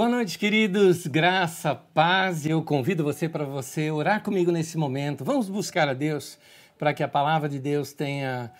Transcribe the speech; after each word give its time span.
Boa 0.00 0.08
noite, 0.08 0.38
queridos. 0.38 1.06
Graça, 1.06 1.74
paz. 1.74 2.46
Eu 2.46 2.62
convido 2.62 3.04
você 3.04 3.28
para 3.28 3.44
você 3.44 3.90
orar 3.90 4.22
comigo 4.22 4.50
nesse 4.50 4.78
momento. 4.78 5.26
Vamos 5.26 5.50
buscar 5.50 5.90
a 5.90 5.92
Deus 5.92 6.38
para 6.78 6.94
que 6.94 7.02
a 7.02 7.06
palavra 7.06 7.50
de 7.50 7.58
Deus 7.58 7.92
tenha 7.92 8.50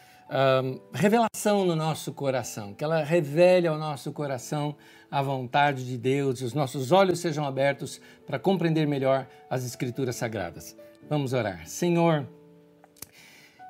um, 0.62 0.78
revelação 0.92 1.64
no 1.64 1.74
nosso 1.74 2.12
coração, 2.12 2.74
que 2.74 2.84
ela 2.84 3.02
revele 3.02 3.66
ao 3.66 3.78
nosso 3.78 4.12
coração 4.12 4.76
a 5.10 5.22
vontade 5.22 5.86
de 5.86 5.96
Deus 5.96 6.42
os 6.42 6.52
nossos 6.52 6.92
olhos 6.92 7.20
sejam 7.20 7.46
abertos 7.46 8.02
para 8.26 8.38
compreender 8.38 8.86
melhor 8.86 9.26
as 9.48 9.64
Escrituras 9.64 10.16
Sagradas. 10.16 10.76
Vamos 11.08 11.32
orar. 11.32 11.66
Senhor, 11.66 12.28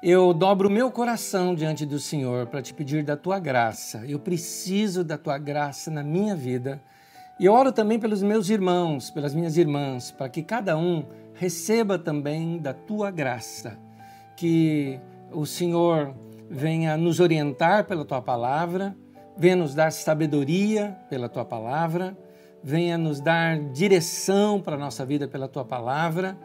eu 0.03 0.35
dobro 0.35 0.69
o 0.69 0.73
meu 0.73 0.91
coração 0.91 1.55
diante 1.55 1.87
do 1.87 2.01
Senhor 2.01 2.49
para 2.49 2.63
te 2.63 2.75
pedir 2.75 3.05
da 3.05 3.17
tua 3.17 3.39
graça. 3.39 4.05
Eu 4.09 4.19
preciso 4.19 5.05
da 5.05 5.17
tua 5.17 5.39
graça 5.39 5.89
na 5.89 6.03
minha 6.03 6.35
vida 6.35 6.83
e 7.41 7.47
eu 7.47 7.55
oro 7.55 7.73
também 7.73 7.99
pelos 7.99 8.23
meus 8.23 8.51
irmãos, 8.51 9.11
pelas 9.11 9.35
minhas 9.35 9.57
irmãs, 9.57 10.11
para 10.11 10.29
que 10.29 10.43
cada 10.43 10.77
um 10.77 11.07
receba 11.33 11.99
também 11.99 12.59
da 12.59 12.75
tua 12.75 13.11
graça. 13.11 13.79
Que 14.37 15.01
o 15.33 15.47
Senhor 15.47 16.15
venha 16.51 16.99
nos 16.99 17.19
orientar 17.19 17.87
pela 17.87 18.05
tua 18.05 18.21
palavra, 18.21 18.95
venha 19.39 19.57
nos 19.57 19.75
dar 19.75 19.91
sabedoria 19.91 20.99
pela 21.09 21.31
tua 21.31 21.47
palavra, 21.47 22.15
venha 22.63 22.99
nos 22.99 23.23
dar 23.23 23.59
direção 23.73 24.61
para 24.61 24.77
a 24.77 24.79
nossa 24.79 25.07
vida 25.07 25.27
pela 25.27 25.49
tua 25.49 25.65
palavra 25.65 26.37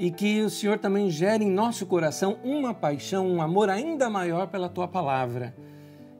e 0.00 0.10
que 0.10 0.42
o 0.42 0.50
Senhor 0.50 0.80
também 0.80 1.08
gere 1.10 1.44
em 1.44 1.50
nosso 1.50 1.86
coração 1.86 2.38
uma 2.42 2.74
paixão, 2.74 3.24
um 3.24 3.40
amor 3.40 3.70
ainda 3.70 4.10
maior 4.10 4.48
pela 4.48 4.68
tua 4.68 4.88
palavra. 4.88 5.54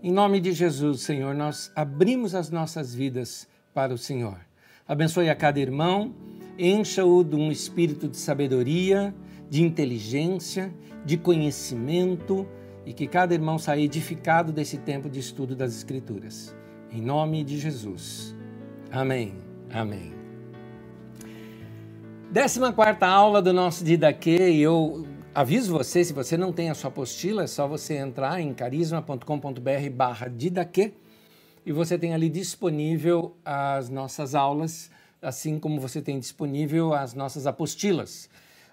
Em 0.00 0.12
nome 0.12 0.38
de 0.38 0.52
Jesus, 0.52 1.00
Senhor, 1.00 1.34
nós 1.34 1.72
abrimos 1.74 2.32
as 2.32 2.48
nossas 2.48 2.94
vidas 2.94 3.49
para 3.74 3.92
o 3.94 3.98
Senhor. 3.98 4.38
Abençoe 4.86 5.30
a 5.30 5.34
cada 5.34 5.60
irmão, 5.60 6.14
encha-o 6.58 7.22
de 7.22 7.36
um 7.36 7.50
espírito 7.50 8.08
de 8.08 8.16
sabedoria, 8.16 9.14
de 9.48 9.62
inteligência, 9.62 10.72
de 11.04 11.16
conhecimento 11.16 12.46
e 12.84 12.92
que 12.92 13.06
cada 13.06 13.34
irmão 13.34 13.58
saia 13.58 13.82
edificado 13.82 14.52
desse 14.52 14.78
tempo 14.78 15.08
de 15.08 15.20
estudo 15.20 15.54
das 15.54 15.76
Escrituras. 15.76 16.54
Em 16.90 17.00
nome 17.00 17.44
de 17.44 17.58
Jesus. 17.58 18.34
Amém. 18.90 19.34
Amém. 19.72 20.12
Décima 22.30 22.72
quarta 22.72 23.06
aula 23.06 23.40
do 23.42 23.52
nosso 23.52 23.84
Didaquê 23.84 24.50
e 24.50 24.60
eu 24.60 25.06
aviso 25.34 25.72
você, 25.72 26.04
se 26.04 26.12
você 26.12 26.36
não 26.36 26.52
tem 26.52 26.70
a 26.70 26.74
sua 26.74 26.88
apostila, 26.88 27.44
é 27.44 27.46
só 27.46 27.66
você 27.66 27.96
entrar 27.96 28.40
em 28.40 28.52
carisma.com.br 28.52 29.90
barra 29.92 30.28
Didaquê 30.28 30.94
e 31.64 31.72
você 31.72 31.98
tem 31.98 32.14
ali 32.14 32.28
disponível 32.28 33.36
as 33.44 33.88
nossas 33.88 34.34
aulas, 34.34 34.90
assim 35.20 35.58
como 35.58 35.80
você 35.80 36.00
tem 36.00 36.18
disponível 36.18 36.94
as 36.94 37.14
nossas 37.14 37.46
apostilas. 37.46 38.28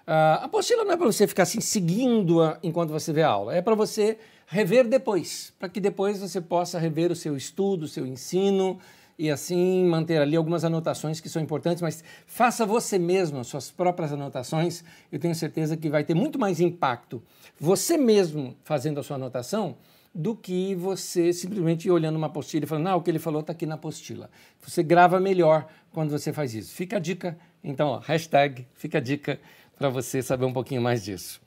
Uh, 0.06 0.40
apostila 0.42 0.84
não 0.84 0.92
é 0.92 0.96
para 0.96 1.06
você 1.06 1.26
ficar 1.26 1.42
assim 1.42 1.60
seguindo 1.60 2.42
-a 2.42 2.58
enquanto 2.62 2.90
você 2.90 3.12
vê 3.12 3.22
a 3.22 3.28
aula, 3.28 3.54
é 3.54 3.60
para 3.60 3.74
você 3.74 4.18
rever 4.46 4.88
depois, 4.88 5.52
para 5.58 5.68
que 5.68 5.80
depois 5.80 6.20
você 6.20 6.40
possa 6.40 6.78
rever 6.78 7.12
o 7.12 7.16
seu 7.16 7.36
estudo, 7.36 7.82
o 7.82 7.88
seu 7.88 8.06
ensino 8.06 8.78
e 9.18 9.30
assim 9.30 9.84
manter 9.84 10.22
ali 10.22 10.36
algumas 10.36 10.64
anotações 10.64 11.20
que 11.20 11.28
são 11.28 11.42
importantes, 11.42 11.82
mas 11.82 12.02
faça 12.26 12.64
você 12.64 12.98
mesmo 12.98 13.40
as 13.40 13.48
suas 13.48 13.70
próprias 13.70 14.12
anotações. 14.12 14.82
Eu 15.12 15.18
tenho 15.18 15.34
certeza 15.34 15.76
que 15.76 15.90
vai 15.90 16.04
ter 16.04 16.14
muito 16.14 16.38
mais 16.38 16.60
impacto 16.60 17.22
você 17.60 17.98
mesmo 17.98 18.56
fazendo 18.62 19.00
a 19.00 19.02
sua 19.02 19.16
anotação 19.16 19.76
do 20.14 20.34
que 20.34 20.74
você 20.74 21.32
simplesmente 21.32 21.90
olhando 21.90 22.16
uma 22.16 22.26
apostila 22.26 22.64
e 22.64 22.68
falando, 22.68 22.88
ah, 22.88 22.96
o 22.96 23.02
que 23.02 23.10
ele 23.10 23.18
falou 23.18 23.40
está 23.40 23.52
aqui 23.52 23.66
na 23.66 23.74
apostila. 23.74 24.30
Você 24.60 24.82
grava 24.82 25.20
melhor 25.20 25.66
quando 25.92 26.10
você 26.10 26.32
faz 26.32 26.54
isso. 26.54 26.74
Fica 26.74 26.96
a 26.96 26.98
dica, 26.98 27.38
então, 27.62 27.88
ó, 27.88 27.98
hashtag, 27.98 28.66
fica 28.74 28.98
a 28.98 29.00
dica 29.00 29.38
para 29.76 29.88
você 29.88 30.22
saber 30.22 30.44
um 30.44 30.52
pouquinho 30.52 30.82
mais 30.82 31.04
disso. 31.04 31.40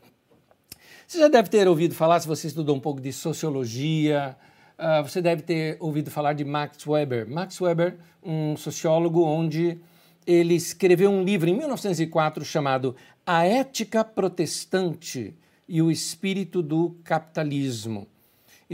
Você 1.05 1.19
já 1.19 1.27
deve 1.27 1.49
ter 1.49 1.67
ouvido 1.67 1.93
falar, 1.93 2.19
se 2.21 2.27
você 2.27 2.47
estudou 2.47 2.75
um 2.75 2.79
pouco 2.79 3.01
de 3.01 3.11
sociologia, 3.11 4.37
uh, 4.79 5.03
você 5.03 5.21
deve 5.21 5.41
ter 5.41 5.75
ouvido 5.79 6.09
falar 6.09 6.33
de 6.33 6.45
Max 6.45 6.87
Weber. 6.87 7.29
Max 7.29 7.59
Weber, 7.59 7.97
um 8.23 8.55
sociólogo 8.55 9.23
onde 9.23 9.79
ele 10.25 10.53
escreveu 10.53 11.11
um 11.11 11.23
livro 11.23 11.49
em 11.49 11.57
1904 11.57 12.45
chamado 12.45 12.95
A 13.25 13.43
Ética 13.43 14.05
Protestante 14.05 15.35
e 15.67 15.81
o 15.81 15.91
Espírito 15.91 16.61
do 16.61 16.95
Capitalismo 17.03 18.07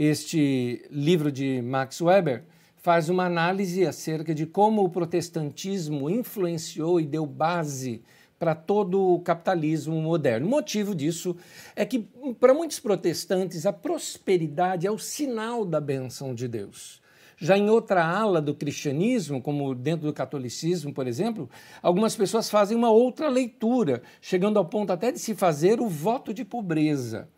este 0.00 0.86
livro 0.92 1.32
de 1.32 1.60
Max 1.60 2.00
Weber 2.00 2.44
faz 2.76 3.08
uma 3.08 3.24
análise 3.24 3.84
acerca 3.84 4.32
de 4.32 4.46
como 4.46 4.84
o 4.84 4.88
protestantismo 4.88 6.08
influenciou 6.08 7.00
e 7.00 7.04
deu 7.04 7.26
base 7.26 8.04
para 8.38 8.54
todo 8.54 9.02
o 9.02 9.18
capitalismo 9.18 10.00
moderno. 10.00 10.46
O 10.46 10.50
motivo 10.50 10.94
disso 10.94 11.36
é 11.74 11.84
que, 11.84 11.98
para 12.38 12.54
muitos 12.54 12.78
protestantes, 12.78 13.66
a 13.66 13.72
prosperidade 13.72 14.86
é 14.86 14.90
o 14.90 15.00
sinal 15.00 15.64
da 15.64 15.80
benção 15.80 16.32
de 16.32 16.46
Deus. 16.46 17.02
Já 17.36 17.58
em 17.58 17.68
outra 17.68 18.06
ala 18.06 18.40
do 18.40 18.54
cristianismo, 18.54 19.42
como 19.42 19.74
dentro 19.74 20.06
do 20.06 20.12
catolicismo, 20.12 20.94
por 20.94 21.08
exemplo, 21.08 21.50
algumas 21.82 22.14
pessoas 22.14 22.48
fazem 22.48 22.76
uma 22.76 22.90
outra 22.90 23.28
leitura, 23.28 24.02
chegando 24.20 24.60
ao 24.60 24.64
ponto 24.64 24.92
até 24.92 25.10
de 25.10 25.18
se 25.18 25.34
fazer 25.34 25.80
o 25.80 25.88
voto 25.88 26.32
de 26.32 26.44
pobreza. 26.44 27.28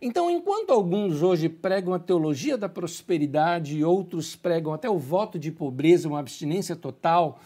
Então, 0.00 0.30
enquanto 0.30 0.70
alguns 0.70 1.22
hoje 1.22 1.48
pregam 1.48 1.92
a 1.92 1.98
teologia 1.98 2.56
da 2.56 2.68
prosperidade 2.68 3.76
e 3.76 3.84
outros 3.84 4.36
pregam 4.36 4.72
até 4.72 4.88
o 4.88 4.98
voto 4.98 5.38
de 5.38 5.50
pobreza, 5.50 6.08
uma 6.08 6.20
abstinência 6.20 6.76
total, 6.76 7.40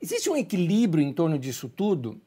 existe 0.00 0.30
um 0.30 0.36
equilíbrio 0.36 1.04
em 1.04 1.12
torno 1.12 1.38
disso 1.38 1.68
tudo? 1.68 2.18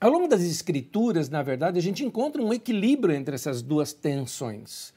Ao 0.00 0.10
longo 0.10 0.26
das 0.26 0.42
Escrituras, 0.42 1.28
na 1.28 1.44
verdade, 1.44 1.78
a 1.78 1.82
gente 1.82 2.04
encontra 2.04 2.42
um 2.42 2.52
equilíbrio 2.52 3.14
entre 3.14 3.36
essas 3.36 3.62
duas 3.62 3.92
tensões. 3.92 4.92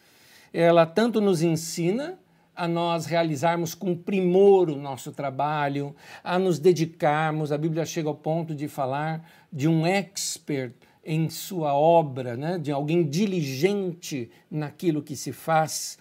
Ela 0.52 0.88
tanto 0.88 1.22
nos 1.22 1.44
ensina 1.44 2.18
a 2.56 2.68
nós 2.68 3.06
realizarmos 3.06 3.76
com 3.76 3.96
primor 3.96 4.72
o 4.72 4.76
nosso 4.76 5.12
trabalho, 5.12 5.96
a 6.24 6.40
nos 6.40 6.58
dedicarmos. 6.58 7.52
A 7.52 7.58
Bíblia 7.60 7.86
chega 7.86 8.08
ao 8.08 8.16
ponto 8.16 8.56
de 8.56 8.68
falar 8.68 9.30
de 9.54 9.68
um 9.68 9.86
expert 9.86 10.74
em 11.06 11.30
sua 11.30 11.76
obra, 11.76 12.36
né, 12.36 12.58
de 12.58 12.72
alguém 12.72 13.08
diligente 13.08 14.32
naquilo 14.50 15.04
que 15.04 15.16
se 15.16 15.32
faz, 15.32 16.00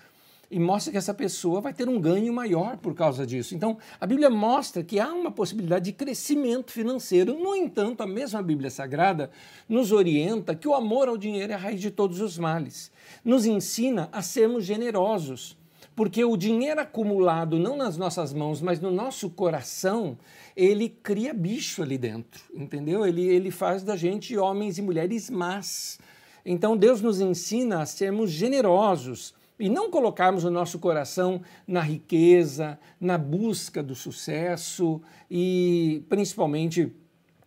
e 0.51 0.59
mostra 0.59 0.93
que 0.93 0.99
essa 0.99 1.13
pessoa 1.13 1.61
vai 1.61 1.75
ter 1.75 1.89
um 1.89 2.01
ganho 2.01 2.33
maior 2.33 2.77
por 2.77 2.95
causa 2.95 3.27
disso. 3.27 3.55
Então, 3.55 3.77
a 4.01 4.07
Bíblia 4.07 4.31
mostra 4.31 4.85
que 4.85 5.01
há 5.01 5.13
uma 5.13 5.31
possibilidade 5.31 5.87
de 5.87 5.93
crescimento 5.93 6.71
financeiro. 6.71 7.35
No 7.39 7.57
entanto, 7.57 8.03
a 8.03 8.07
mesma 8.07 8.41
Bíblia 8.41 8.71
Sagrada 8.71 9.31
nos 9.69 9.91
orienta 9.91 10.55
que 10.55 10.69
o 10.69 10.75
amor 10.75 11.09
ao 11.09 11.19
dinheiro 11.19 11.53
é 11.53 11.57
a 11.57 11.59
raiz 11.59 11.81
de 11.81 11.91
todos 11.91 12.21
os 12.21 12.39
males. 12.39 12.93
Nos 13.25 13.47
ensina 13.47 14.09
a 14.13 14.23
sermos 14.23 14.65
generosos, 14.65 15.57
porque 15.97 16.25
o 16.25 16.37
dinheiro 16.37 16.81
acumulado 16.81 17.59
não 17.59 17.77
nas 17.77 17.97
nossas 17.97 18.33
mãos, 18.33 18.61
mas 18.61 18.81
no 18.81 18.91
nosso 18.91 19.31
coração, 19.31 20.19
ele 20.57 20.89
cria 20.89 21.33
bicho 21.33 21.83
ali 21.83 21.97
dentro, 21.97 22.43
entendeu? 22.55 23.07
Ele, 23.07 23.23
ele 23.23 23.51
faz 23.51 23.83
da 23.83 23.97
gente 23.97 24.37
homens 24.37 24.79
e 24.79 24.83
mulheres 24.83 25.31
más. 25.31 25.99
Então 26.45 26.77
Deus 26.77 27.01
nos 27.01 27.21
ensina 27.21 27.83
a 27.83 27.87
sermos 27.87 28.31
generosos 28.31 29.35
e 29.59 29.69
não 29.69 29.89
colocarmos 29.91 30.45
o 30.45 30.51
nosso 30.51 30.79
coração 30.79 31.41
na 31.67 31.81
riqueza, 31.81 32.79
na 33.01 33.17
busca 33.17 33.83
do 33.83 33.95
sucesso 33.95 35.01
e 35.31 36.03
principalmente 36.09 36.93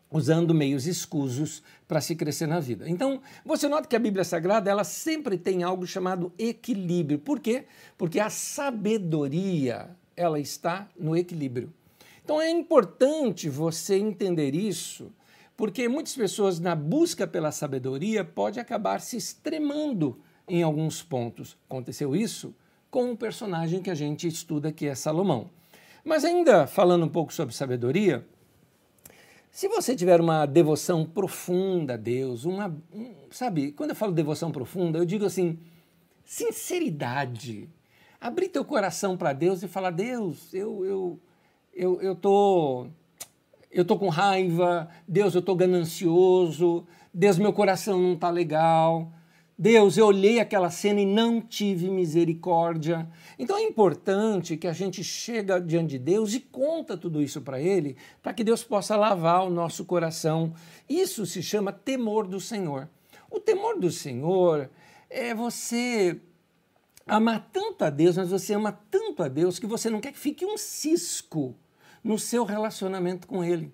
usando 0.09 0.53
meios 0.53 0.85
escusos 0.85 1.61
para 1.87 2.01
se 2.01 2.15
crescer 2.15 2.47
na 2.47 2.59
vida. 2.59 2.89
Então, 2.89 3.21
você 3.45 3.67
nota 3.67 3.87
que 3.87 3.95
a 3.95 3.99
Bíblia 3.99 4.23
Sagrada, 4.23 4.69
ela 4.69 4.83
sempre 4.83 5.37
tem 5.37 5.63
algo 5.63 5.85
chamado 5.85 6.31
equilíbrio. 6.37 7.19
Por 7.19 7.39
quê? 7.39 7.65
Porque 7.97 8.19
a 8.19 8.29
sabedoria, 8.29 9.89
ela 10.15 10.39
está 10.39 10.87
no 10.97 11.15
equilíbrio. 11.15 11.73
Então 12.27 12.41
é 12.41 12.49
importante 12.49 13.47
você 13.47 13.95
entender 13.95 14.53
isso, 14.53 15.13
porque 15.55 15.87
muitas 15.87 16.13
pessoas 16.13 16.59
na 16.59 16.75
busca 16.75 17.25
pela 17.25 17.53
sabedoria 17.53 18.25
pode 18.25 18.59
acabar 18.59 18.99
se 18.99 19.15
extremando 19.15 20.19
em 20.45 20.61
alguns 20.61 21.01
pontos. 21.01 21.57
Aconteceu 21.69 22.13
isso 22.13 22.53
com 22.91 23.11
um 23.11 23.15
personagem 23.15 23.81
que 23.81 23.89
a 23.89 23.95
gente 23.95 24.27
estuda 24.27 24.73
que 24.73 24.87
é 24.87 24.93
Salomão. 24.93 25.49
Mas 26.03 26.25
ainda 26.25 26.67
falando 26.67 27.05
um 27.05 27.09
pouco 27.09 27.33
sobre 27.33 27.55
sabedoria, 27.55 28.27
se 29.51 29.67
você 29.67 29.95
tiver 29.95 30.21
uma 30.21 30.45
devoção 30.45 31.05
profunda 31.05 31.95
a 31.95 31.97
Deus, 31.97 32.45
uma, 32.45 32.75
sabe, 33.31 33.71
quando 33.71 33.91
eu 33.91 33.95
falo 33.95 34.11
devoção 34.11 34.51
profunda, 34.51 34.99
eu 34.99 35.05
digo 35.05 35.25
assim, 35.25 35.57
sinceridade. 36.23 37.69
Abrir 38.19 38.49
teu 38.49 38.65
coração 38.65 39.15
para 39.15 39.33
Deus 39.33 39.63
e 39.63 39.67
falar: 39.67 39.91
Deus, 39.91 40.53
eu, 40.53 40.85
eu, 40.85 41.19
eu, 41.73 42.01
eu 42.01 42.15
tô 42.15 42.87
eu 43.71 43.85
tô 43.85 43.97
com 43.97 44.09
raiva, 44.09 44.89
Deus, 45.07 45.35
eu 45.35 45.41
tô 45.41 45.55
ganancioso, 45.55 46.87
Deus, 47.13 47.37
meu 47.37 47.53
coração 47.53 47.99
não 48.01 48.15
tá 48.15 48.29
legal. 48.29 49.11
Deus, 49.59 49.97
eu 49.97 50.05
olhei 50.05 50.39
aquela 50.39 50.69
cena 50.69 51.01
e 51.01 51.05
não 51.05 51.41
tive 51.41 51.89
misericórdia. 51.89 53.09
Então 53.39 53.57
é 53.57 53.63
importante 53.63 54.55
que 54.55 54.67
a 54.67 54.73
gente 54.73 55.03
chega 55.03 55.59
diante 55.59 55.91
de 55.91 55.99
Deus 55.99 56.35
e 56.35 56.39
conta 56.39 56.95
tudo 56.95 57.23
isso 57.23 57.41
para 57.41 57.59
Ele, 57.59 57.97
para 58.21 58.33
que 58.33 58.43
Deus 58.43 58.63
possa 58.63 58.95
lavar 58.95 59.43
o 59.43 59.49
nosso 59.49 59.83
coração. 59.83 60.53
Isso 60.87 61.25
se 61.25 61.41
chama 61.41 61.71
temor 61.71 62.27
do 62.27 62.39
Senhor. 62.39 62.87
O 63.31 63.39
temor 63.39 63.79
do 63.79 63.89
Senhor 63.89 64.69
é 65.09 65.33
você 65.33 66.21
amar 67.07 67.49
tanto 67.51 67.83
a 67.83 67.89
Deus, 67.89 68.15
mas 68.15 68.29
você 68.29 68.53
ama 68.53 68.71
tanto 68.91 69.23
a 69.23 69.27
Deus 69.27 69.57
que 69.57 69.65
você 69.65 69.89
não 69.89 69.99
quer 69.99 70.11
que 70.11 70.19
fique 70.19 70.45
um 70.45 70.55
cisco 70.55 71.55
no 72.03 72.19
seu 72.19 72.43
relacionamento 72.43 73.25
com 73.25 73.43
Ele. 73.43 73.73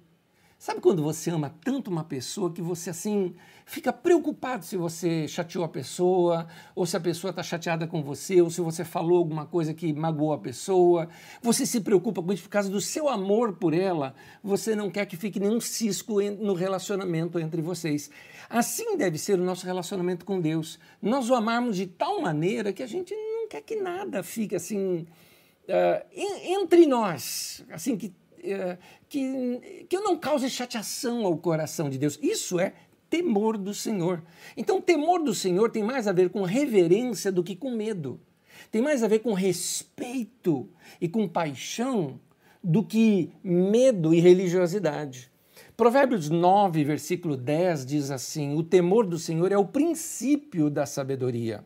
Sabe 0.63 0.79
quando 0.79 1.03
você 1.03 1.29
ama 1.29 1.53
tanto 1.61 1.91
uma 1.91 2.05
pessoa 2.05 2.49
que 2.49 2.61
você 2.61 2.89
assim 2.89 3.35
fica 3.65 3.91
preocupado 3.91 4.63
se 4.63 4.77
você 4.77 5.27
chateou 5.27 5.65
a 5.65 5.67
pessoa, 5.67 6.47
ou 6.73 6.85
se 6.85 6.95
a 6.95 7.01
pessoa 7.01 7.31
está 7.31 7.43
chateada 7.43 7.85
com 7.85 8.01
você, 8.01 8.41
ou 8.41 8.49
se 8.49 8.61
você 8.61 8.85
falou 8.85 9.17
alguma 9.17 9.45
coisa 9.45 9.73
que 9.73 9.91
magoou 9.91 10.31
a 10.31 10.37
pessoa. 10.37 11.09
Você 11.41 11.65
se 11.65 11.81
preocupa 11.81 12.23
com 12.23 12.31
isso 12.31 12.43
por 12.43 12.49
causa 12.49 12.69
do 12.69 12.79
seu 12.79 13.09
amor 13.09 13.57
por 13.57 13.73
ela. 13.73 14.15
Você 14.41 14.73
não 14.73 14.89
quer 14.89 15.05
que 15.05 15.17
fique 15.17 15.37
nenhum 15.37 15.59
cisco 15.59 16.21
no 16.21 16.53
relacionamento 16.53 17.37
entre 17.37 17.61
vocês. 17.61 18.09
Assim 18.49 18.95
deve 18.95 19.17
ser 19.17 19.37
o 19.37 19.43
nosso 19.43 19.65
relacionamento 19.65 20.23
com 20.23 20.39
Deus. 20.39 20.79
Nós 21.01 21.29
o 21.29 21.35
amarmos 21.35 21.75
de 21.75 21.87
tal 21.87 22.21
maneira 22.21 22.71
que 22.71 22.81
a 22.81 22.87
gente 22.87 23.13
não 23.13 23.49
quer 23.49 23.63
que 23.63 23.75
nada 23.75 24.23
fique 24.23 24.55
assim 24.55 25.05
uh, 25.67 26.07
entre 26.15 26.85
nós, 26.85 27.65
assim 27.69 27.97
que 27.97 28.13
que, 29.09 29.85
que 29.87 29.95
eu 29.95 30.03
não 30.03 30.17
cause 30.17 30.49
chateação 30.49 31.25
ao 31.25 31.37
coração 31.37 31.89
de 31.89 31.97
Deus. 31.97 32.19
Isso 32.21 32.59
é 32.59 32.73
temor 33.09 33.57
do 33.57 33.73
Senhor. 33.73 34.23
Então, 34.57 34.81
temor 34.81 35.23
do 35.23 35.33
Senhor 35.33 35.69
tem 35.69 35.83
mais 35.83 36.07
a 36.07 36.11
ver 36.11 36.29
com 36.29 36.41
reverência 36.43 37.31
do 37.31 37.43
que 37.43 37.55
com 37.55 37.71
medo. 37.71 38.19
Tem 38.71 38.81
mais 38.81 39.03
a 39.03 39.07
ver 39.07 39.19
com 39.19 39.33
respeito 39.33 40.69
e 40.99 41.07
com 41.07 41.27
paixão 41.27 42.19
do 42.63 42.83
que 42.83 43.31
medo 43.43 44.13
e 44.13 44.19
religiosidade. 44.19 45.31
Provérbios 45.75 46.29
9, 46.29 46.83
versículo 46.83 47.35
10 47.35 47.85
diz 47.85 48.11
assim: 48.11 48.55
O 48.55 48.63
temor 48.63 49.05
do 49.05 49.19
Senhor 49.19 49.51
é 49.51 49.57
o 49.57 49.65
princípio 49.65 50.69
da 50.69 50.85
sabedoria. 50.85 51.63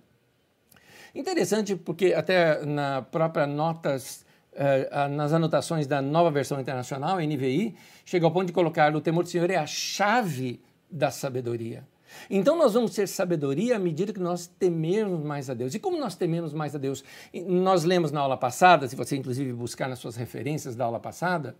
Interessante 1.13 1.75
porque 1.75 2.13
até 2.13 2.65
na 2.65 3.01
própria 3.01 3.47
notas 3.47 4.25
uh, 4.57 5.09
nas 5.09 5.33
anotações 5.33 5.85
da 5.87 6.01
nova 6.01 6.31
versão 6.31 6.59
internacional, 6.59 7.17
NVI, 7.19 7.75
chega 8.03 8.25
ao 8.25 8.31
ponto 8.31 8.47
de 8.47 8.53
colocar 8.53 8.93
o 8.95 9.01
temor 9.01 9.23
do 9.23 9.29
Senhor 9.29 9.49
é 9.49 9.55
a 9.55 9.67
chave 9.67 10.59
da 10.89 11.11
sabedoria. 11.11 11.83
Então 12.29 12.57
nós 12.57 12.73
vamos 12.73 12.95
ter 12.95 13.07
sabedoria 13.07 13.75
à 13.75 13.79
medida 13.79 14.13
que 14.13 14.19
nós 14.19 14.47
temermos 14.47 15.23
mais 15.23 15.49
a 15.49 15.53
Deus. 15.53 15.75
E 15.75 15.79
como 15.79 15.99
nós 15.99 16.15
tememos 16.15 16.53
mais 16.53 16.73
a 16.73 16.77
Deus? 16.77 17.03
Nós 17.45 17.83
lemos 17.83 18.11
na 18.11 18.21
aula 18.21 18.37
passada, 18.37 18.87
se 18.87 18.95
você 18.95 19.15
inclusive 19.15 19.51
buscar 19.53 19.87
nas 19.87 19.99
suas 19.99 20.15
referências 20.15 20.75
da 20.75 20.85
aula 20.85 20.99
passada, 20.99 21.55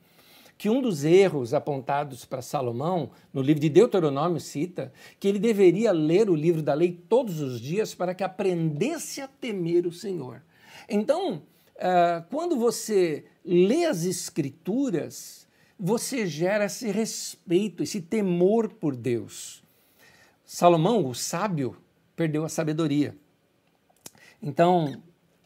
que 0.58 0.70
um 0.70 0.82
dos 0.82 1.04
erros 1.04 1.54
apontados 1.54 2.26
para 2.26 2.42
Salomão, 2.42 3.12
no 3.32 3.42
livro 3.42 3.62
de 3.62 3.70
Deuteronômio, 3.70 4.40
cita 4.40 4.92
que 5.20 5.28
ele 5.28 5.38
deveria 5.38 5.92
ler 5.92 6.30
o 6.30 6.36
livro 6.36 6.64
da 6.64 6.74
lei 6.74 7.00
todos 7.08 7.40
os 7.40 7.62
dias 7.62 7.94
para 7.94 8.16
que 8.16 8.24
aprendesse 8.24 9.22
a 9.22 9.28
temer 9.28 9.86
o 9.86 9.92
Senhor. 9.92 10.42
Então, 10.90 11.44
uh, 11.78 12.26
quando 12.30 12.58
você 12.58 13.26
lê 13.44 13.86
as 13.86 14.04
Escrituras, 14.04 15.48
você 15.80 16.26
gera 16.26 16.66
esse 16.66 16.90
respeito, 16.92 17.84
esse 17.84 18.02
temor 18.02 18.70
por 18.70 18.96
Deus. 18.96 19.64
Salomão, 20.46 21.06
o 21.06 21.14
sábio, 21.14 21.78
perdeu 22.16 22.44
a 22.44 22.50
sabedoria. 22.50 23.16
Então, 24.42 25.02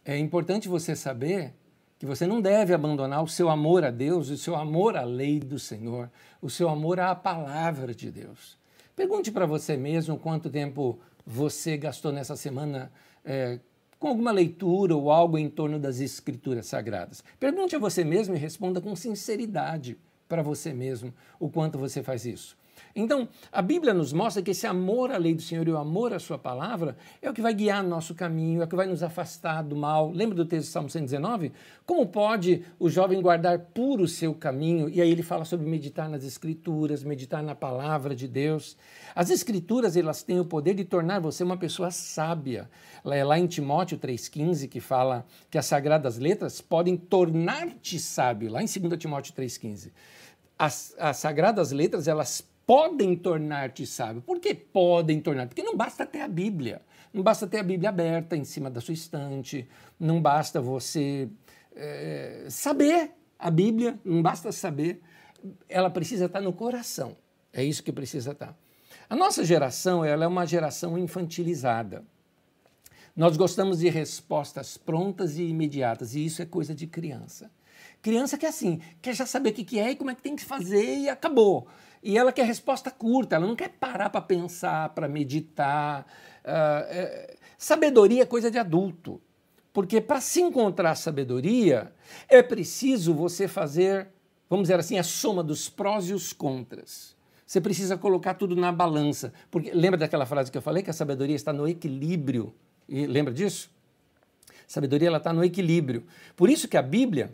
é 0.05 0.17
importante 0.17 0.67
você 0.67 0.95
saber 0.95 1.53
que 1.99 2.05
você 2.05 2.25
não 2.25 2.41
deve 2.41 2.73
abandonar 2.73 3.23
o 3.23 3.27
seu 3.27 3.49
amor 3.49 3.83
a 3.83 3.91
Deus, 3.91 4.29
o 4.29 4.37
seu 4.37 4.55
amor 4.55 4.95
à 4.95 5.03
lei 5.03 5.39
do 5.39 5.59
Senhor, 5.59 6.09
o 6.41 6.49
seu 6.49 6.67
amor 6.67 6.99
à 6.99 7.13
palavra 7.13 7.93
de 7.93 8.09
Deus. 8.09 8.57
Pergunte 8.95 9.31
para 9.31 9.45
você 9.45 9.77
mesmo 9.77 10.17
quanto 10.17 10.49
tempo 10.49 10.99
você 11.25 11.77
gastou 11.77 12.11
nessa 12.11 12.35
semana 12.35 12.91
é, 13.23 13.59
com 14.01 14.07
alguma 14.07 14.31
leitura 14.31 14.95
ou 14.95 15.11
algo 15.11 15.37
em 15.37 15.47
torno 15.47 15.77
das 15.79 15.99
Escrituras 15.99 16.65
Sagradas. 16.65 17.23
Pergunte 17.39 17.75
a 17.75 17.79
você 17.79 18.03
mesmo 18.03 18.33
e 18.33 18.39
responda 18.39 18.81
com 18.81 18.95
sinceridade 18.95 19.95
para 20.27 20.41
você 20.41 20.73
mesmo 20.73 21.13
o 21.39 21.51
quanto 21.51 21.77
você 21.77 22.01
faz 22.01 22.25
isso. 22.25 22.57
Então, 22.95 23.27
a 23.51 23.61
Bíblia 23.61 23.93
nos 23.93 24.13
mostra 24.13 24.41
que 24.41 24.51
esse 24.51 24.67
amor 24.67 25.11
à 25.11 25.17
lei 25.17 25.33
do 25.33 25.41
Senhor 25.41 25.67
e 25.67 25.71
o 25.71 25.77
amor 25.77 26.13
à 26.13 26.19
sua 26.19 26.37
palavra 26.37 26.95
é 27.21 27.29
o 27.29 27.33
que 27.33 27.41
vai 27.41 27.53
guiar 27.53 27.83
nosso 27.83 28.13
caminho, 28.13 28.61
é 28.61 28.65
o 28.65 28.67
que 28.67 28.75
vai 28.75 28.87
nos 28.87 29.03
afastar 29.03 29.63
do 29.63 29.75
mal. 29.75 30.11
Lembra 30.11 30.35
do 30.35 30.45
texto 30.45 30.67
do 30.67 30.71
Salmo 30.71 30.89
119? 30.89 31.51
Como 31.85 32.05
pode 32.07 32.63
o 32.79 32.89
jovem 32.89 33.21
guardar 33.21 33.59
puro 33.59 34.03
o 34.03 34.07
seu 34.07 34.33
caminho? 34.33 34.89
E 34.89 35.01
aí 35.01 35.09
ele 35.09 35.23
fala 35.23 35.45
sobre 35.45 35.67
meditar 35.67 36.09
nas 36.09 36.23
escrituras, 36.23 37.03
meditar 37.03 37.41
na 37.41 37.55
palavra 37.55 38.15
de 38.15 38.27
Deus. 38.27 38.77
As 39.15 39.29
escrituras, 39.29 39.95
elas 39.95 40.23
têm 40.23 40.39
o 40.39 40.45
poder 40.45 40.73
de 40.73 40.85
tornar 40.85 41.19
você 41.19 41.43
uma 41.43 41.57
pessoa 41.57 41.91
sábia. 41.91 42.69
É 43.05 43.23
lá 43.23 43.37
em 43.37 43.47
Timóteo 43.47 43.97
3,15 43.97 44.67
que 44.67 44.79
fala 44.79 45.25
que 45.49 45.57
as 45.57 45.65
sagradas 45.65 46.17
letras 46.17 46.61
podem 46.61 46.95
tornar-te 46.95 47.99
sábio, 47.99 48.51
lá 48.51 48.61
em 48.61 48.65
2 48.65 48.97
Timóteo 48.97 49.33
3,15. 49.33 49.91
As, 50.57 50.95
as 50.99 51.17
sagradas 51.17 51.71
letras, 51.71 52.07
elas 52.07 52.47
podem 52.71 53.17
tornar-te 53.17 53.85
sábio. 53.85 54.21
Por 54.21 54.39
que 54.39 54.55
podem 54.55 55.19
tornar? 55.19 55.45
Porque 55.45 55.61
não 55.61 55.75
basta 55.75 56.05
ter 56.05 56.21
a 56.21 56.27
Bíblia. 56.29 56.81
Não 57.13 57.21
basta 57.21 57.45
ter 57.45 57.57
a 57.57 57.63
Bíblia 57.63 57.89
aberta 57.89 58.37
em 58.37 58.45
cima 58.45 58.69
da 58.69 58.79
sua 58.79 58.93
estante. 58.93 59.67
Não 59.99 60.21
basta 60.21 60.61
você 60.61 61.27
é, 61.75 62.45
saber 62.49 63.11
a 63.37 63.51
Bíblia. 63.51 63.99
Não 64.05 64.21
basta 64.21 64.53
saber. 64.53 65.01
Ela 65.67 65.89
precisa 65.89 66.27
estar 66.27 66.39
no 66.39 66.53
coração. 66.53 67.17
É 67.51 67.61
isso 67.61 67.83
que 67.83 67.91
precisa 67.91 68.31
estar. 68.31 68.57
A 69.09 69.17
nossa 69.17 69.43
geração 69.43 70.05
ela 70.05 70.23
é 70.23 70.27
uma 70.27 70.45
geração 70.45 70.97
infantilizada. 70.97 72.05
Nós 73.13 73.35
gostamos 73.35 73.79
de 73.79 73.89
respostas 73.89 74.77
prontas 74.77 75.37
e 75.37 75.43
imediatas, 75.43 76.15
e 76.15 76.25
isso 76.25 76.41
é 76.41 76.45
coisa 76.45 76.73
de 76.73 76.87
criança. 76.87 77.51
Criança 78.01 78.37
que 78.37 78.45
é 78.45 78.49
assim, 78.49 78.79
quer 79.01 79.13
já 79.13 79.25
saber 79.25 79.49
o 79.49 79.53
que 79.53 79.77
é 79.77 79.91
e 79.91 79.95
como 79.97 80.09
é 80.09 80.15
que 80.15 80.21
tem 80.21 80.37
que 80.37 80.45
fazer 80.45 80.99
e 80.99 81.09
acabou. 81.09 81.67
E 82.03 82.17
ela 82.17 82.31
quer 82.31 82.45
resposta 82.45 82.89
curta, 82.89 83.35
ela 83.35 83.45
não 83.45 83.55
quer 83.55 83.69
parar 83.69 84.09
para 84.09 84.21
pensar, 84.21 84.89
para 84.89 85.07
meditar. 85.07 86.05
Uh, 86.43 86.85
é, 86.89 87.35
sabedoria 87.57 88.23
é 88.23 88.25
coisa 88.25 88.49
de 88.49 88.57
adulto. 88.57 89.21
Porque 89.71 90.01
para 90.01 90.19
se 90.19 90.41
encontrar 90.41 90.95
sabedoria, 90.95 91.93
é 92.27 92.41
preciso 92.41 93.13
você 93.13 93.47
fazer, 93.47 94.09
vamos 94.49 94.63
dizer 94.63 94.79
assim, 94.79 94.97
a 94.97 95.03
soma 95.03 95.43
dos 95.43 95.69
prós 95.69 96.09
e 96.09 96.13
os 96.13 96.33
contras. 96.33 97.15
Você 97.45 97.61
precisa 97.61 97.97
colocar 97.97 98.33
tudo 98.33 98.55
na 98.55 98.71
balança. 98.71 99.33
Porque 99.49 99.71
lembra 99.71 99.97
daquela 99.97 100.25
frase 100.25 100.51
que 100.51 100.57
eu 100.57 100.61
falei 100.61 100.83
que 100.83 100.89
a 100.89 100.93
sabedoria 100.93 101.35
está 101.35 101.53
no 101.53 101.67
equilíbrio? 101.67 102.53
E 102.87 103.05
lembra 103.05 103.33
disso? 103.33 103.69
Sabedoria 104.67 105.09
ela 105.09 105.17
está 105.17 105.31
no 105.33 105.43
equilíbrio. 105.43 106.05
Por 106.35 106.49
isso 106.49 106.67
que 106.67 106.77
a 106.77 106.81
Bíblia 106.81 107.33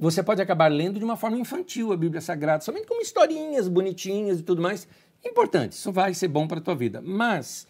você 0.00 0.22
pode 0.22 0.40
acabar 0.40 0.68
lendo 0.72 0.98
de 0.98 1.04
uma 1.04 1.14
forma 1.14 1.36
infantil 1.36 1.92
a 1.92 1.96
Bíblia 1.96 2.22
Sagrada, 2.22 2.64
somente 2.64 2.86
com 2.86 3.02
historinhas 3.02 3.68
bonitinhas 3.68 4.40
e 4.40 4.42
tudo 4.42 4.62
mais. 4.62 4.88
Importante, 5.22 5.72
isso 5.72 5.92
vai 5.92 6.14
ser 6.14 6.28
bom 6.28 6.48
para 6.48 6.58
a 6.58 6.62
tua 6.62 6.74
vida. 6.74 7.02
Mas 7.02 7.66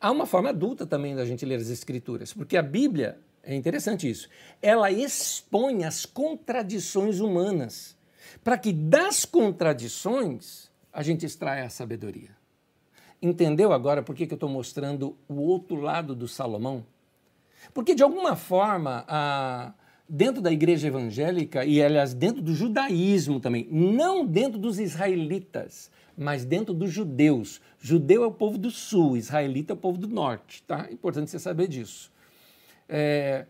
há 0.00 0.10
uma 0.10 0.24
forma 0.24 0.48
adulta 0.48 0.86
também 0.86 1.14
da 1.14 1.26
gente 1.26 1.44
ler 1.44 1.56
as 1.56 1.68
Escrituras, 1.68 2.32
porque 2.32 2.56
a 2.56 2.62
Bíblia, 2.62 3.18
é 3.42 3.54
interessante 3.54 4.08
isso, 4.08 4.26
ela 4.62 4.90
expõe 4.90 5.84
as 5.84 6.06
contradições 6.06 7.20
humanas, 7.20 7.94
para 8.42 8.56
que 8.56 8.72
das 8.72 9.26
contradições 9.26 10.70
a 10.90 11.02
gente 11.02 11.26
extraia 11.26 11.66
a 11.66 11.70
sabedoria. 11.70 12.30
Entendeu 13.20 13.70
agora 13.70 14.02
por 14.02 14.14
que, 14.14 14.26
que 14.26 14.32
eu 14.32 14.36
estou 14.36 14.48
mostrando 14.48 15.14
o 15.28 15.34
outro 15.42 15.76
lado 15.76 16.14
do 16.14 16.26
Salomão? 16.26 16.86
Porque, 17.74 17.94
de 17.94 18.02
alguma 18.02 18.34
forma, 18.34 19.04
a 19.06 19.74
dentro 20.08 20.40
da 20.42 20.52
igreja 20.52 20.88
evangélica 20.88 21.64
e, 21.64 21.82
aliás, 21.82 22.14
dentro 22.14 22.42
do 22.42 22.54
judaísmo 22.54 23.40
também, 23.40 23.66
não 23.70 24.26
dentro 24.26 24.58
dos 24.58 24.78
israelitas, 24.78 25.90
mas 26.16 26.44
dentro 26.44 26.74
dos 26.74 26.92
judeus. 26.92 27.60
Judeu 27.80 28.22
é 28.22 28.26
o 28.26 28.32
povo 28.32 28.58
do 28.58 28.70
sul, 28.70 29.16
israelita 29.16 29.72
é 29.72 29.74
o 29.74 29.78
povo 29.78 29.98
do 29.98 30.08
norte, 30.08 30.62
tá? 30.62 30.88
Importante 30.90 31.30
você 31.30 31.38
saber 31.38 31.68
disso. 31.68 32.12
É... 32.88 33.46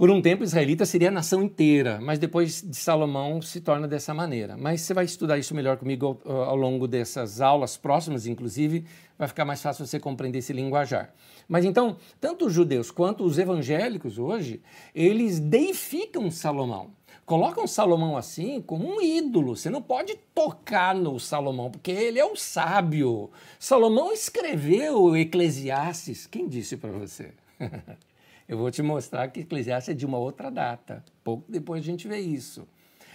Por 0.00 0.10
um 0.10 0.22
tempo, 0.22 0.42
israelita 0.42 0.86
seria 0.86 1.08
a 1.08 1.10
nação 1.10 1.42
inteira, 1.42 2.00
mas 2.00 2.18
depois 2.18 2.62
de 2.62 2.74
Salomão 2.74 3.42
se 3.42 3.60
torna 3.60 3.86
dessa 3.86 4.14
maneira. 4.14 4.56
Mas 4.56 4.80
você 4.80 4.94
vai 4.94 5.04
estudar 5.04 5.36
isso 5.36 5.54
melhor 5.54 5.76
comigo 5.76 6.18
ao, 6.24 6.42
ao 6.44 6.56
longo 6.56 6.88
dessas 6.88 7.42
aulas 7.42 7.76
próximas, 7.76 8.26
inclusive, 8.26 8.86
vai 9.18 9.28
ficar 9.28 9.44
mais 9.44 9.60
fácil 9.60 9.84
você 9.84 10.00
compreender 10.00 10.38
esse 10.38 10.54
linguajar. 10.54 11.12
Mas 11.46 11.66
então, 11.66 11.98
tanto 12.18 12.46
os 12.46 12.52
judeus 12.54 12.90
quanto 12.90 13.24
os 13.24 13.36
evangélicos 13.38 14.18
hoje, 14.18 14.62
eles 14.94 15.38
deificam 15.38 16.30
Salomão. 16.30 16.92
Colocam 17.26 17.66
Salomão 17.66 18.16
assim 18.16 18.62
como 18.62 18.88
um 18.88 19.02
ídolo. 19.02 19.54
Você 19.54 19.68
não 19.68 19.82
pode 19.82 20.14
tocar 20.34 20.94
no 20.94 21.20
Salomão, 21.20 21.70
porque 21.70 21.90
ele 21.90 22.18
é 22.18 22.24
o 22.24 22.36
sábio. 22.36 23.30
Salomão 23.58 24.14
escreveu 24.14 25.14
Eclesiastes. 25.14 26.26
Quem 26.26 26.48
disse 26.48 26.78
para 26.78 26.90
você? 26.90 27.34
Eu 28.50 28.58
vou 28.58 28.68
te 28.68 28.82
mostrar 28.82 29.28
que 29.28 29.42
Eclesiastes 29.42 29.92
é 29.92 29.94
de 29.96 30.04
uma 30.04 30.18
outra 30.18 30.50
data. 30.50 31.04
Pouco 31.22 31.44
depois 31.48 31.80
a 31.80 31.86
gente 31.86 32.08
vê 32.08 32.18
isso. 32.18 32.66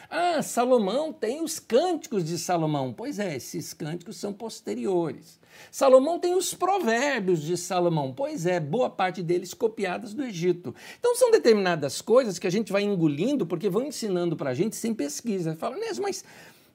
Ah, 0.09 0.41
Salomão 0.41 1.11
tem 1.11 1.43
os 1.43 1.59
cânticos 1.59 2.23
de 2.23 2.37
Salomão. 2.37 2.93
Pois 2.93 3.19
é, 3.19 3.35
esses 3.35 3.73
cânticos 3.73 4.15
são 4.15 4.31
posteriores. 4.31 5.37
Salomão 5.69 6.19
tem 6.19 6.33
os 6.35 6.53
provérbios 6.53 7.41
de 7.41 7.57
Salomão. 7.57 8.13
Pois 8.13 8.45
é, 8.45 8.61
boa 8.61 8.89
parte 8.89 9.21
deles 9.21 9.53
copiadas 9.53 10.13
do 10.13 10.23
Egito. 10.23 10.73
Então 10.97 11.13
são 11.17 11.29
determinadas 11.29 12.01
coisas 12.01 12.39
que 12.39 12.47
a 12.47 12.51
gente 12.51 12.71
vai 12.71 12.83
engolindo 12.83 13.45
porque 13.45 13.67
vão 13.67 13.83
ensinando 13.83 14.37
para 14.37 14.51
a 14.51 14.53
gente 14.53 14.77
sem 14.77 14.93
pesquisa. 14.93 15.53
Fala, 15.57 15.75
mas 16.01 16.23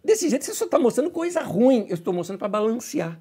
desse 0.05 0.29
jeito 0.29 0.45
você 0.45 0.52
só 0.52 0.67
está 0.67 0.79
mostrando 0.79 1.11
coisa 1.11 1.40
ruim. 1.40 1.87
Eu 1.88 1.95
estou 1.95 2.12
mostrando 2.12 2.38
para 2.38 2.49
balancear. 2.49 3.19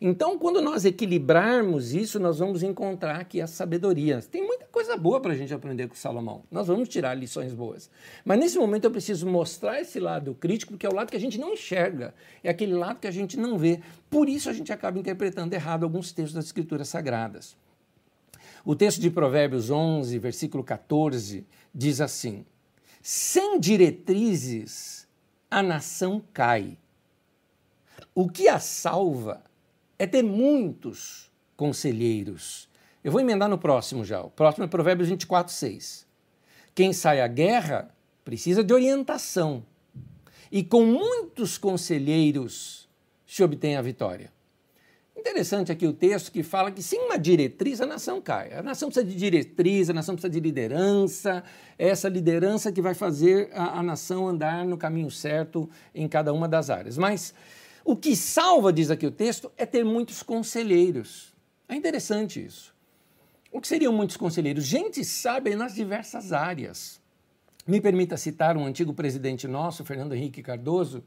Então, 0.00 0.38
quando 0.38 0.60
nós 0.60 0.84
equilibrarmos 0.84 1.94
isso, 1.94 2.18
nós 2.18 2.38
vamos 2.38 2.62
encontrar 2.62 3.20
aqui 3.20 3.40
a 3.40 3.46
sabedoria. 3.46 4.20
Tem 4.22 4.44
muita 4.44 4.66
coisa 4.66 4.96
boa 4.96 5.20
para 5.20 5.32
a 5.32 5.36
gente 5.36 5.54
aprender 5.54 5.88
com 5.88 5.94
Salomão. 5.94 6.42
Nós 6.50 6.66
vamos 6.66 6.88
tirar 6.88 7.14
lições 7.14 7.54
boas. 7.54 7.90
Mas 8.24 8.38
nesse 8.38 8.58
momento 8.58 8.84
eu 8.84 8.90
preciso 8.90 9.26
mostrar 9.26 9.80
esse 9.80 10.00
lado 10.00 10.34
crítico, 10.34 10.76
que 10.76 10.84
é 10.84 10.88
o 10.88 10.94
lado 10.94 11.10
que 11.10 11.16
a 11.16 11.20
gente 11.20 11.38
não 11.38 11.52
enxerga, 11.52 12.14
é 12.42 12.50
aquele 12.50 12.74
lado 12.74 12.98
que 12.98 13.06
a 13.06 13.12
gente 13.12 13.36
não 13.36 13.56
vê. 13.56 13.80
Por 14.10 14.28
isso 14.28 14.50
a 14.50 14.52
gente 14.52 14.72
acaba 14.72 14.98
interpretando 14.98 15.52
errado 15.52 15.84
alguns 15.84 16.12
textos 16.12 16.34
das 16.34 16.46
Escrituras 16.46 16.88
Sagradas. 16.88 17.56
O 18.64 18.74
texto 18.74 19.00
de 19.00 19.10
Provérbios 19.10 19.70
11, 19.70 20.18
versículo 20.18 20.64
14, 20.64 21.46
diz 21.74 22.00
assim: 22.00 22.44
Sem 23.02 23.60
diretrizes 23.60 25.06
a 25.50 25.62
nação 25.62 26.22
cai. 26.32 26.78
O 28.14 28.28
que 28.28 28.48
a 28.48 28.58
salva 28.58 29.42
é 29.98 30.06
ter 30.06 30.22
muitos 30.22 31.30
conselheiros. 31.56 32.68
Eu 33.02 33.12
vou 33.12 33.20
emendar 33.20 33.48
no 33.48 33.58
próximo 33.58 34.04
já. 34.04 34.20
O 34.22 34.30
próximo 34.30 34.64
é 34.64 34.68
Provérbios 34.68 35.08
24, 35.08 35.52
6. 35.52 36.06
Quem 36.74 36.92
sai 36.92 37.20
à 37.20 37.26
guerra 37.28 37.94
precisa 38.24 38.64
de 38.64 38.72
orientação. 38.72 39.64
E 40.50 40.62
com 40.62 40.84
muitos 40.84 41.58
conselheiros 41.58 42.88
se 43.26 43.42
obtém 43.42 43.76
a 43.76 43.82
vitória. 43.82 44.32
Interessante 45.16 45.72
aqui 45.72 45.86
o 45.86 45.92
texto 45.92 46.30
que 46.30 46.42
fala 46.42 46.70
que 46.70 46.82
sem 46.82 47.00
uma 47.00 47.16
diretriz 47.16 47.80
a 47.80 47.86
nação 47.86 48.20
cai. 48.20 48.52
A 48.52 48.62
nação 48.62 48.88
precisa 48.88 49.06
de 49.06 49.16
diretriz, 49.16 49.88
a 49.88 49.92
nação 49.92 50.14
precisa 50.14 50.30
de 50.30 50.40
liderança, 50.40 51.42
é 51.78 51.88
essa 51.88 52.08
liderança 52.08 52.70
que 52.70 52.82
vai 52.82 52.94
fazer 52.94 53.48
a, 53.54 53.78
a 53.78 53.82
nação 53.82 54.28
andar 54.28 54.66
no 54.66 54.76
caminho 54.76 55.10
certo 55.10 55.68
em 55.94 56.06
cada 56.08 56.32
uma 56.32 56.46
das 56.46 56.68
áreas. 56.68 56.98
Mas 56.98 57.32
o 57.84 57.94
que 57.94 58.16
salva, 58.16 58.72
diz 58.72 58.90
aqui 58.90 59.06
o 59.06 59.10
texto, 59.10 59.52
é 59.56 59.66
ter 59.66 59.84
muitos 59.84 60.22
conselheiros. 60.22 61.34
É 61.68 61.74
interessante 61.74 62.42
isso. 62.42 62.74
O 63.52 63.60
que 63.60 63.68
seriam 63.68 63.92
muitos 63.92 64.16
conselheiros? 64.16 64.64
Gente 64.64 65.04
sábia 65.04 65.56
nas 65.56 65.74
diversas 65.74 66.32
áreas. 66.32 67.00
Me 67.66 67.80
permita 67.80 68.16
citar 68.16 68.56
um 68.56 68.66
antigo 68.66 68.92
presidente 68.92 69.46
nosso, 69.46 69.84
Fernando 69.84 70.14
Henrique 70.14 70.42
Cardoso, 70.42 71.04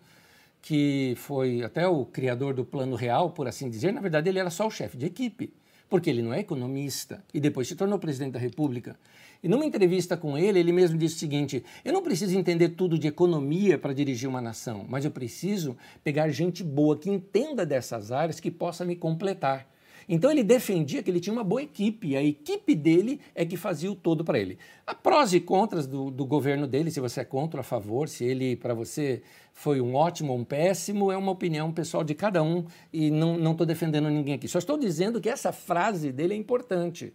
que 0.61 1.13
foi 1.17 1.63
até 1.63 1.87
o 1.87 2.05
criador 2.05 2.53
do 2.53 2.63
Plano 2.63 2.95
Real, 2.95 3.31
por 3.31 3.47
assim 3.47 3.69
dizer. 3.69 3.91
Na 3.91 4.01
verdade, 4.01 4.29
ele 4.29 4.39
era 4.39 4.49
só 4.49 4.67
o 4.67 4.71
chefe 4.71 4.97
de 4.97 5.05
equipe, 5.05 5.53
porque 5.89 6.09
ele 6.09 6.21
não 6.21 6.33
é 6.33 6.39
economista 6.39 7.23
e 7.33 7.39
depois 7.39 7.67
se 7.67 7.75
tornou 7.75 7.99
presidente 7.99 8.33
da 8.33 8.39
República. 8.39 8.97
E 9.41 9.47
numa 9.47 9.65
entrevista 9.65 10.17
com 10.17 10.37
ele, 10.37 10.59
ele 10.59 10.71
mesmo 10.71 10.97
disse 10.97 11.15
o 11.15 11.19
seguinte: 11.19 11.63
eu 11.83 11.93
não 11.93 12.01
preciso 12.01 12.37
entender 12.37 12.69
tudo 12.69 12.97
de 12.97 13.07
economia 13.07 13.77
para 13.77 13.93
dirigir 13.93 14.27
uma 14.27 14.41
nação, 14.41 14.85
mas 14.87 15.05
eu 15.05 15.11
preciso 15.11 15.77
pegar 16.03 16.29
gente 16.29 16.63
boa 16.63 16.97
que 16.97 17.09
entenda 17.09 17.65
dessas 17.65 18.11
áreas 18.11 18.39
que 18.39 18.51
possa 18.51 18.83
me 18.83 18.95
completar. 18.95 19.67
Então 20.09 20.31
ele 20.31 20.41
defendia 20.41 21.03
que 21.03 21.11
ele 21.11 21.19
tinha 21.19 21.33
uma 21.33 21.43
boa 21.43 21.61
equipe, 21.61 22.15
a 22.15 22.23
equipe 22.23 22.73
dele 22.73 23.19
é 23.35 23.45
que 23.45 23.57
fazia 23.57 23.91
o 23.91 23.95
todo 23.95 24.23
para 24.23 24.39
ele. 24.39 24.57
Há 24.85 24.95
prós 24.95 25.33
e 25.33 25.39
contras 25.41 25.85
do, 25.85 26.09
do, 26.09 26.25
governo 26.25 26.65
dele, 26.65 26.89
se 26.89 27.01
você 27.01 27.21
é 27.21 27.25
contra 27.25 27.59
ou 27.59 27.61
a 27.61 27.63
favor, 27.63 28.07
se 28.07 28.23
ele 28.23 28.55
para 28.55 28.73
você 28.73 29.21
foi 29.53 29.81
um 29.81 29.95
ótimo 29.95 30.31
ou 30.31 30.39
um 30.39 30.45
péssimo, 30.45 31.11
é 31.11 31.17
uma 31.17 31.31
opinião 31.33 31.73
pessoal 31.73 32.05
de 32.05 32.15
cada 32.15 32.41
um 32.41 32.65
e 32.93 33.11
não 33.11 33.51
estou 33.51 33.67
defendendo 33.67 34.09
ninguém 34.09 34.35
aqui. 34.35 34.47
Só 34.47 34.59
estou 34.59 34.77
dizendo 34.77 35.19
que 35.19 35.27
essa 35.27 35.51
frase 35.51 36.09
dele 36.13 36.33
é 36.33 36.37
importante. 36.37 37.13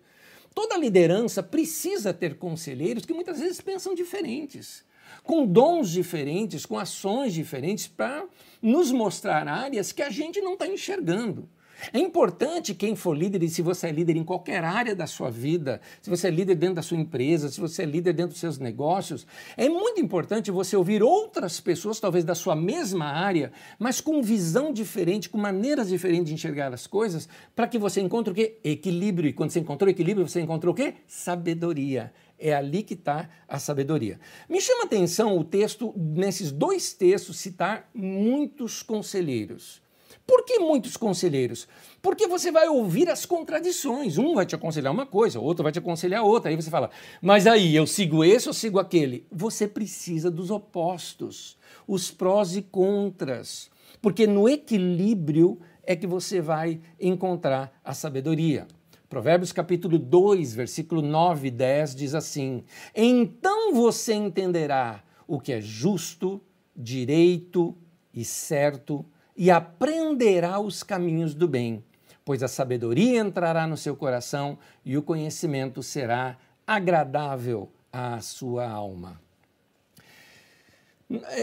Toda 0.54 0.76
liderança 0.76 1.42
precisa 1.42 2.12
ter 2.12 2.36
conselheiros 2.36 3.04
que 3.04 3.14
muitas 3.14 3.40
vezes 3.40 3.60
pensam 3.60 3.94
diferentes, 3.94 4.84
com 5.22 5.46
dons 5.46 5.90
diferentes, 5.90 6.66
com 6.66 6.78
ações 6.78 7.32
diferentes, 7.32 7.86
para 7.86 8.26
nos 8.60 8.90
mostrar 8.90 9.48
áreas 9.48 9.92
que 9.92 10.02
a 10.02 10.10
gente 10.10 10.40
não 10.40 10.54
está 10.54 10.66
enxergando. 10.66 11.48
É 11.90 11.98
importante 11.98 12.74
quem 12.74 12.94
for 12.94 13.16
líder, 13.16 13.42
e 13.42 13.48
se 13.48 13.62
você 13.62 13.88
é 13.88 13.92
líder 13.92 14.16
em 14.16 14.24
qualquer 14.24 14.62
área 14.62 14.94
da 14.94 15.06
sua 15.06 15.30
vida, 15.30 15.80
se 16.00 16.10
você 16.10 16.28
é 16.28 16.30
líder 16.30 16.54
dentro 16.54 16.76
da 16.76 16.82
sua 16.82 16.98
empresa, 16.98 17.48
se 17.48 17.60
você 17.60 17.82
é 17.82 17.86
líder 17.86 18.12
dentro 18.12 18.32
dos 18.32 18.40
seus 18.40 18.58
negócios, 18.58 19.26
é 19.56 19.68
muito 19.68 20.00
importante 20.00 20.50
você 20.50 20.76
ouvir 20.76 21.02
outras 21.02 21.58
pessoas, 21.60 21.98
talvez 21.98 22.24
da 22.24 22.34
sua 22.34 22.54
mesma 22.54 23.06
área, 23.06 23.52
mas 23.78 24.00
com 24.00 24.22
visão 24.22 24.72
diferente, 24.72 25.28
com 25.28 25.38
maneiras 25.38 25.88
diferentes 25.88 26.26
de 26.26 26.34
enxergar 26.34 26.72
as 26.72 26.86
coisas, 26.86 27.28
para 27.56 27.66
que 27.66 27.78
você 27.78 28.00
encontre 28.00 28.32
o 28.32 28.34
quê? 28.34 28.58
Equilíbrio. 28.62 29.28
E 29.30 29.32
quando 29.32 29.50
você 29.50 29.60
encontrou 29.60 29.90
equilíbrio, 29.90 30.28
você 30.28 30.40
encontrou 30.40 30.72
o 30.72 30.76
quê? 30.76 30.94
Sabedoria. 31.06 32.12
É 32.38 32.52
ali 32.54 32.82
que 32.82 32.94
está 32.94 33.28
a 33.46 33.58
sabedoria. 33.58 34.18
Me 34.48 34.60
chama 34.60 34.84
atenção 34.84 35.38
o 35.38 35.44
texto, 35.44 35.94
nesses 35.96 36.50
dois 36.50 36.92
textos, 36.92 37.38
citar 37.38 37.88
muitos 37.94 38.82
conselheiros. 38.82 39.80
Por 40.26 40.44
que 40.44 40.58
muitos 40.58 40.96
conselheiros? 40.96 41.66
Porque 42.00 42.26
você 42.26 42.50
vai 42.50 42.68
ouvir 42.68 43.08
as 43.08 43.26
contradições. 43.26 44.18
Um 44.18 44.34
vai 44.34 44.46
te 44.46 44.54
aconselhar 44.54 44.92
uma 44.92 45.06
coisa, 45.06 45.40
outro 45.40 45.62
vai 45.62 45.72
te 45.72 45.78
aconselhar 45.78 46.22
outra. 46.22 46.50
Aí 46.50 46.56
você 46.56 46.70
fala, 46.70 46.90
mas 47.20 47.46
aí 47.46 47.74
eu 47.74 47.86
sigo 47.86 48.24
esse 48.24 48.48
ou 48.48 48.54
sigo 48.54 48.78
aquele? 48.78 49.26
Você 49.30 49.66
precisa 49.66 50.30
dos 50.30 50.50
opostos, 50.50 51.56
os 51.86 52.10
prós 52.10 52.56
e 52.56 52.62
contras. 52.62 53.70
Porque 54.00 54.26
no 54.26 54.48
equilíbrio 54.48 55.60
é 55.84 55.96
que 55.96 56.06
você 56.06 56.40
vai 56.40 56.80
encontrar 57.00 57.72
a 57.84 57.92
sabedoria. 57.92 58.66
Provérbios 59.08 59.52
capítulo 59.52 59.98
2, 59.98 60.54
versículo 60.54 61.02
9 61.02 61.48
e 61.48 61.50
10 61.50 61.94
diz 61.94 62.14
assim: 62.14 62.64
Então 62.94 63.74
você 63.74 64.14
entenderá 64.14 65.04
o 65.26 65.38
que 65.38 65.52
é 65.52 65.60
justo, 65.60 66.40
direito 66.74 67.76
e 68.14 68.24
certo 68.24 69.04
e 69.36 69.50
aprenderá 69.50 70.60
os 70.60 70.82
caminhos 70.82 71.34
do 71.34 71.48
bem, 71.48 71.82
pois 72.24 72.42
a 72.42 72.48
sabedoria 72.48 73.20
entrará 73.20 73.66
no 73.66 73.76
seu 73.76 73.96
coração 73.96 74.58
e 74.84 74.96
o 74.96 75.02
conhecimento 75.02 75.82
será 75.82 76.36
agradável 76.66 77.68
à 77.92 78.20
sua 78.20 78.68
alma. 78.68 79.20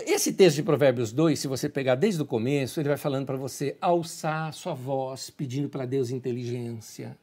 Esse 0.08 0.34
texto 0.34 0.58
de 0.58 0.63
Provérbios 0.63 1.12
2, 1.12 1.38
se 1.38 1.48
você 1.48 1.69
pegar 1.69 1.93
desde 1.93 2.22
o 2.22 2.25
começo, 2.25 2.79
ele 2.79 2.89
vai 2.89 2.98
falando 2.98 3.27
para 3.27 3.38
você 3.38 3.77
alçar 3.79 4.51
sua 4.51 4.74
voz, 4.74 5.29
pedindo 5.29 5.69
para 5.69 5.86
Deus 5.86 6.10
inteligência. 6.10 7.15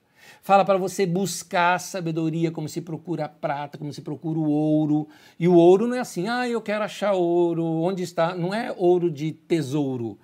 Fala 0.43 0.65
para 0.65 0.79
você 0.79 1.07
buscar 1.07 1.79
sabedoria, 1.81 2.53
como 2.53 2.69
se 2.69 2.81
procura 2.81 3.25
a 3.25 3.29
prata, 3.29 3.79
como 3.79 3.93
se 3.93 4.01
procura 4.01 4.39
o 4.39 4.49
ouro. 4.49 5.09
E 5.41 5.49
o 5.49 5.55
ouro 5.55 5.89
não 5.89 5.97
é 5.97 6.01
assim, 6.01 6.29
ah, 6.29 6.49
eu 6.49 6.61
quero 6.61 6.85
achar 6.85 7.13
ouro, 7.13 7.65
onde 7.65 8.03
está? 8.03 8.35
Não 8.35 8.55
é 8.55 8.73
ouro 8.77 9.11
de 9.11 9.33
tesouro 9.33 10.17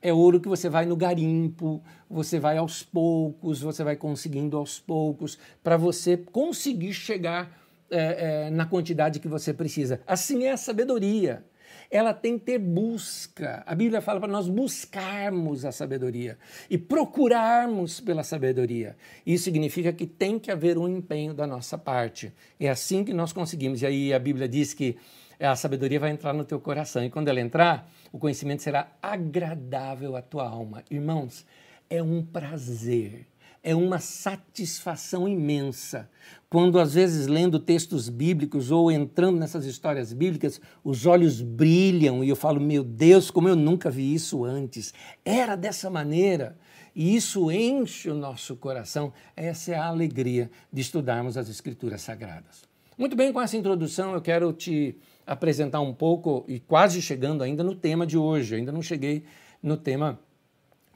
é 0.00 0.12
ouro 0.12 0.40
que 0.40 0.48
você 0.48 0.68
vai 0.68 0.86
no 0.86 0.96
garimpo, 0.96 1.82
você 2.08 2.38
vai 2.38 2.56
aos 2.56 2.82
poucos, 2.82 3.60
você 3.60 3.82
vai 3.82 3.96
conseguindo 3.96 4.56
aos 4.56 4.78
poucos, 4.78 5.38
para 5.62 5.76
você 5.76 6.16
conseguir 6.16 6.92
chegar 6.92 7.50
é, 7.90 8.46
é, 8.46 8.50
na 8.50 8.66
quantidade 8.66 9.20
que 9.20 9.28
você 9.28 9.52
precisa. 9.52 10.00
Assim 10.06 10.44
é 10.44 10.52
a 10.52 10.56
sabedoria. 10.56 11.44
Ela 11.90 12.12
tem 12.12 12.38
que 12.38 12.46
ter 12.46 12.58
busca. 12.58 13.62
A 13.66 13.74
Bíblia 13.74 14.00
fala 14.00 14.18
para 14.18 14.32
nós 14.32 14.48
buscarmos 14.48 15.64
a 15.64 15.70
sabedoria 15.70 16.36
e 16.68 16.76
procurarmos 16.76 18.00
pela 18.00 18.24
sabedoria. 18.24 18.96
Isso 19.24 19.44
significa 19.44 19.92
que 19.92 20.06
tem 20.06 20.38
que 20.38 20.50
haver 20.50 20.78
um 20.78 20.88
empenho 20.88 21.32
da 21.32 21.46
nossa 21.46 21.78
parte. 21.78 22.32
É 22.58 22.68
assim 22.68 23.04
que 23.04 23.12
nós 23.12 23.32
conseguimos. 23.32 23.82
E 23.82 23.86
aí 23.86 24.12
a 24.12 24.18
Bíblia 24.18 24.48
diz 24.48 24.74
que 24.74 24.96
a 25.44 25.54
sabedoria 25.56 26.00
vai 26.00 26.10
entrar 26.10 26.32
no 26.32 26.44
teu 26.44 26.60
coração. 26.60 27.04
E 27.04 27.10
quando 27.10 27.28
ela 27.28 27.40
entrar, 27.40 27.90
o 28.12 28.18
conhecimento 28.18 28.62
será 28.62 28.92
agradável 29.02 30.16
à 30.16 30.22
tua 30.22 30.48
alma. 30.48 30.82
Irmãos, 30.90 31.44
é 31.90 32.02
um 32.02 32.24
prazer, 32.24 33.26
é 33.62 33.74
uma 33.74 33.98
satisfação 33.98 35.28
imensa. 35.28 36.08
Quando, 36.48 36.78
às 36.78 36.94
vezes, 36.94 37.26
lendo 37.26 37.58
textos 37.58 38.08
bíblicos 38.08 38.70
ou 38.70 38.90
entrando 38.90 39.38
nessas 39.38 39.64
histórias 39.66 40.12
bíblicas, 40.12 40.60
os 40.82 41.04
olhos 41.04 41.42
brilham 41.42 42.22
e 42.24 42.28
eu 42.28 42.36
falo, 42.36 42.60
meu 42.60 42.82
Deus, 42.82 43.30
como 43.30 43.48
eu 43.48 43.56
nunca 43.56 43.90
vi 43.90 44.14
isso 44.14 44.44
antes. 44.44 44.94
Era 45.24 45.56
dessa 45.56 45.90
maneira. 45.90 46.56
E 46.94 47.14
isso 47.14 47.50
enche 47.50 48.08
o 48.08 48.14
nosso 48.14 48.56
coração. 48.56 49.12
Essa 49.36 49.72
é 49.72 49.74
a 49.74 49.84
alegria 49.84 50.50
de 50.72 50.80
estudarmos 50.80 51.36
as 51.36 51.50
Escrituras 51.50 52.00
Sagradas. 52.00 52.62
Muito 52.96 53.14
bem, 53.14 53.30
com 53.30 53.42
essa 53.42 53.56
introdução, 53.56 54.14
eu 54.14 54.22
quero 54.22 54.50
te 54.54 54.96
apresentar 55.26 55.80
um 55.80 55.92
pouco, 55.92 56.44
e 56.46 56.60
quase 56.60 57.02
chegando 57.02 57.42
ainda 57.42 57.64
no 57.64 57.74
tema 57.74 58.06
de 58.06 58.16
hoje, 58.16 58.54
ainda 58.54 58.70
não 58.70 58.80
cheguei 58.80 59.24
no 59.62 59.76
tema 59.76 60.18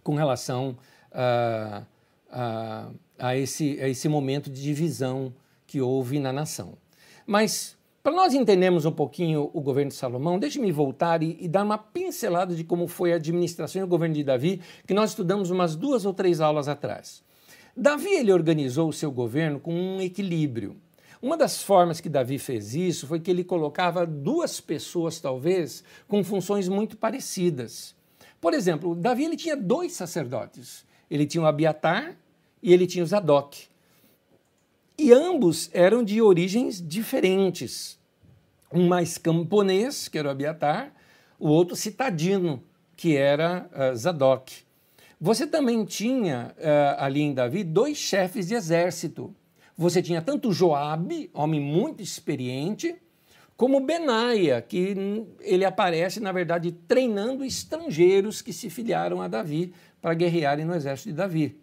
com 0.04 0.14
relação 0.14 0.76
a, 1.12 1.82
a, 2.30 2.88
a, 3.18 3.36
esse, 3.36 3.80
a 3.80 3.88
esse 3.88 4.08
momento 4.08 4.48
de 4.48 4.62
divisão 4.62 5.34
que 5.66 5.80
houve 5.80 6.18
na 6.18 6.32
nação. 6.32 6.74
Mas, 7.26 7.76
para 8.02 8.12
nós 8.12 8.34
entendermos 8.34 8.84
um 8.84 8.92
pouquinho 8.92 9.50
o 9.52 9.60
governo 9.60 9.90
de 9.90 9.96
Salomão, 9.96 10.38
deixe-me 10.38 10.70
voltar 10.72 11.22
e, 11.22 11.36
e, 11.40 11.48
dar 11.48 11.64
uma 11.64 11.78
pincelada 11.78 12.54
de 12.54 12.64
como 12.64 12.86
foi 12.86 13.12
a 13.12 13.16
administração 13.16 13.82
e 13.82 13.84
o 13.84 13.88
governo 13.88 14.14
de 14.14 14.24
Davi, 14.24 14.60
que 14.86 14.94
nós 14.94 15.10
estudamos 15.10 15.50
umas 15.50 15.76
duas 15.76 16.04
ou 16.04 16.14
três 16.14 16.40
aulas 16.40 16.68
atrás. 16.68 17.22
Davi 17.76 18.10
ele 18.10 18.32
organizou 18.32 18.88
o 18.88 18.92
seu 18.92 19.10
governo 19.10 19.60
com 19.60 19.72
um 19.72 20.00
equilíbrio. 20.00 20.76
Uma 21.22 21.36
das 21.36 21.62
formas 21.62 22.00
que 22.00 22.08
Davi 22.08 22.38
fez 22.38 22.74
isso 22.74 23.06
foi 23.06 23.20
que 23.20 23.30
ele 23.30 23.44
colocava 23.44 24.06
duas 24.06 24.58
pessoas, 24.58 25.20
talvez, 25.20 25.84
com 26.08 26.24
funções 26.24 26.66
muito 26.66 26.96
parecidas. 26.96 27.94
Por 28.40 28.54
exemplo, 28.54 28.94
Davi 28.94 29.24
ele 29.24 29.36
tinha 29.36 29.54
dois 29.54 29.92
sacerdotes. 29.92 30.86
Ele 31.10 31.26
tinha 31.26 31.42
o 31.42 31.46
Abiatar 31.46 32.16
e 32.62 32.72
ele 32.72 32.86
tinha 32.86 33.04
o 33.04 33.06
Zadok. 33.06 33.66
E 34.96 35.12
ambos 35.12 35.68
eram 35.74 36.02
de 36.02 36.22
origens 36.22 36.80
diferentes. 36.80 37.98
Um 38.72 38.88
mais 38.88 39.18
camponês, 39.18 40.08
que 40.08 40.16
era 40.16 40.28
o 40.28 40.30
Abiatar, 40.30 40.92
o 41.38 41.48
outro 41.48 41.76
citadino, 41.76 42.62
que 42.96 43.16
era 43.16 43.68
uh, 43.72 43.96
Zadok. 43.96 44.62
Você 45.20 45.46
também 45.46 45.84
tinha 45.84 46.54
uh, 46.56 47.02
ali 47.02 47.20
em 47.20 47.34
Davi 47.34 47.62
dois 47.62 47.98
chefes 47.98 48.48
de 48.48 48.54
exército 48.54 49.34
você 49.80 50.02
tinha 50.02 50.20
tanto 50.20 50.52
Joabe, 50.52 51.30
homem 51.32 51.58
muito 51.58 52.02
experiente, 52.02 52.94
como 53.56 53.80
Benaia, 53.80 54.60
que 54.60 54.94
ele 55.40 55.64
aparece, 55.64 56.20
na 56.20 56.30
verdade, 56.32 56.70
treinando 56.86 57.42
estrangeiros 57.42 58.42
que 58.42 58.52
se 58.52 58.68
filiaram 58.68 59.22
a 59.22 59.26
Davi 59.26 59.72
para 59.98 60.12
guerrearem 60.12 60.66
no 60.66 60.74
exército 60.74 61.08
de 61.08 61.14
Davi. 61.14 61.58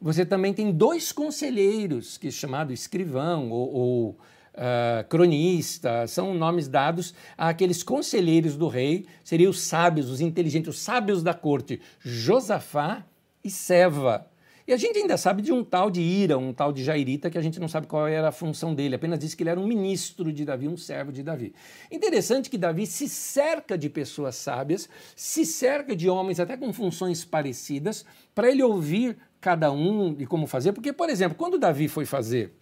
Você 0.00 0.26
também 0.26 0.52
tem 0.52 0.72
dois 0.72 1.12
conselheiros, 1.12 2.18
que 2.18 2.26
é 2.26 2.30
chamado 2.32 2.72
escrivão 2.72 3.48
ou, 3.52 3.72
ou 3.72 4.08
uh, 4.10 5.08
cronista, 5.08 6.08
são 6.08 6.34
nomes 6.34 6.66
dados 6.66 7.14
àqueles 7.38 7.84
conselheiros 7.84 8.56
do 8.56 8.66
rei, 8.66 9.06
seriam 9.22 9.50
os 9.50 9.60
sábios, 9.60 10.10
os 10.10 10.20
inteligentes, 10.20 10.74
os 10.74 10.80
sábios 10.80 11.22
da 11.22 11.32
corte, 11.32 11.80
Josafá 12.00 13.06
e 13.44 13.48
Seva. 13.48 14.28
E 14.66 14.72
a 14.72 14.76
gente 14.78 14.98
ainda 14.98 15.18
sabe 15.18 15.42
de 15.42 15.52
um 15.52 15.62
tal 15.62 15.90
de 15.90 16.00
Ira, 16.00 16.38
um 16.38 16.52
tal 16.52 16.72
de 16.72 16.82
Jairita, 16.82 17.28
que 17.28 17.36
a 17.36 17.42
gente 17.42 17.60
não 17.60 17.68
sabe 17.68 17.86
qual 17.86 18.08
era 18.08 18.28
a 18.28 18.32
função 18.32 18.74
dele, 18.74 18.94
apenas 18.94 19.18
diz 19.18 19.34
que 19.34 19.42
ele 19.42 19.50
era 19.50 19.60
um 19.60 19.66
ministro 19.66 20.32
de 20.32 20.42
Davi, 20.42 20.66
um 20.66 20.76
servo 20.76 21.12
de 21.12 21.22
Davi. 21.22 21.54
Interessante 21.92 22.48
que 22.48 22.56
Davi 22.56 22.86
se 22.86 23.06
cerca 23.06 23.76
de 23.76 23.90
pessoas 23.90 24.36
sábias, 24.36 24.88
se 25.14 25.44
cerca 25.44 25.94
de 25.94 26.08
homens 26.08 26.40
até 26.40 26.56
com 26.56 26.72
funções 26.72 27.26
parecidas, 27.26 28.06
para 28.34 28.50
ele 28.50 28.62
ouvir 28.62 29.18
cada 29.38 29.70
um 29.70 30.16
e 30.18 30.26
como 30.26 30.46
fazer. 30.46 30.72
Porque, 30.72 30.94
por 30.94 31.10
exemplo, 31.10 31.36
quando 31.36 31.58
Davi 31.58 31.86
foi 31.86 32.06
fazer 32.06 32.52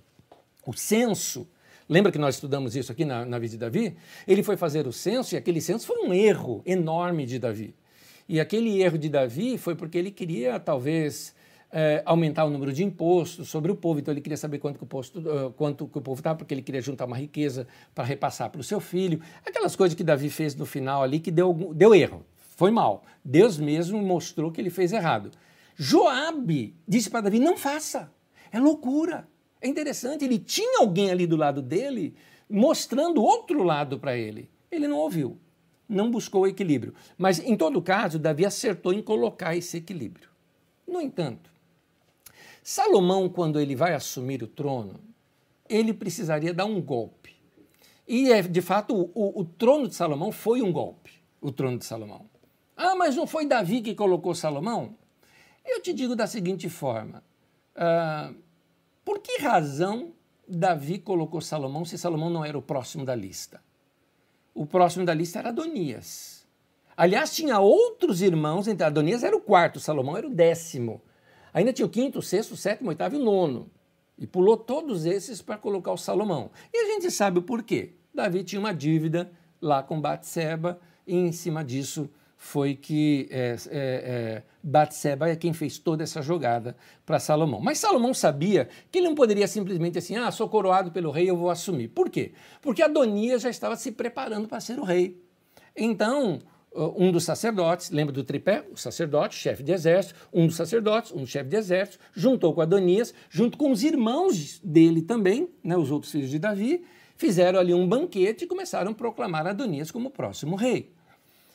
o 0.67 0.73
censo, 0.73 1.47
Lembra 1.89 2.13
que 2.13 2.19
nós 2.19 2.37
estudamos 2.37 2.75
isso 2.75 2.91
aqui 2.91 3.05
na, 3.05 3.25
na 3.27 3.39
vida 3.39 3.51
de 3.51 3.59
Davi? 3.59 3.97
Ele 4.27 4.43
foi 4.43 4.57
fazer 4.57 4.87
o 4.87 4.93
censo 4.93 5.35
e 5.35 5.37
aquele 5.37 5.61
censo 5.61 5.87
foi 5.87 6.07
um 6.07 6.15
erro 6.15 6.63
enorme 6.65 7.27
de 7.27 7.39
Davi. 7.39 7.75
E 8.27 8.41
aquele 8.41 8.81
erro 8.81 8.97
de 8.97 9.11
Davi 9.11 9.59
foi 9.59 9.75
porque 9.75 9.99
ele 9.99 10.11
queria, 10.11 10.59
talvez, 10.59 11.35
é, 11.73 12.03
aumentar 12.05 12.45
o 12.45 12.51
número 12.51 12.71
de 12.73 12.85
impostos 12.85 13.49
sobre 13.49 13.73
o 13.73 13.75
povo, 13.75 13.99
então 13.99 14.13
ele 14.13 14.21
queria 14.21 14.37
saber 14.37 14.59
quanto 14.59 14.77
que 14.77 14.85
o, 14.85 14.87
posto, 14.87 15.21
uh, 15.21 15.51
quanto 15.53 15.89
que 15.89 15.97
o 15.97 16.03
povo 16.03 16.21
estava, 16.21 16.37
porque 16.37 16.53
ele 16.53 16.61
queria 16.61 16.83
juntar 16.83 17.07
uma 17.07 17.17
riqueza 17.17 17.67
para 17.95 18.05
repassar 18.05 18.51
para 18.51 18.61
o 18.61 18.65
seu 18.65 18.79
filho. 18.79 19.23
Aquelas 19.45 19.75
coisas 19.75 19.97
que 19.97 20.05
Davi 20.05 20.29
fez 20.29 20.55
no 20.55 20.67
final 20.67 21.03
ali 21.03 21.19
que 21.19 21.31
deu, 21.31 21.73
deu 21.75 21.95
erro, 21.95 22.27
foi 22.37 22.71
mal. 22.71 23.03
Deus 23.25 23.59
mesmo 23.59 24.03
mostrou 24.03 24.53
que 24.53 24.61
ele 24.61 24.69
fez 24.69 24.93
errado. 24.93 25.31
Joabe 25.75 26.77
disse 26.87 27.09
para 27.09 27.23
Davi: 27.23 27.39
não 27.39 27.57
faça, 27.57 28.13
é 28.53 28.61
loucura. 28.61 29.27
É 29.61 29.69
interessante, 29.69 30.25
ele 30.25 30.39
tinha 30.39 30.81
alguém 30.81 31.11
ali 31.11 31.27
do 31.27 31.37
lado 31.37 31.63
dele 31.63 32.15
mostrando 32.51 33.23
outro 33.23 33.63
lado 33.63 33.99
para 33.99 34.17
ele. 34.17 34.51
Ele 34.71 34.89
não 34.89 34.99
ouviu, 34.99 35.39
não 35.89 36.11
buscou 36.11 36.43
o 36.43 36.47
equilíbrio. 36.47 36.93
Mas, 37.17 37.39
em 37.39 37.57
todo 37.57 37.81
caso, 37.81 38.19
Davi 38.19 38.45
acertou 38.45 38.93
em 38.93 39.01
colocar 39.01 39.57
esse 39.57 39.77
equilíbrio. 39.77 40.29
No 40.87 41.01
entanto, 41.01 41.52
Salomão, 42.63 43.29
quando 43.29 43.59
ele 43.59 43.75
vai 43.75 43.95
assumir 43.95 44.43
o 44.43 44.47
trono, 44.47 45.01
ele 45.69 45.93
precisaria 45.93 46.55
dar 46.55 46.65
um 46.65 46.81
golpe. 46.81 47.35
E, 48.07 48.31
é, 48.33 48.43
de 48.43 48.61
fato, 48.61 49.11
o, 49.15 49.41
o, 49.41 49.45
trono 49.45 49.89
de 49.89 49.95
Salomão 49.95 50.31
foi 50.31 50.63
um 50.63 50.73
golpe 50.73 51.23
o 51.43 51.51
trono 51.51 51.77
de 51.77 51.85
Salomão. 51.85 52.31
Ah, 52.77 52.95
mas 52.95 53.17
não 53.17 53.27
foi 53.27 53.45
Davi 53.45 53.83
que 53.83 53.95
colocou 53.95 54.35
Salomão? 54.35 54.97
Eu 55.65 55.83
te 55.83 55.93
digo 55.93 56.15
da 56.15 56.27
seguinte 56.27 56.69
forma: 56.69 57.23
uh, 57.77 58.35
por 59.05 59.19
que 59.19 59.43
razão 59.43 60.13
Davi 60.49 60.99
colocou 60.99 61.41
Salomão 61.41 61.85
se 61.85 61.99
Salomão 61.99 62.31
não 62.31 62.45
era 62.45 62.57
o 62.57 62.63
próximo 62.63 63.05
da 63.05 63.15
lista? 63.15 63.61
O 64.55 64.65
próximo 64.65 65.05
da 65.05 65.13
lista 65.13 65.41
era 65.41 65.49
Adonias. 65.49 66.47
Aliás, 66.97 67.35
tinha 67.35 67.59
outros 67.59 68.21
irmãos, 68.21 68.69
entre 68.69 68.87
Adonias 68.87 69.25
era 69.25 69.37
o 69.37 69.41
quarto, 69.41 69.81
Salomão 69.81 70.17
era 70.17 70.27
o 70.27 70.35
décimo. 70.35 71.01
Ainda 71.53 71.73
tinha 71.73 71.87
o 71.87 71.91
quinto, 71.91 72.19
o 72.19 72.23
sexto, 72.23 72.53
o 72.53 72.57
sétimo, 72.57 72.89
o 72.89 72.91
oitavo 72.91 73.15
e 73.15 73.19
o 73.19 73.25
nono. 73.25 73.71
E 74.19 74.27
pulou 74.27 74.57
todos 74.57 75.05
esses 75.05 75.43
para 75.43 75.57
colocar 75.57 75.93
o 75.93 75.97
Salomão. 75.97 76.51
E 76.73 76.77
a 76.79 76.87
gente 76.87 77.11
sabe 77.11 77.39
o 77.39 77.43
porquê. 77.43 77.95
Davi 78.15 78.45
tinha 78.45 78.61
uma 78.61 78.73
dívida 78.73 79.33
lá 79.61 79.83
com 79.83 80.01
Batseba, 80.01 80.81
e 81.07 81.17
em 81.17 81.33
cima 81.33 81.65
disso 81.65 82.11
foi 82.37 82.75
que 82.75 83.29
é, 83.31 83.55
é, 83.55 83.57
é, 83.71 84.43
Batseba 84.61 85.29
é 85.29 85.37
quem 85.37 85.53
fez 85.53 85.79
toda 85.79 86.03
essa 86.03 86.21
jogada 86.21 86.77
para 87.07 87.21
Salomão. 87.21 87.61
Mas 87.61 87.79
Salomão 87.79 88.13
sabia 88.13 88.69
que 88.91 88.99
ele 88.99 89.07
não 89.07 89.15
poderia 89.15 89.47
simplesmente 89.47 89.97
assim, 89.97 90.17
ah, 90.17 90.31
sou 90.33 90.49
coroado 90.49 90.91
pelo 90.91 91.13
rei, 91.13 91.31
eu 91.31 91.37
vou 91.37 91.51
assumir. 91.51 91.87
Por 91.87 92.11
quê? 92.11 92.33
Porque 92.61 92.83
Adonias 92.83 93.43
já 93.43 93.49
estava 93.49 93.77
se 93.77 93.93
preparando 93.93 94.49
para 94.49 94.59
ser 94.59 94.81
o 94.81 94.83
rei. 94.85 95.23
Então, 95.77 96.41
um 96.75 97.13
dos 97.13 97.25
sacerdotes, 97.25 97.91
lembra 97.91 98.13
do 98.13 98.25
tripé? 98.25 98.65
O 98.73 98.77
sacerdote, 98.77 99.35
chefe 99.35 99.63
de 99.63 99.73
exército, 99.73 100.15
um 100.33 100.47
dos 100.47 100.57
sacerdotes, 100.57 101.13
um 101.13 101.27
chefe 101.27 101.51
de 101.51 101.57
exército, 101.57 101.99
juntou 102.13 102.55
com 102.55 102.61
Adonias, 102.61 103.13
junto 103.29 103.59
com 103.59 103.71
os 103.71 103.83
irmãos 103.83 104.61
dele 104.65 105.03
também, 105.03 105.49
né, 105.63 105.77
os 105.77 105.91
outros 105.91 106.11
filhos 106.11 106.31
de 106.31 106.39
Davi, 106.39 106.85
fizeram 107.17 107.59
ali 107.59 107.75
um 107.75 107.87
banquete 107.87 108.45
e 108.45 108.47
começaram 108.47 108.93
a 108.93 108.95
proclamar 108.95 109.47
Adonias 109.47 109.91
como 109.91 110.11
próximo 110.11 110.57
rei. 110.57 110.93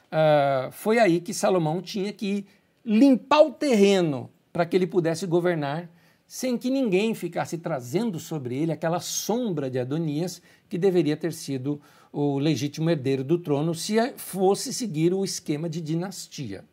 Uh, 0.08 0.71
foi 0.71 0.99
aí 0.99 1.19
que 1.19 1.34
Salomão 1.34 1.82
tinha 1.82 2.13
que 2.13 2.45
limpar 2.86 3.41
o 3.41 3.51
terreno 3.51 4.30
para 4.53 4.65
que 4.65 4.77
ele 4.77 4.88
pudesse 4.88 5.25
governar 5.25 5.89
sem 6.25 6.58
que 6.58 6.69
ninguém 6.69 7.13
ficasse 7.13 7.58
trazendo 7.58 8.19
sobre 8.19 8.58
ele 8.58 8.71
aquela 8.71 8.99
sombra 8.99 9.69
de 9.69 9.80
Adonias 9.80 10.41
que 10.67 10.77
deveria 10.77 11.15
ter 11.15 11.32
sido 11.32 11.82
o 12.12 12.39
legítimo 12.39 12.89
herdeiro 12.89 13.24
do 13.24 13.38
trono 13.38 13.74
se 13.76 13.96
fosse 14.17 14.74
seguir 14.74 15.13
o 15.13 15.24
esquema 15.24 15.70
de 15.70 15.82
dinastia. 15.82 16.63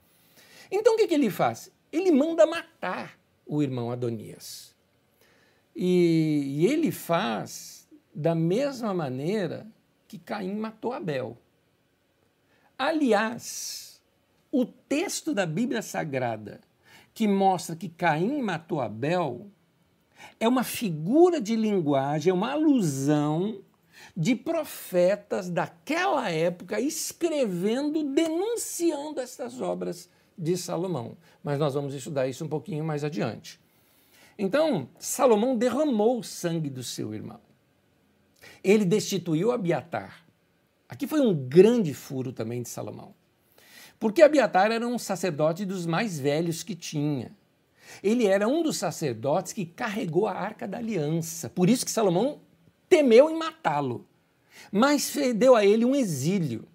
Então 0.70 0.94
o 0.94 0.96
que, 0.96 1.06
que 1.06 1.14
ele 1.14 1.30
faz? 1.30 1.70
Ele 1.92 2.10
manda 2.10 2.46
matar 2.46 3.18
o 3.46 3.62
irmão 3.62 3.90
Adonias. 3.90 4.74
E, 5.74 6.58
e 6.58 6.66
ele 6.66 6.90
faz 6.90 7.88
da 8.14 8.34
mesma 8.34 8.94
maneira 8.94 9.66
que 10.06 10.18
Caim 10.18 10.54
matou 10.54 10.92
Abel. 10.92 11.36
Aliás, 12.78 14.00
o 14.50 14.64
texto 14.64 15.34
da 15.34 15.46
Bíblia 15.46 15.82
Sagrada 15.82 16.60
que 17.12 17.28
mostra 17.28 17.76
que 17.76 17.88
Caim 17.88 18.42
matou 18.42 18.80
Abel 18.80 19.46
é 20.40 20.48
uma 20.48 20.64
figura 20.64 21.40
de 21.40 21.54
linguagem, 21.54 22.30
é 22.30 22.34
uma 22.34 22.52
alusão 22.52 23.60
de 24.16 24.36
profetas 24.36 25.50
daquela 25.50 26.30
época 26.30 26.80
escrevendo, 26.80 28.02
denunciando 28.14 29.20
estas 29.20 29.60
obras 29.60 30.08
de 30.38 30.56
Salomão. 30.56 31.16
Mas 31.42 31.58
nós 31.58 31.74
vamos 31.74 31.94
estudar 31.94 32.28
isso 32.28 32.44
um 32.44 32.48
pouquinho 32.48 32.84
mais 32.84 33.02
adiante. 33.02 33.60
Então, 34.38 34.88
Salomão 34.98 35.56
derramou 35.56 36.18
o 36.18 36.24
sangue 36.24 36.70
do 36.70 36.82
seu 36.82 37.14
irmão. 37.14 37.40
Ele 38.62 38.84
destituiu 38.84 39.52
Abiatar. 39.52 40.24
Aqui 40.88 41.06
foi 41.06 41.20
um 41.20 41.34
grande 41.34 41.94
furo 41.94 42.32
também 42.32 42.62
de 42.62 42.68
Salomão. 42.68 43.14
Porque 43.98 44.22
Abiatar 44.22 44.70
era 44.70 44.86
um 44.86 44.98
sacerdote 44.98 45.64
dos 45.64 45.86
mais 45.86 46.18
velhos 46.18 46.62
que 46.62 46.74
tinha. 46.74 47.32
Ele 48.02 48.26
era 48.26 48.48
um 48.48 48.62
dos 48.62 48.76
sacerdotes 48.76 49.52
que 49.52 49.66
carregou 49.66 50.26
a 50.26 50.32
arca 50.32 50.66
da 50.66 50.78
aliança. 50.78 51.48
Por 51.48 51.68
isso 51.68 51.84
que 51.84 51.90
Salomão 51.90 52.40
temeu 52.88 53.30
em 53.30 53.36
matá-lo. 53.36 54.06
Mas 54.70 55.14
deu 55.36 55.54
a 55.56 55.64
ele 55.64 55.84
um 55.84 55.94
exílio 55.94 56.66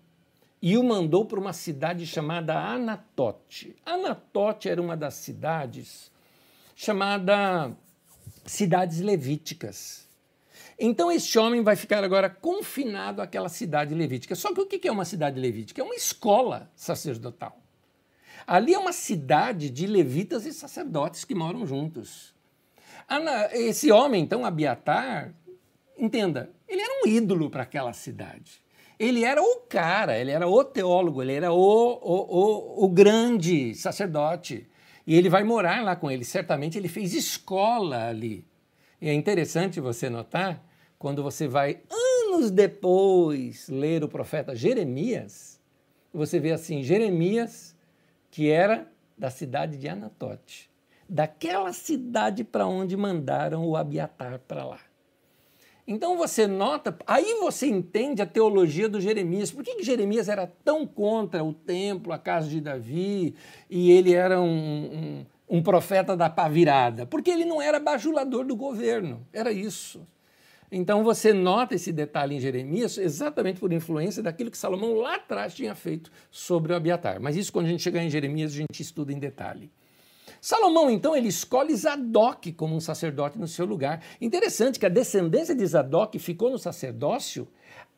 e 0.62 0.78
o 0.78 0.84
mandou 0.84 1.26
para 1.26 1.40
uma 1.40 1.54
cidade 1.54 2.06
chamada 2.06 2.58
Anatote. 2.58 3.76
Anatote 3.86 4.68
era 4.70 4.82
uma 4.82 4.96
das 4.96 5.16
cidades 5.16 6.12
chamada 6.76 7.72
cidades 8.46 9.00
levíticas. 9.00 10.08
Então 10.78 11.12
este 11.12 11.38
homem 11.38 11.62
vai 11.62 11.76
ficar 11.76 12.04
agora 12.04 12.30
confinado 12.30 13.22
àquela 13.22 13.50
cidade 13.50 13.94
levítica. 13.94 14.36
Só 14.36 14.54
que 14.54 14.62
o 14.62 14.66
que 14.66 14.88
é 14.88 14.92
uma 14.92 15.06
cidade 15.06 15.40
levítica? 15.40 15.82
É 15.82 15.84
uma 15.84 15.96
escola 15.96 16.70
sacerdotal. 16.76 17.58
Ali 18.48 18.74
é 18.74 18.80
uma 18.80 18.94
cidade 18.94 19.70
de 19.70 19.86
levitas 19.86 20.46
e 20.46 20.54
sacerdotes 20.54 21.24
que 21.24 21.36
moram 21.36 21.68
juntos. 21.68 22.34
Esse 23.52 23.92
homem, 23.92 24.24
então, 24.24 24.46
Abiatar, 24.46 25.34
entenda, 26.00 26.50
ele 26.68 26.82
era 26.82 27.02
um 27.04 27.08
ídolo 27.08 27.50
para 27.50 27.64
aquela 27.64 27.94
cidade. 27.94 28.62
Ele 28.98 29.24
era 29.24 29.42
o 29.42 29.62
cara, 29.70 30.18
ele 30.18 30.32
era 30.32 30.48
o 30.48 30.64
teólogo, 30.64 31.22
ele 31.22 31.34
era 31.34 31.54
o, 31.54 31.58
o, 31.58 32.84
o, 32.84 32.86
o 32.86 32.90
grande 32.90 33.74
sacerdote. 33.76 34.68
E 35.08 35.16
ele 35.16 35.30
vai 35.30 35.44
morar 35.44 35.84
lá 35.84 35.96
com 35.96 36.12
ele. 36.12 36.26
Certamente 36.26 36.78
ele 36.78 36.88
fez 36.88 37.14
escola 37.14 38.08
ali. 38.08 38.46
E 39.02 39.08
é 39.08 39.14
interessante 39.14 39.80
você 39.80 40.10
notar, 40.10 40.64
quando 40.98 41.24
você 41.24 41.48
vai 41.48 41.82
anos 41.90 42.52
depois 42.52 43.70
ler 43.70 44.04
o 44.04 44.10
profeta 44.10 44.54
Jeremias, 44.54 45.60
você 46.14 46.40
vê 46.40 46.52
assim: 46.52 46.84
Jeremias, 46.84 47.76
que 48.30 48.50
era 48.50 48.92
da 49.18 49.30
cidade 49.30 49.78
de 49.78 49.88
Anatote, 49.88 50.70
daquela 51.08 51.72
cidade 51.72 52.44
para 52.44 52.68
onde 52.68 52.98
mandaram 52.98 53.66
o 53.66 53.78
Abiatar 53.78 54.40
para 54.40 54.66
lá. 54.66 54.80
Então 55.92 56.16
você 56.16 56.46
nota, 56.46 56.96
aí 57.08 57.40
você 57.42 57.66
entende 57.66 58.22
a 58.22 58.26
teologia 58.28 58.88
do 58.88 59.02
Jeremias. 59.02 59.50
Por 59.50 59.64
que, 59.64 59.74
que 59.74 59.84
Jeremias 59.84 60.30
era 60.30 60.46
tão 60.64 60.86
contra 60.86 61.44
o 61.44 61.52
templo, 61.52 62.14
a 62.14 62.20
casa 62.20 62.48
de 62.48 62.62
Davi, 62.62 63.34
e 63.68 63.92
ele 63.92 64.14
era 64.14 64.40
um, 64.40 65.26
um, 65.50 65.58
um 65.58 65.64
profeta 65.64 66.16
da 66.16 66.30
pá 66.30 66.48
virada? 66.48 67.08
Porque 67.08 67.32
ele 67.32 67.44
não 67.44 67.60
era 67.60 67.80
bajulador 67.80 68.46
do 68.46 68.56
governo, 68.56 69.26
era 69.34 69.52
isso. 69.52 70.08
Então 70.72 71.04
você 71.04 71.34
nota 71.34 71.74
esse 71.74 71.92
detalhe 71.92 72.36
em 72.36 72.40
Jeremias 72.40 73.00
exatamente 73.00 73.60
por 73.60 73.74
influência 73.74 74.22
daquilo 74.22 74.52
que 74.52 74.60
Salomão 74.60 74.94
lá 74.94 75.16
atrás 75.16 75.56
tinha 75.56 75.74
feito 75.74 76.12
sobre 76.30 76.72
o 76.72 76.76
Abiatar. 76.76 77.20
Mas 77.20 77.36
isso 77.36 77.52
quando 77.52 77.66
a 77.66 77.70
gente 77.70 77.82
chegar 77.82 78.04
em 78.04 78.12
Jeremias 78.12 78.54
a 78.54 78.58
gente 78.58 78.80
estuda 78.80 79.12
em 79.12 79.18
detalhe. 79.18 79.72
Salomão, 80.42 80.90
então, 80.90 81.16
ele 81.16 81.28
escolhe 81.28 81.76
Zadok 81.76 82.54
como 82.54 82.76
um 82.76 82.80
sacerdote 82.80 83.38
no 83.38 83.48
seu 83.48 83.66
lugar. 83.66 84.02
Interessante 84.22 84.80
que 84.80 84.86
a 84.86 84.90
descendência 84.90 85.54
de 85.54 85.66
Zadok 85.66 86.18
ficou 86.18 86.50
no 86.50 86.58
sacerdócio 86.58 87.48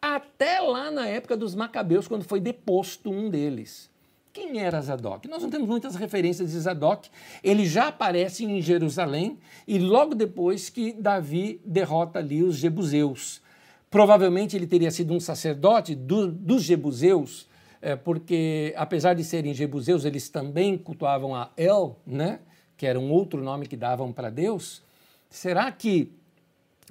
até 0.02 0.60
lá 0.60 0.90
na 0.90 1.08
época 1.08 1.38
dos 1.38 1.54
Macabeus, 1.54 2.08
quando 2.08 2.24
foi 2.24 2.40
deposto 2.40 3.12
um 3.12 3.30
deles. 3.30 3.92
Quem 4.34 4.60
era 4.60 4.82
Zadok? 4.82 5.28
Nós 5.28 5.44
não 5.44 5.50
temos 5.50 5.68
muitas 5.68 5.96
referências 5.96 6.52
de 6.52 6.60
Zadok. 6.60 7.10
Ele 7.44 7.66
já 7.66 7.90
aparece 7.90 8.46
em 8.46 8.62
Jerusalém 8.62 9.38
e 9.68 9.78
logo 9.78 10.16
depois 10.16 10.70
que 10.70 10.94
Davi 10.94 11.60
derrota 11.66 12.20
ali 12.20 12.42
os 12.42 12.56
Jebuseus. 12.56 13.42
Provavelmente 13.90 14.56
ele 14.56 14.66
teria 14.66 14.90
sido 14.90 15.14
um 15.14 15.20
sacerdote 15.20 15.94
do, 15.94 16.32
dos 16.32 16.64
Jebuseus, 16.64 17.46
é, 17.82 17.96
porque 17.96 18.74
apesar 18.78 19.14
de 19.14 19.24
serem 19.24 19.54
jebuseus, 19.54 20.06
eles 20.06 20.30
também 20.30 20.78
cultuavam 20.78 21.36
a 21.36 21.52
El, 21.58 21.98
né? 22.06 22.40
que 22.78 22.86
era 22.86 23.00
um 23.00 23.12
outro 23.12 23.44
nome 23.44 23.68
que 23.68 23.78
davam 23.78 24.12
para 24.12 24.30
Deus. 24.30 24.84
Será 25.30 25.72
que 25.72 26.12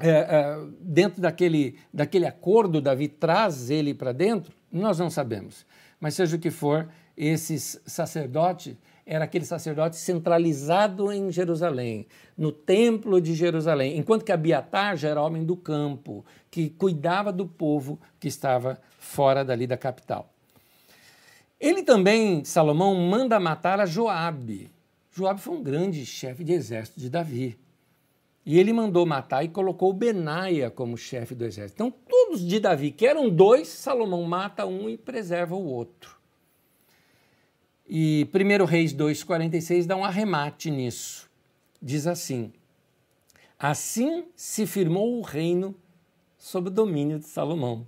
é, 0.00 0.08
é, 0.08 0.58
dentro 0.80 1.20
daquele, 1.20 1.78
daquele 1.92 2.26
acordo 2.26 2.80
Davi 2.80 3.08
traz 3.08 3.70
ele 3.70 3.92
para 3.92 4.12
dentro? 4.12 4.52
Nós 4.70 4.98
não 4.98 5.10
sabemos. 5.10 5.66
Mas 5.98 6.14
seja 6.14 6.36
o 6.36 6.38
que 6.38 6.50
for, 6.50 6.88
esse 7.16 7.58
sacerdote 7.58 8.78
era 9.04 9.24
aquele 9.24 9.44
sacerdote 9.44 9.96
centralizado 9.96 11.12
em 11.12 11.32
Jerusalém, 11.32 12.06
no 12.38 12.52
templo 12.52 13.20
de 13.20 13.34
Jerusalém, 13.34 13.98
enquanto 13.98 14.24
que 14.24 14.30
Abiatar 14.30 14.96
já 14.96 15.08
era 15.08 15.20
homem 15.20 15.44
do 15.44 15.56
campo, 15.56 16.24
que 16.48 16.70
cuidava 16.70 17.32
do 17.32 17.46
povo 17.46 17.98
que 18.20 18.28
estava 18.28 18.80
fora 18.96 19.44
dali 19.44 19.66
da 19.66 19.76
capital. 19.76 20.32
Ele 21.60 21.82
também, 21.82 22.42
Salomão, 22.42 22.94
manda 22.94 23.38
matar 23.38 23.80
a 23.80 23.86
Joabe. 23.86 24.70
Joabe 25.12 25.40
foi 25.40 25.54
um 25.54 25.62
grande 25.62 26.06
chefe 26.06 26.42
de 26.42 26.52
exército 26.52 26.98
de 26.98 27.10
Davi. 27.10 27.58
E 28.46 28.58
ele 28.58 28.72
mandou 28.72 29.04
matar 29.04 29.44
e 29.44 29.48
colocou 29.48 29.92
Benaia 29.92 30.70
como 30.70 30.96
chefe 30.96 31.34
do 31.34 31.44
exército. 31.44 31.74
Então, 31.74 31.90
todos 32.08 32.40
de 32.40 32.58
Davi, 32.58 32.90
que 32.90 33.06
eram 33.06 33.28
dois, 33.28 33.68
Salomão 33.68 34.22
mata 34.22 34.64
um 34.64 34.88
e 34.88 34.96
preserva 34.96 35.54
o 35.54 35.66
outro. 35.66 36.18
E 37.86 38.26
1 38.32 38.64
Reis 38.64 38.94
2,46 38.94 39.84
dá 39.84 39.96
um 39.96 40.04
arremate 40.04 40.70
nisso. 40.70 41.28
Diz 41.82 42.06
assim: 42.06 42.52
Assim 43.58 44.24
se 44.34 44.66
firmou 44.66 45.18
o 45.18 45.22
reino 45.22 45.74
sob 46.38 46.68
o 46.68 46.70
domínio 46.70 47.18
de 47.18 47.26
Salomão. 47.26 47.86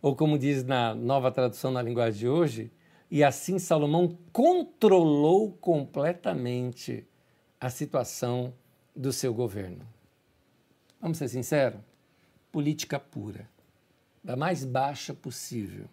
Ou 0.00 0.14
como 0.14 0.38
diz 0.38 0.62
na 0.62 0.94
nova 0.94 1.32
tradução 1.32 1.72
na 1.72 1.82
linguagem 1.82 2.20
de 2.20 2.28
hoje, 2.28 2.70
e 3.10 3.24
assim 3.24 3.58
Salomão 3.58 4.16
controlou 4.32 5.52
completamente 5.52 7.06
a 7.60 7.70
situação 7.70 8.52
do 8.94 9.12
seu 9.12 9.32
governo. 9.32 9.86
Vamos 11.00 11.18
ser 11.18 11.28
sinceros? 11.28 11.80
Política 12.52 12.98
pura, 12.98 13.48
da 14.22 14.36
mais 14.36 14.64
baixa 14.64 15.14
possível. 15.14 15.86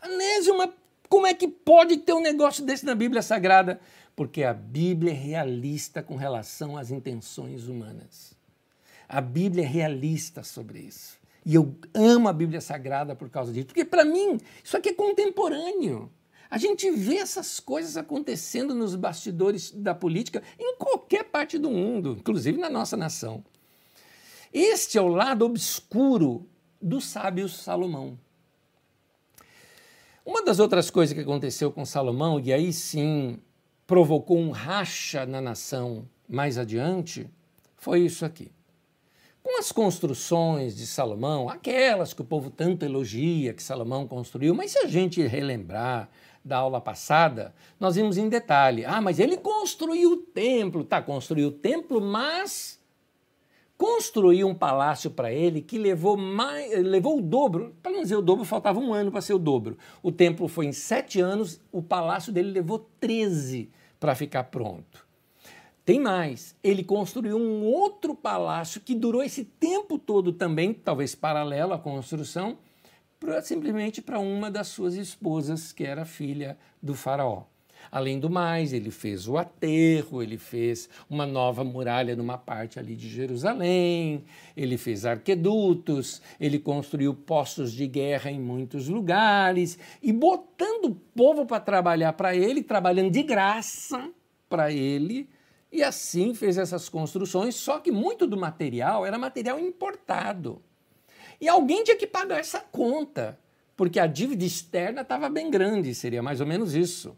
Anésio, 0.00 0.56
mas 0.56 0.70
como 1.08 1.26
é 1.26 1.34
que 1.34 1.48
pode 1.48 1.98
ter 1.98 2.12
um 2.12 2.22
negócio 2.22 2.64
desse 2.64 2.86
na 2.86 2.94
Bíblia 2.94 3.22
Sagrada? 3.22 3.80
Porque 4.14 4.44
a 4.44 4.54
Bíblia 4.54 5.12
é 5.12 5.14
realista 5.14 6.02
com 6.02 6.16
relação 6.16 6.76
às 6.76 6.90
intenções 6.90 7.68
humanas. 7.68 8.34
A 9.08 9.20
Bíblia 9.20 9.64
é 9.64 9.66
realista 9.66 10.42
sobre 10.42 10.78
isso. 10.78 11.18
E 11.44 11.54
eu 11.54 11.74
amo 11.94 12.28
a 12.28 12.32
Bíblia 12.32 12.60
Sagrada 12.60 13.16
por 13.16 13.28
causa 13.28 13.52
disso. 13.52 13.66
Porque, 13.66 13.84
para 13.84 14.04
mim, 14.04 14.38
isso 14.62 14.76
aqui 14.76 14.90
é 14.90 14.94
contemporâneo. 14.94 16.10
A 16.50 16.58
gente 16.58 16.90
vê 16.90 17.16
essas 17.16 17.60
coisas 17.60 17.96
acontecendo 17.96 18.74
nos 18.74 18.96
bastidores 18.96 19.70
da 19.70 19.94
política 19.94 20.42
em 20.58 20.76
qualquer 20.76 21.24
parte 21.24 21.56
do 21.56 21.70
mundo, 21.70 22.16
inclusive 22.18 22.58
na 22.58 22.68
nossa 22.68 22.96
nação. 22.96 23.44
Este 24.52 24.98
é 24.98 25.00
o 25.00 25.06
lado 25.06 25.44
obscuro 25.44 26.44
do 26.82 27.00
sábio 27.00 27.48
Salomão. 27.48 28.18
Uma 30.26 30.44
das 30.44 30.58
outras 30.58 30.90
coisas 30.90 31.14
que 31.14 31.20
aconteceu 31.20 31.70
com 31.70 31.84
Salomão, 31.84 32.40
e 32.40 32.52
aí 32.52 32.72
sim 32.72 33.38
provocou 33.86 34.38
um 34.38 34.50
racha 34.50 35.24
na 35.24 35.40
nação 35.40 36.08
mais 36.28 36.58
adiante, 36.58 37.28
foi 37.76 38.00
isso 38.00 38.24
aqui. 38.24 38.50
Com 39.42 39.58
as 39.58 39.72
construções 39.72 40.76
de 40.76 40.86
Salomão, 40.86 41.48
aquelas 41.48 42.12
que 42.12 42.20
o 42.20 42.24
povo 42.24 42.50
tanto 42.50 42.84
elogia 42.84 43.54
que 43.54 43.62
Salomão 43.62 44.06
construiu, 44.06 44.54
mas 44.54 44.72
se 44.72 44.78
a 44.78 44.86
gente 44.86 45.22
relembrar 45.22 46.10
da 46.44 46.58
aula 46.58 46.80
passada, 46.80 47.54
nós 47.78 47.96
vimos 47.96 48.16
em 48.16 48.28
detalhe. 48.28 48.84
Ah, 48.84 49.00
mas 49.00 49.18
ele 49.18 49.36
construiu 49.36 50.12
o 50.12 50.16
templo. 50.16 50.84
Tá, 50.84 51.02
construiu 51.02 51.48
o 51.48 51.52
templo, 51.52 52.00
mas 52.00 52.80
construiu 53.76 54.46
um 54.46 54.54
palácio 54.54 55.10
para 55.10 55.32
ele 55.32 55.62
que 55.62 55.78
levou, 55.78 56.16
mais, 56.16 56.70
levou 56.82 57.18
o 57.18 57.22
dobro. 57.22 57.74
Para 57.82 57.92
não 57.92 58.02
dizer 58.02 58.16
o 58.16 58.22
dobro, 58.22 58.44
faltava 58.44 58.78
um 58.78 58.92
ano 58.92 59.10
para 59.10 59.22
ser 59.22 59.32
o 59.32 59.38
dobro. 59.38 59.78
O 60.02 60.12
templo 60.12 60.48
foi 60.48 60.66
em 60.66 60.72
sete 60.72 61.20
anos, 61.20 61.60
o 61.72 61.82
palácio 61.82 62.32
dele 62.32 62.50
levou 62.50 62.86
13 63.00 63.70
para 63.98 64.14
ficar 64.14 64.44
pronto. 64.44 65.06
Tem 65.82 65.98
mais, 65.98 66.54
ele 66.62 66.84
construiu 66.84 67.38
um 67.38 67.64
outro 67.64 68.14
palácio 68.14 68.80
que 68.80 68.94
durou 68.94 69.22
esse 69.22 69.44
tempo 69.44 69.98
todo 69.98 70.32
também, 70.32 70.74
talvez 70.74 71.14
paralelo 71.14 71.72
à 71.72 71.78
construção, 71.78 72.58
pra, 73.20 73.42
simplesmente 73.42 74.00
para 74.00 74.18
uma 74.18 74.50
das 74.50 74.68
suas 74.68 74.94
esposas, 74.94 75.70
que 75.70 75.84
era 75.84 76.06
filha 76.06 76.58
do 76.82 76.94
faraó. 76.94 77.44
Além 77.90 78.18
do 78.18 78.28
mais, 78.28 78.72
ele 78.72 78.90
fez 78.90 79.26
o 79.26 79.36
aterro, 79.36 80.22
ele 80.22 80.36
fez 80.38 80.88
uma 81.08 81.26
nova 81.26 81.64
muralha 81.64 82.14
numa 82.14 82.36
parte 82.36 82.78
ali 82.78 82.94
de 82.94 83.08
Jerusalém, 83.08 84.24
ele 84.56 84.76
fez 84.76 85.04
arquedutos, 85.06 86.20
ele 86.38 86.58
construiu 86.58 87.14
postos 87.14 87.72
de 87.72 87.86
guerra 87.86 88.30
em 88.30 88.38
muitos 88.38 88.88
lugares 88.88 89.78
e 90.02 90.12
botando 90.12 90.86
o 90.86 90.94
povo 90.94 91.46
para 91.46 91.60
trabalhar 91.60 92.12
para 92.12 92.34
ele, 92.34 92.62
trabalhando 92.62 93.10
de 93.10 93.22
graça 93.22 94.10
para 94.48 94.70
ele, 94.70 95.28
e 95.72 95.82
assim 95.82 96.34
fez 96.34 96.58
essas 96.58 96.88
construções, 96.88 97.54
só 97.54 97.78
que 97.78 97.90
muito 97.90 98.26
do 98.26 98.36
material 98.36 99.06
era 99.06 99.18
material 99.18 99.58
importado. 99.58 100.62
E 101.40 101.48
alguém 101.48 101.82
tinha 101.82 101.96
que 101.96 102.06
pagar 102.06 102.38
essa 102.38 102.60
conta, 102.60 103.38
porque 103.76 103.98
a 103.98 104.06
dívida 104.06 104.44
externa 104.44 105.00
estava 105.00 105.28
bem 105.28 105.50
grande, 105.50 105.94
seria 105.94 106.22
mais 106.22 106.40
ou 106.40 106.46
menos 106.46 106.74
isso. 106.74 107.16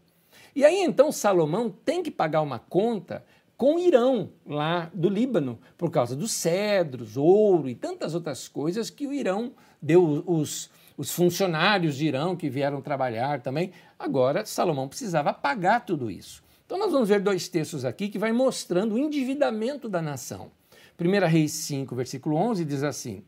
E 0.55 0.65
aí 0.65 0.81
então 0.83 1.11
Salomão 1.11 1.71
tem 1.71 2.03
que 2.03 2.11
pagar 2.11 2.43
uma 2.43 2.59
conta 2.59 3.25
com 3.57 3.79
Irão, 3.79 4.31
lá 4.45 4.91
do 4.93 5.09
Líbano, 5.09 5.59
por 5.79 5.91
causa 5.91 6.17
dos 6.17 6.33
cedros, 6.33 7.17
ouro 7.17 7.69
e 7.69 7.75
tantas 7.75 8.15
outras 8.15 8.49
coisas 8.49 8.91
que 8.91 9.07
o 9.07 9.13
Irão 9.13 9.53
deu 9.81 10.25
os, 10.27 10.71
os 10.97 11.13
funcionários 11.13 11.97
de 11.97 12.07
Irão 12.07 12.37
que 12.37 12.51
vieram 12.51 12.81
trabalhar 12.81 13.41
também. 13.41 13.73
Agora, 13.99 14.45
Salomão 14.45 14.89
precisava 14.89 15.33
pagar 15.33 15.87
tudo 15.87 16.11
isso. 16.11 16.43
Então, 16.67 16.79
nós 16.79 16.91
vamos 16.91 17.09
ver 17.09 17.21
dois 17.21 17.49
textos 17.49 17.85
aqui 17.85 18.09
que 18.09 18.19
vai 18.19 18.33
mostrando 18.33 18.95
o 18.95 18.99
endividamento 18.99 19.89
da 19.89 20.03
nação. 20.03 20.51
1 20.99 21.27
Reis 21.27 21.53
5, 21.53 21.95
versículo 21.95 22.37
11 22.37 22.65
diz 22.65 22.83
assim: 22.83 23.23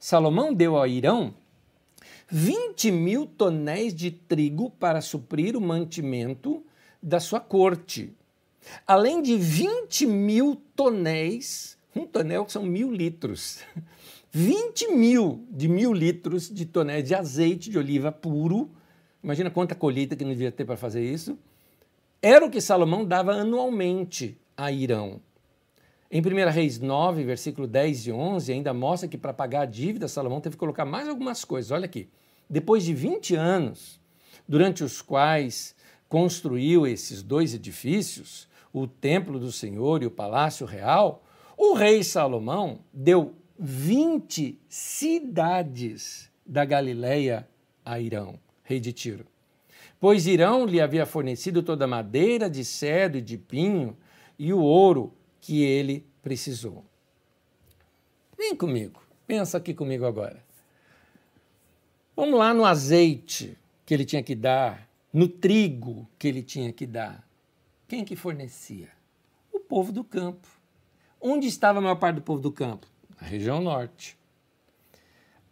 Salomão 0.00 0.54
deu 0.54 0.80
a 0.80 0.88
Irão 0.88 1.34
20 2.26 2.90
mil 2.90 3.26
tonéis 3.26 3.94
de 3.94 4.10
trigo 4.10 4.70
para 4.70 5.02
suprir 5.02 5.54
o 5.54 5.60
mantimento 5.60 6.64
da 7.02 7.20
sua 7.20 7.38
corte, 7.38 8.10
além 8.86 9.20
de 9.20 9.36
20 9.36 10.06
mil 10.06 10.56
tonéis, 10.74 11.76
um 11.94 12.06
tonel 12.06 12.48
são 12.48 12.62
mil 12.62 12.90
litros, 12.90 13.60
20 14.32 14.92
mil 14.92 15.44
de 15.50 15.68
mil 15.68 15.92
litros 15.92 16.48
de 16.48 16.64
tonéis 16.64 17.06
de 17.06 17.14
azeite 17.14 17.68
de 17.68 17.76
oliva 17.76 18.10
puro. 18.10 18.70
Imagina 19.22 19.50
quanta 19.50 19.74
colheita 19.74 20.16
que 20.16 20.24
não 20.24 20.30
devia 20.30 20.50
ter 20.50 20.64
para 20.64 20.78
fazer 20.78 21.04
isso. 21.04 21.36
Era 22.22 22.46
o 22.46 22.50
que 22.50 22.60
Salomão 22.60 23.04
dava 23.04 23.32
anualmente 23.32 24.38
a 24.56 24.72
Irão. 24.72 25.20
Em 26.12 26.20
1 26.20 26.50
Reis 26.50 26.80
9, 26.80 27.22
versículo 27.22 27.68
10 27.68 28.08
e 28.08 28.12
11, 28.12 28.52
ainda 28.52 28.74
mostra 28.74 29.08
que 29.08 29.16
para 29.16 29.32
pagar 29.32 29.60
a 29.60 29.66
dívida, 29.66 30.08
Salomão 30.08 30.40
teve 30.40 30.56
que 30.56 30.60
colocar 30.60 30.84
mais 30.84 31.08
algumas 31.08 31.44
coisas. 31.44 31.70
Olha 31.70 31.84
aqui. 31.84 32.08
Depois 32.48 32.82
de 32.82 32.92
20 32.92 33.36
anos, 33.36 34.00
durante 34.48 34.82
os 34.82 35.00
quais 35.00 35.76
construiu 36.08 36.84
esses 36.84 37.22
dois 37.22 37.54
edifícios, 37.54 38.48
o 38.72 38.88
templo 38.88 39.38
do 39.38 39.52
Senhor 39.52 40.02
e 40.02 40.06
o 40.06 40.10
palácio 40.10 40.66
real, 40.66 41.22
o 41.56 41.74
rei 41.74 42.02
Salomão 42.02 42.80
deu 42.92 43.32
20 43.56 44.58
cidades 44.68 46.28
da 46.44 46.64
Galileia 46.64 47.46
a 47.84 48.00
Irão, 48.00 48.36
rei 48.64 48.80
de 48.80 48.92
Tiro. 48.92 49.26
Pois 50.00 50.26
Irão 50.26 50.66
lhe 50.66 50.80
havia 50.80 51.06
fornecido 51.06 51.62
toda 51.62 51.84
a 51.84 51.88
madeira 51.88 52.50
de 52.50 52.64
cedro 52.64 53.18
e 53.18 53.22
de 53.22 53.38
pinho 53.38 53.96
e 54.36 54.52
o 54.52 54.58
ouro 54.58 55.12
que 55.40 55.62
ele 55.62 56.06
precisou. 56.22 56.84
Vem 58.36 58.54
comigo, 58.56 59.02
pensa 59.26 59.58
aqui 59.58 59.74
comigo 59.74 60.06
agora. 60.06 60.44
Vamos 62.16 62.38
lá 62.38 62.52
no 62.52 62.64
azeite 62.64 63.56
que 63.86 63.94
ele 63.94 64.04
tinha 64.04 64.22
que 64.22 64.34
dar, 64.34 64.88
no 65.12 65.26
trigo 65.26 66.08
que 66.18 66.28
ele 66.28 66.42
tinha 66.42 66.72
que 66.72 66.86
dar. 66.86 67.26
Quem 67.88 68.04
que 68.04 68.14
fornecia? 68.14 68.90
O 69.52 69.58
povo 69.58 69.92
do 69.92 70.04
campo. 70.04 70.48
Onde 71.20 71.46
estava 71.46 71.78
a 71.78 71.82
maior 71.82 71.96
parte 71.96 72.16
do 72.16 72.22
povo 72.22 72.40
do 72.40 72.52
campo? 72.52 72.86
Na 73.20 73.26
região 73.26 73.60
norte. 73.60 74.18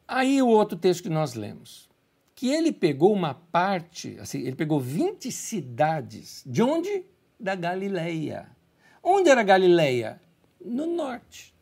Aí 0.06 0.40
o 0.40 0.48
outro 0.48 0.78
texto 0.78 1.02
que 1.02 1.10
nós 1.10 1.34
lemos, 1.34 1.90
que 2.34 2.48
ele 2.48 2.72
pegou 2.72 3.12
uma 3.12 3.34
parte, 3.34 4.16
assim, 4.20 4.40
ele 4.40 4.56
pegou 4.56 4.80
20 4.80 5.30
cidades. 5.30 6.42
De 6.46 6.62
onde? 6.62 7.04
Da 7.38 7.54
Galileia. 7.54 8.48
Onde 9.02 9.30
era 9.30 9.42
Galileia? 9.42 10.20
No 10.60 10.86
norte. 10.86 11.54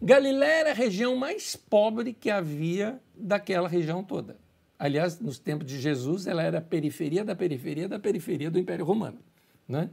Galileia 0.00 0.60
era 0.60 0.70
a 0.70 0.74
região 0.74 1.16
mais 1.16 1.56
pobre 1.56 2.12
que 2.12 2.30
havia 2.30 3.00
daquela 3.14 3.68
região 3.68 4.02
toda. 4.02 4.36
Aliás, 4.78 5.18
nos 5.18 5.38
tempos 5.38 5.66
de 5.66 5.78
Jesus, 5.80 6.26
ela 6.26 6.42
era 6.42 6.58
a 6.58 6.62
periferia 6.62 7.24
da 7.24 7.34
periferia 7.34 7.88
da 7.88 7.98
periferia 7.98 8.50
do 8.50 8.58
Império 8.58 8.84
Romano. 8.84 9.18
Né? 9.66 9.88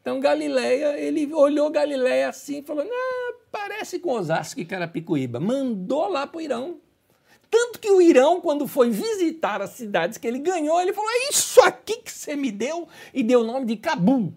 Então, 0.00 0.18
Galileia, 0.18 0.98
ele 0.98 1.32
olhou 1.32 1.70
Galileia 1.70 2.28
assim 2.28 2.58
e 2.58 2.62
falou: 2.62 2.84
parece 3.52 3.98
com 3.98 4.12
Osasco 4.12 4.58
e 4.58 4.64
Carapicuíba. 4.64 5.38
Mandou 5.38 6.08
lá 6.08 6.26
para 6.26 6.38
o 6.38 6.40
Irão. 6.40 6.78
Tanto 7.48 7.78
que 7.78 7.90
o 7.90 8.00
Irão, 8.00 8.40
quando 8.40 8.66
foi 8.66 8.90
visitar 8.90 9.60
as 9.60 9.70
cidades 9.70 10.16
que 10.18 10.26
ele 10.26 10.38
ganhou, 10.38 10.80
ele 10.80 10.92
falou: 10.92 11.10
é 11.10 11.30
isso 11.30 11.60
aqui 11.62 11.98
que 11.98 12.10
você 12.10 12.34
me 12.34 12.50
deu, 12.50 12.88
e 13.12 13.22
deu 13.22 13.40
o 13.40 13.44
nome 13.44 13.66
de 13.66 13.76
Cabul, 13.76 14.32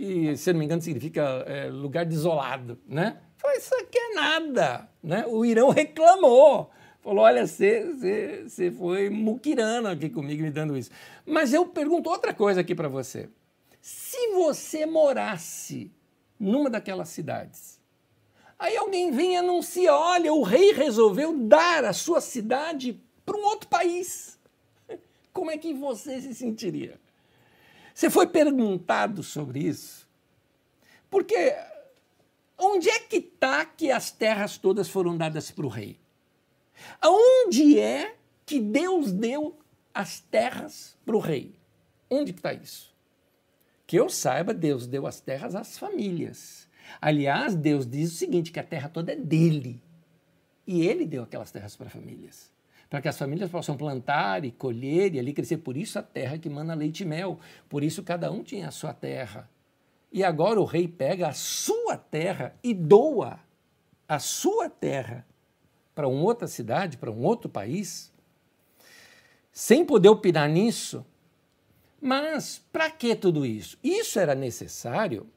que, 0.00 0.34
se 0.34 0.50
não 0.50 0.58
me 0.58 0.64
engano, 0.64 0.80
significa 0.80 1.44
é, 1.46 1.68
lugar 1.68 2.06
desolado. 2.06 2.78
Né? 2.88 3.18
Falou, 3.36 3.56
isso 3.56 3.74
aqui 3.74 3.98
é 3.98 4.14
nada. 4.14 4.88
Né? 5.02 5.26
O 5.26 5.44
Irão 5.44 5.68
reclamou. 5.68 6.70
Falou, 7.02 7.24
olha, 7.24 7.46
você, 7.46 8.72
foi 8.76 9.10
muquirano 9.10 9.88
aqui 9.88 10.08
comigo 10.08 10.42
me 10.42 10.50
dando 10.50 10.76
isso. 10.76 10.90
Mas 11.26 11.52
eu 11.52 11.66
pergunto 11.66 12.08
outra 12.08 12.32
coisa 12.32 12.62
aqui 12.62 12.74
para 12.74 12.88
você. 12.88 13.28
Se 13.80 14.28
você 14.28 14.86
morasse 14.86 15.92
numa 16.38 16.70
daquelas 16.70 17.10
cidades, 17.10 17.78
aí 18.58 18.76
alguém 18.76 19.10
vem 19.10 19.34
e 19.34 19.36
anuncia, 19.36 19.94
olha, 19.94 20.32
o 20.32 20.42
rei 20.42 20.72
resolveu 20.72 21.36
dar 21.36 21.84
a 21.84 21.92
sua 21.92 22.20
cidade 22.22 22.98
para 23.24 23.36
um 23.36 23.44
outro 23.44 23.68
país. 23.68 24.38
Como 25.32 25.50
é 25.50 25.58
que 25.58 25.74
você 25.74 26.20
se 26.20 26.34
sentiria? 26.34 26.98
Você 28.00 28.08
foi 28.08 28.26
perguntado 28.26 29.22
sobre 29.22 29.58
isso? 29.60 30.08
Porque 31.10 31.54
Onde 32.56 32.88
é 32.88 32.98
que 32.98 33.16
está 33.16 33.62
que 33.66 33.90
as 33.90 34.10
terras 34.10 34.56
todas 34.56 34.88
foram 34.88 35.18
dadas 35.18 35.50
para 35.50 35.66
o 35.66 35.68
rei? 35.68 35.98
Aonde 36.98 37.78
é 37.78 38.16
que 38.46 38.58
Deus 38.58 39.12
deu 39.12 39.58
as 39.92 40.18
terras 40.18 40.96
para 41.04 41.14
o 41.14 41.20
rei? 41.20 41.54
Onde 42.08 42.30
está 42.30 42.54
isso? 42.54 42.90
Que 43.86 43.96
eu 43.96 44.08
saiba, 44.08 44.54
Deus 44.54 44.86
deu 44.86 45.06
as 45.06 45.20
terras 45.20 45.54
às 45.54 45.76
famílias. 45.76 46.66
Aliás, 47.02 47.54
Deus 47.54 47.86
diz 47.86 48.12
o 48.12 48.16
seguinte: 48.16 48.50
que 48.50 48.60
a 48.60 48.64
terra 48.64 48.88
toda 48.88 49.12
é 49.12 49.16
dele. 49.16 49.82
E 50.66 50.86
ele 50.86 51.04
deu 51.04 51.22
aquelas 51.22 51.50
terras 51.50 51.76
para 51.76 51.90
famílias. 51.90 52.50
Para 52.90 53.00
que 53.00 53.08
as 53.08 53.16
famílias 53.16 53.48
possam 53.48 53.76
plantar 53.76 54.44
e 54.44 54.50
colher 54.50 55.14
e 55.14 55.18
ali 55.20 55.32
crescer. 55.32 55.58
Por 55.58 55.76
isso 55.76 55.98
a 55.98 56.02
terra 56.02 56.36
que 56.36 56.50
manda 56.50 56.74
leite 56.74 57.04
e 57.04 57.06
mel. 57.06 57.38
Por 57.68 57.84
isso 57.84 58.02
cada 58.02 58.30
um 58.32 58.42
tinha 58.42 58.66
a 58.66 58.72
sua 58.72 58.92
terra. 58.92 59.48
E 60.12 60.24
agora 60.24 60.60
o 60.60 60.64
rei 60.64 60.88
pega 60.88 61.28
a 61.28 61.32
sua 61.32 61.96
terra 61.96 62.54
e 62.64 62.74
doa 62.74 63.38
a 64.08 64.18
sua 64.18 64.68
terra 64.68 65.24
para 65.94 66.08
uma 66.08 66.22
outra 66.24 66.48
cidade, 66.48 66.96
para 66.96 67.12
um 67.12 67.22
outro 67.22 67.48
país, 67.48 68.12
sem 69.52 69.84
poder 69.84 70.08
opinar 70.08 70.48
nisso. 70.48 71.06
Mas 72.00 72.60
para 72.72 72.90
que 72.90 73.14
tudo 73.14 73.46
isso? 73.46 73.78
Isso 73.84 74.18
era 74.18 74.34
necessário 74.34 75.28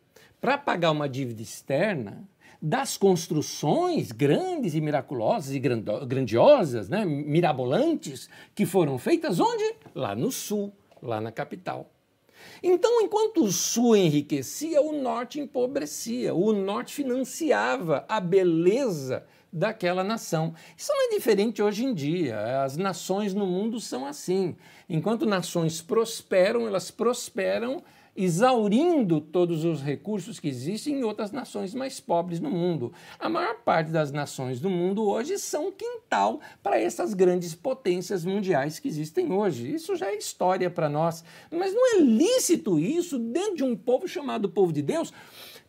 para 0.42 0.58
pagar 0.58 0.89
uma 0.89 1.08
dívida 1.08 1.44
externa 1.44 2.28
das 2.65 2.95
construções 2.95 4.13
grandes 4.13 4.73
e 4.73 4.80
miraculosas 4.80 5.54
e 5.54 5.60
grandiosas, 5.60 6.88
né, 6.88 7.04
mirabolantes, 7.04 8.30
que 8.56 8.65
foram 8.65 8.97
feitas 8.97 9.38
onde? 9.41 9.76
Lá 9.93 10.15
no 10.15 10.32
sul, 10.32 10.71
lá 11.02 11.19
na 11.19 11.30
capital. 11.30 11.91
Então, 12.62 13.02
enquanto 13.02 13.43
o 13.43 13.52
Sul 13.52 13.97
enriquecia, 13.97 14.82
o 14.82 14.93
Norte 14.93 15.41
empobrecia, 15.41 16.34
o 16.34 16.54
Norte 16.54 16.93
financiava 16.93 18.06
a 18.08 18.21
beleza 18.21 19.26
daquela 19.52 20.04
nação. 20.04 20.54
Isso 20.78 20.91
não 20.93 21.08
é 21.08 21.15
diferente 21.15 21.62
hoje 21.62 21.84
em 21.84 21.93
dia. 21.93 22.63
As 22.63 22.78
nações 22.78 23.34
no 23.34 23.45
mundo 23.45 23.80
são 23.80 24.06
assim. 24.06 24.56
Enquanto 24.89 25.26
nações 25.26 25.82
prosperam, 25.82 26.65
elas 26.65 26.89
prosperam 26.89 27.84
exaurindo 28.15 29.19
todos 29.19 29.65
os 29.65 29.82
recursos 29.82 30.39
que 30.39 30.47
existem 30.47 30.99
em 30.99 31.04
outras 31.04 31.32
nações 31.32 31.73
mais 31.73 31.99
pobres 31.99 32.39
no 32.39 32.49
mundo. 32.49 32.93
A 33.19 33.28
maior 33.28 33.56
parte 33.56 33.91
das 33.91 34.12
nações 34.12 34.60
do 34.60 34.69
mundo 34.69 35.04
hoje 35.04 35.38
são 35.39 35.71
quintal 35.71 36.39
para 36.62 36.80
essas 36.80 37.13
grandes 37.13 37.56
potências 37.56 38.23
mundiais 38.23 38.78
que 38.78 38.88
existem 38.88 39.32
hoje. 39.32 39.73
Isso 39.73 39.95
já 39.95 40.08
é 40.08 40.15
história 40.15 40.69
para 40.69 40.88
nós. 40.88 41.23
Mas 41.52 41.73
não 41.73 41.95
é 41.95 41.99
lícito 41.99 42.80
isso 42.80 43.17
dentro 43.17 43.58
de 43.58 43.63
um 43.63 43.76
povo 43.76 44.08
chamado 44.08 44.49
povo 44.49 44.71
de 44.71 44.82
Deus, 44.82 45.12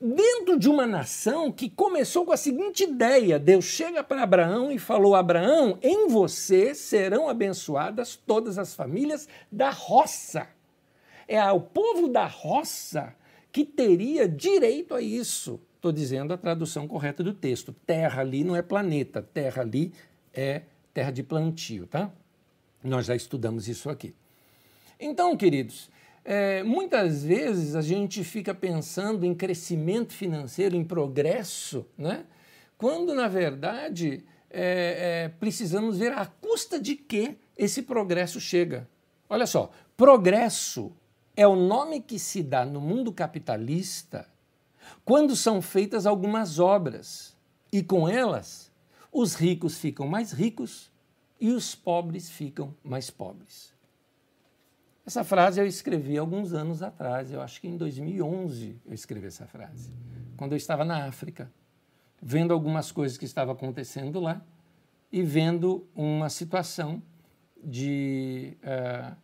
dentro 0.01 0.59
de 0.59 0.69
uma 0.69 0.87
nação 0.87 1.51
que 1.51 1.71
começou 1.71 2.27
com 2.27 2.33
a 2.33 2.37
seguinte 2.37 2.85
ideia: 2.85 3.39
Deus 3.39 3.65
chega 3.65 4.05
para 4.05 4.23
Abraão 4.23 4.71
e 4.71 4.79
falou: 4.79 5.15
Abraão, 5.15 5.79
em 5.83 6.09
você 6.09 6.75
serão 6.75 7.29
abençoadas 7.29 8.17
todas 8.17 8.59
as 8.59 8.75
famílias 8.75 9.27
da 9.51 9.71
roça 9.71 10.47
é 11.27 11.43
o 11.51 11.61
povo 11.61 12.09
da 12.09 12.27
roça 12.27 13.15
que 13.53 13.65
teria 13.65 14.29
direito 14.29 14.95
a 14.95 15.01
isso. 15.01 15.61
Estou 15.77 15.93
dizendo 15.93 16.33
a 16.33 16.39
tradução 16.39 16.89
correta 16.89 17.23
do 17.23 17.33
texto. 17.33 17.75
Terra 17.87 18.21
ali 18.21 18.43
não 18.43 18.57
é 18.57 18.63
planeta, 18.63 19.23
terra 19.23 19.63
ali 19.63 19.93
é 20.33 20.63
terra 20.93 21.11
de 21.11 21.23
plantio, 21.23 21.87
tá? 21.87 22.11
Nós 22.83 23.07
já 23.07 23.15
estudamos 23.15 23.69
isso 23.69 23.91
aqui. 23.91 24.15
Então, 24.99 25.37
queridos, 25.37 25.91
é, 26.25 26.63
muitas 26.63 27.23
vezes 27.23 27.75
a 27.75 27.83
gente 27.83 28.25
fica 28.25 28.55
pensando 28.55 29.27
em 29.27 29.35
crescimento 29.35 30.13
financeiro, 30.13 30.75
em 30.75 30.85
progresso, 30.85 31.87
né? 31.99 32.25
quando 32.79 33.15
na 33.15 33.29
verdade 33.29 34.25
é, 34.51 35.25
é, 35.25 35.29
precisamos 35.29 35.99
ver 35.99 36.13
a 36.13 36.27
custa 36.27 36.79
de 36.79 36.97
que 36.97 37.37
esse 37.57 37.83
progresso 37.83 38.41
chega. 38.41 38.89
Olha 39.29 39.47
só, 39.47 39.71
progresso 39.97 40.93
é 41.37 41.47
o 41.47 41.57
nome 41.57 42.01
que 42.01 42.19
se 42.19 42.43
dá 42.43 42.65
no 42.65 42.81
mundo 42.81 43.13
capitalista 43.13 44.29
quando 45.05 45.35
são 45.35 45.61
feitas 45.61 46.07
algumas 46.07 46.59
obras, 46.59 47.37
e 47.73 47.83
com 47.83 48.09
elas 48.09 48.71
os 49.13 49.35
ricos 49.35 49.79
ficam 49.79 50.07
mais 50.07 50.33
ricos 50.33 50.91
e 51.41 51.51
os 51.51 51.75
pobres 51.75 52.31
ficam 52.31 52.75
mais 52.83 53.11
pobres. 53.11 53.73
Essa 55.07 55.23
frase 55.23 55.61
eu 55.61 55.67
escrevi 55.67 56.17
alguns 56.17 56.53
anos 56.53 56.83
atrás, 56.83 57.31
eu 57.31 57.43
acho 57.43 57.61
que 57.61 57.69
em 57.69 57.77
2011 57.77 58.81
eu 58.87 58.95
escrevi 58.95 59.27
essa 59.27 59.47
frase, 59.47 59.93
quando 60.37 60.53
eu 60.53 60.57
estava 60.57 60.85
na 60.85 61.07
África, 61.07 61.51
vendo 62.21 62.55
algumas 62.55 62.91
coisas 62.91 63.19
que 63.19 63.25
estavam 63.25 63.53
acontecendo 63.53 64.19
lá 64.19 64.43
e 65.13 65.23
vendo 65.23 65.87
uma 65.95 66.31
situação 66.31 67.03
de, 67.63 68.57
uh, 68.63 69.15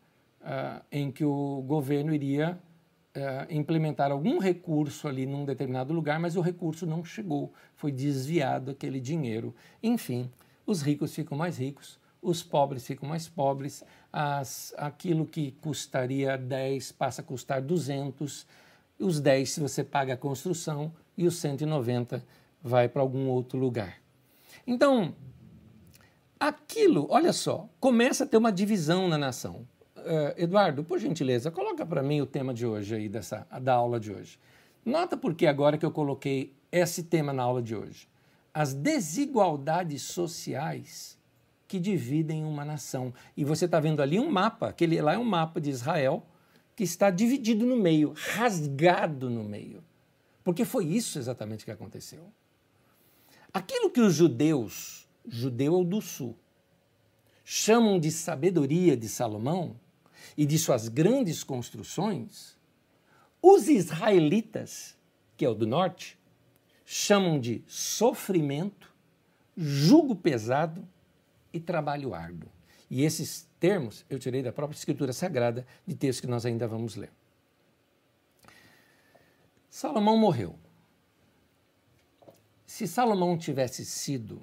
uh, 0.40 0.82
em 0.90 1.10
que 1.10 1.24
o 1.24 1.62
governo 1.66 2.14
iria 2.14 2.58
uh, 3.16 3.52
implementar 3.52 4.10
algum 4.10 4.38
recurso 4.38 5.08
ali 5.08 5.26
num 5.26 5.44
determinado 5.44 5.92
lugar, 5.92 6.18
mas 6.18 6.36
o 6.36 6.40
recurso 6.40 6.86
não 6.86 7.04
chegou, 7.04 7.52
foi 7.74 7.92
desviado 7.92 8.70
aquele 8.70 9.00
dinheiro. 9.00 9.54
Enfim, 9.82 10.30
os 10.66 10.82
ricos 10.82 11.14
ficam 11.14 11.36
mais 11.36 11.58
ricos, 11.58 11.98
os 12.22 12.42
pobres 12.42 12.86
ficam 12.86 13.08
mais 13.08 13.28
pobres, 13.28 13.84
as, 14.12 14.74
aquilo 14.76 15.26
que 15.26 15.52
custaria 15.52 16.36
10 16.36 16.92
passa 16.92 17.22
a 17.22 17.24
custar 17.24 17.62
200, 17.62 18.46
os 18.98 19.20
10 19.20 19.50
se 19.50 19.60
você 19.60 19.82
paga 19.82 20.14
a 20.14 20.16
construção 20.16 20.92
e 21.16 21.26
os 21.26 21.36
190 21.36 22.22
vai 22.62 22.88
para 22.88 23.00
algum 23.00 23.28
outro 23.28 23.58
lugar. 23.58 23.96
Então, 24.66 25.14
aquilo, 26.38 27.06
olha 27.10 27.32
só, 27.32 27.68
começa 27.80 28.24
a 28.24 28.26
ter 28.26 28.36
uma 28.36 28.52
divisão 28.52 29.08
na 29.08 29.16
nação. 29.16 29.66
Uh, 30.00 30.42
Eduardo, 30.42 30.82
por 30.82 30.98
gentileza, 30.98 31.50
coloca 31.50 31.84
para 31.84 32.02
mim 32.02 32.20
o 32.20 32.26
tema 32.26 32.54
de 32.54 32.66
hoje 32.66 32.94
aí, 32.94 33.08
dessa, 33.08 33.46
da 33.60 33.74
aula 33.74 34.00
de 34.00 34.12
hoje. 34.12 34.38
Nota 34.84 35.16
porque 35.16 35.46
agora 35.46 35.76
que 35.76 35.84
eu 35.84 35.90
coloquei 35.90 36.54
esse 36.72 37.02
tema 37.02 37.32
na 37.32 37.42
aula 37.42 37.62
de 37.62 37.74
hoje. 37.76 38.08
As 38.52 38.72
desigualdades 38.72 40.02
sociais 40.02 41.18
que 41.70 41.78
dividem 41.78 42.44
uma 42.44 42.64
nação. 42.64 43.14
E 43.36 43.44
você 43.44 43.66
está 43.66 43.78
vendo 43.78 44.02
ali 44.02 44.18
um 44.18 44.28
mapa, 44.28 44.70
aquele 44.70 45.00
lá 45.00 45.14
é 45.14 45.18
um 45.18 45.24
mapa 45.24 45.60
de 45.60 45.70
Israel, 45.70 46.26
que 46.74 46.82
está 46.82 47.10
dividido 47.10 47.64
no 47.64 47.76
meio, 47.76 48.12
rasgado 48.16 49.30
no 49.30 49.44
meio. 49.44 49.84
Porque 50.42 50.64
foi 50.64 50.86
isso 50.86 51.16
exatamente 51.16 51.64
que 51.64 51.70
aconteceu. 51.70 52.32
Aquilo 53.52 53.88
que 53.88 54.00
os 54.00 54.14
judeus, 54.14 55.08
judeu 55.24 55.84
do 55.84 56.00
sul, 56.00 56.36
chamam 57.44 58.00
de 58.00 58.10
sabedoria 58.10 58.96
de 58.96 59.08
Salomão 59.08 59.76
e 60.40 60.46
de 60.46 60.58
suas 60.58 60.88
grandes 60.88 61.44
construções, 61.44 62.56
os 63.42 63.68
israelitas, 63.68 64.96
que 65.36 65.44
é 65.44 65.48
o 65.50 65.54
do 65.54 65.66
norte, 65.66 66.18
chamam 66.82 67.38
de 67.38 67.62
sofrimento, 67.66 68.90
jugo 69.54 70.16
pesado 70.16 70.88
e 71.52 71.60
trabalho 71.60 72.14
árduo. 72.14 72.50
E 72.88 73.04
esses 73.04 73.46
termos 73.60 74.02
eu 74.08 74.18
tirei 74.18 74.42
da 74.42 74.50
própria 74.50 74.78
Escritura 74.78 75.12
Sagrada, 75.12 75.66
de 75.86 75.94
texto 75.94 76.22
que 76.22 76.26
nós 76.26 76.46
ainda 76.46 76.66
vamos 76.66 76.96
ler. 76.96 77.12
Salomão 79.68 80.16
morreu. 80.16 80.58
Se 82.64 82.88
Salomão 82.88 83.36
tivesse 83.36 83.84
sido 83.84 84.40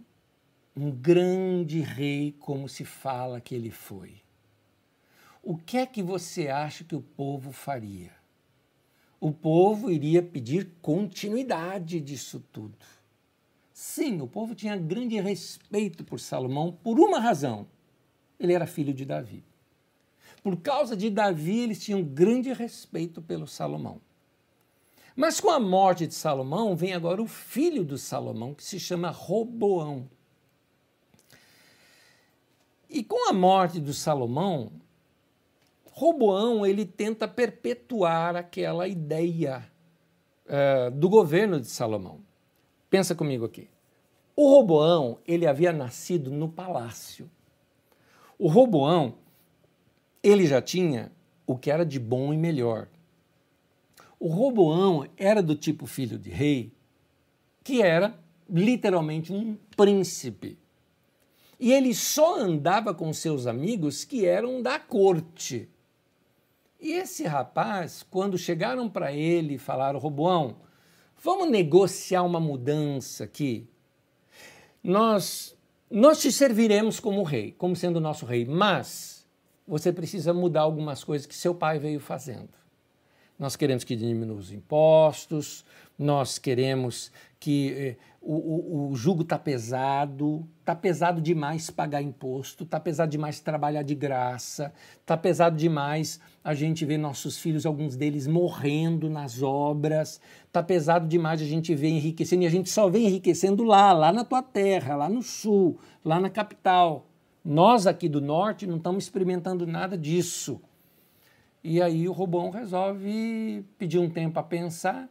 um 0.75 0.91
grande 0.91 1.79
rei, 1.79 2.35
como 2.37 2.69
se 2.69 2.85
fala 2.85 3.41
que 3.41 3.55
ele 3.55 3.71
foi, 3.71 4.26
o 5.49 5.55
que 5.55 5.77
é 5.77 5.85
que 5.85 6.03
você 6.03 6.49
acha 6.49 6.83
que 6.83 6.93
o 6.93 7.01
povo 7.01 7.53
faria? 7.53 8.11
O 9.17 9.31
povo 9.31 9.89
iria 9.89 10.21
pedir 10.21 10.73
continuidade 10.81 12.01
disso 12.01 12.43
tudo. 12.51 12.75
Sim, 13.71 14.19
o 14.19 14.27
povo 14.27 14.53
tinha 14.53 14.75
grande 14.75 15.17
respeito 15.21 16.03
por 16.03 16.19
Salomão 16.19 16.77
por 16.83 16.99
uma 16.99 17.17
razão: 17.21 17.65
ele 18.37 18.51
era 18.51 18.67
filho 18.67 18.93
de 18.93 19.05
Davi. 19.05 19.41
Por 20.43 20.57
causa 20.57 20.97
de 20.97 21.09
Davi, 21.09 21.59
eles 21.59 21.81
tinham 21.81 22.03
grande 22.03 22.51
respeito 22.51 23.21
pelo 23.21 23.47
Salomão. 23.47 24.01
Mas 25.15 25.39
com 25.39 25.49
a 25.49 25.61
morte 25.61 26.05
de 26.05 26.13
Salomão, 26.13 26.75
vem 26.75 26.91
agora 26.91 27.21
o 27.21 27.27
filho 27.27 27.85
do 27.85 27.97
Salomão, 27.97 28.53
que 28.53 28.65
se 28.65 28.81
chama 28.81 29.11
Roboão. 29.11 30.09
E 32.89 33.01
com 33.01 33.29
a 33.29 33.33
morte 33.33 33.79
do 33.79 33.93
Salomão, 33.93 34.73
Roboão 35.99 36.63
ele 36.63 36.85
tenta 36.85 37.27
perpetuar 37.27 38.35
aquela 38.35 38.87
ideia 38.87 39.67
uh, 40.45 40.91
do 40.91 41.09
governo 41.09 41.59
de 41.59 41.65
Salomão. 41.65 42.19
Pensa 42.87 43.15
comigo 43.15 43.45
aqui. 43.45 43.67
O 44.35 44.47
Roboão, 44.47 45.17
ele 45.27 45.47
havia 45.47 45.73
nascido 45.73 46.29
no 46.29 46.47
palácio. 46.49 47.27
O 48.37 48.47
Roboão, 48.47 49.15
ele 50.21 50.45
já 50.45 50.61
tinha 50.61 51.11
o 51.47 51.57
que 51.57 51.71
era 51.71 51.83
de 51.83 51.99
bom 51.99 52.31
e 52.31 52.37
melhor. 52.37 52.87
O 54.19 54.27
Roboão 54.27 55.03
era 55.17 55.41
do 55.41 55.55
tipo 55.55 55.87
filho 55.87 56.19
de 56.19 56.29
rei, 56.29 56.71
que 57.63 57.81
era 57.81 58.15
literalmente 58.47 59.33
um 59.33 59.57
príncipe. 59.75 60.59
E 61.59 61.73
ele 61.73 61.95
só 61.95 62.39
andava 62.39 62.93
com 62.93 63.11
seus 63.11 63.47
amigos 63.47 64.05
que 64.05 64.27
eram 64.27 64.61
da 64.61 64.77
corte. 64.77 65.67
E 66.79 66.93
esse 66.93 67.23
rapaz, 67.25 68.03
quando 68.09 68.37
chegaram 68.37 68.89
para 68.89 69.11
ele 69.11 69.55
e 69.55 69.59
falaram: 69.59 69.99
Roboão, 69.99 70.57
Vamos 71.19 71.49
negociar 71.49 72.21
uma 72.23 72.39
mudança 72.39 73.23
aqui. 73.23 73.67
Nós, 74.83 75.57
nós 75.89 76.21
te 76.21 76.31
serviremos 76.31 76.99
como 76.99 77.23
rei, 77.23 77.51
como 77.57 77.75
sendo 77.75 77.99
nosso 77.99 78.25
rei, 78.25 78.45
mas 78.45 79.25
você 79.67 79.91
precisa 79.91 80.31
mudar 80.33 80.61
algumas 80.61 81.03
coisas 81.03 81.25
que 81.25 81.35
seu 81.35 81.55
pai 81.55 81.79
veio 81.79 81.99
fazendo. 81.99 82.49
Nós 83.37 83.55
queremos 83.55 83.83
que 83.83 83.95
diminua 83.95 84.37
os 84.37 84.51
impostos, 84.51 85.65
nós 85.97 86.37
queremos 86.37 87.11
que 87.39 87.71
eh, 87.71 87.95
o, 88.21 88.33
o, 88.33 88.89
o 88.89 88.95
jugo 88.95 89.21
está 89.21 89.37
pesado, 89.37 90.47
está 90.59 90.75
pesado 90.75 91.21
demais 91.21 91.69
pagar 91.69 92.01
imposto, 92.01 92.63
está 92.63 92.79
pesado 92.79 93.11
demais 93.11 93.39
trabalhar 93.39 93.83
de 93.83 93.95
graça, 93.95 94.73
está 94.99 95.15
pesado 95.15 95.55
demais 95.55 96.19
a 96.43 96.53
gente 96.53 96.85
ver 96.85 96.97
nossos 96.97 97.37
filhos, 97.37 97.65
alguns 97.65 97.95
deles 97.95 98.27
morrendo 98.27 99.09
nas 99.09 99.41
obras, 99.41 100.19
está 100.45 100.63
pesado 100.63 101.07
demais 101.07 101.41
a 101.41 101.45
gente 101.45 101.73
ver 101.75 101.89
enriquecendo, 101.89 102.43
e 102.43 102.47
a 102.47 102.51
gente 102.51 102.69
só 102.69 102.89
vê 102.89 102.99
enriquecendo 102.99 103.63
lá, 103.63 103.93
lá 103.93 104.11
na 104.11 104.23
tua 104.23 104.41
terra, 104.41 104.95
lá 104.95 105.09
no 105.09 105.21
sul, 105.21 105.79
lá 106.03 106.19
na 106.19 106.29
capital. 106.29 107.07
Nós 107.45 107.87
aqui 107.87 108.09
do 108.09 108.19
norte 108.19 108.67
não 108.67 108.77
estamos 108.77 109.05
experimentando 109.05 109.65
nada 109.65 109.97
disso. 109.97 110.59
E 111.63 111.81
aí 111.81 112.07
o 112.07 112.13
Robão 112.13 112.49
resolve 112.49 113.63
pedir 113.77 113.99
um 113.99 114.09
tempo 114.09 114.39
a 114.39 114.43
pensar 114.43 115.09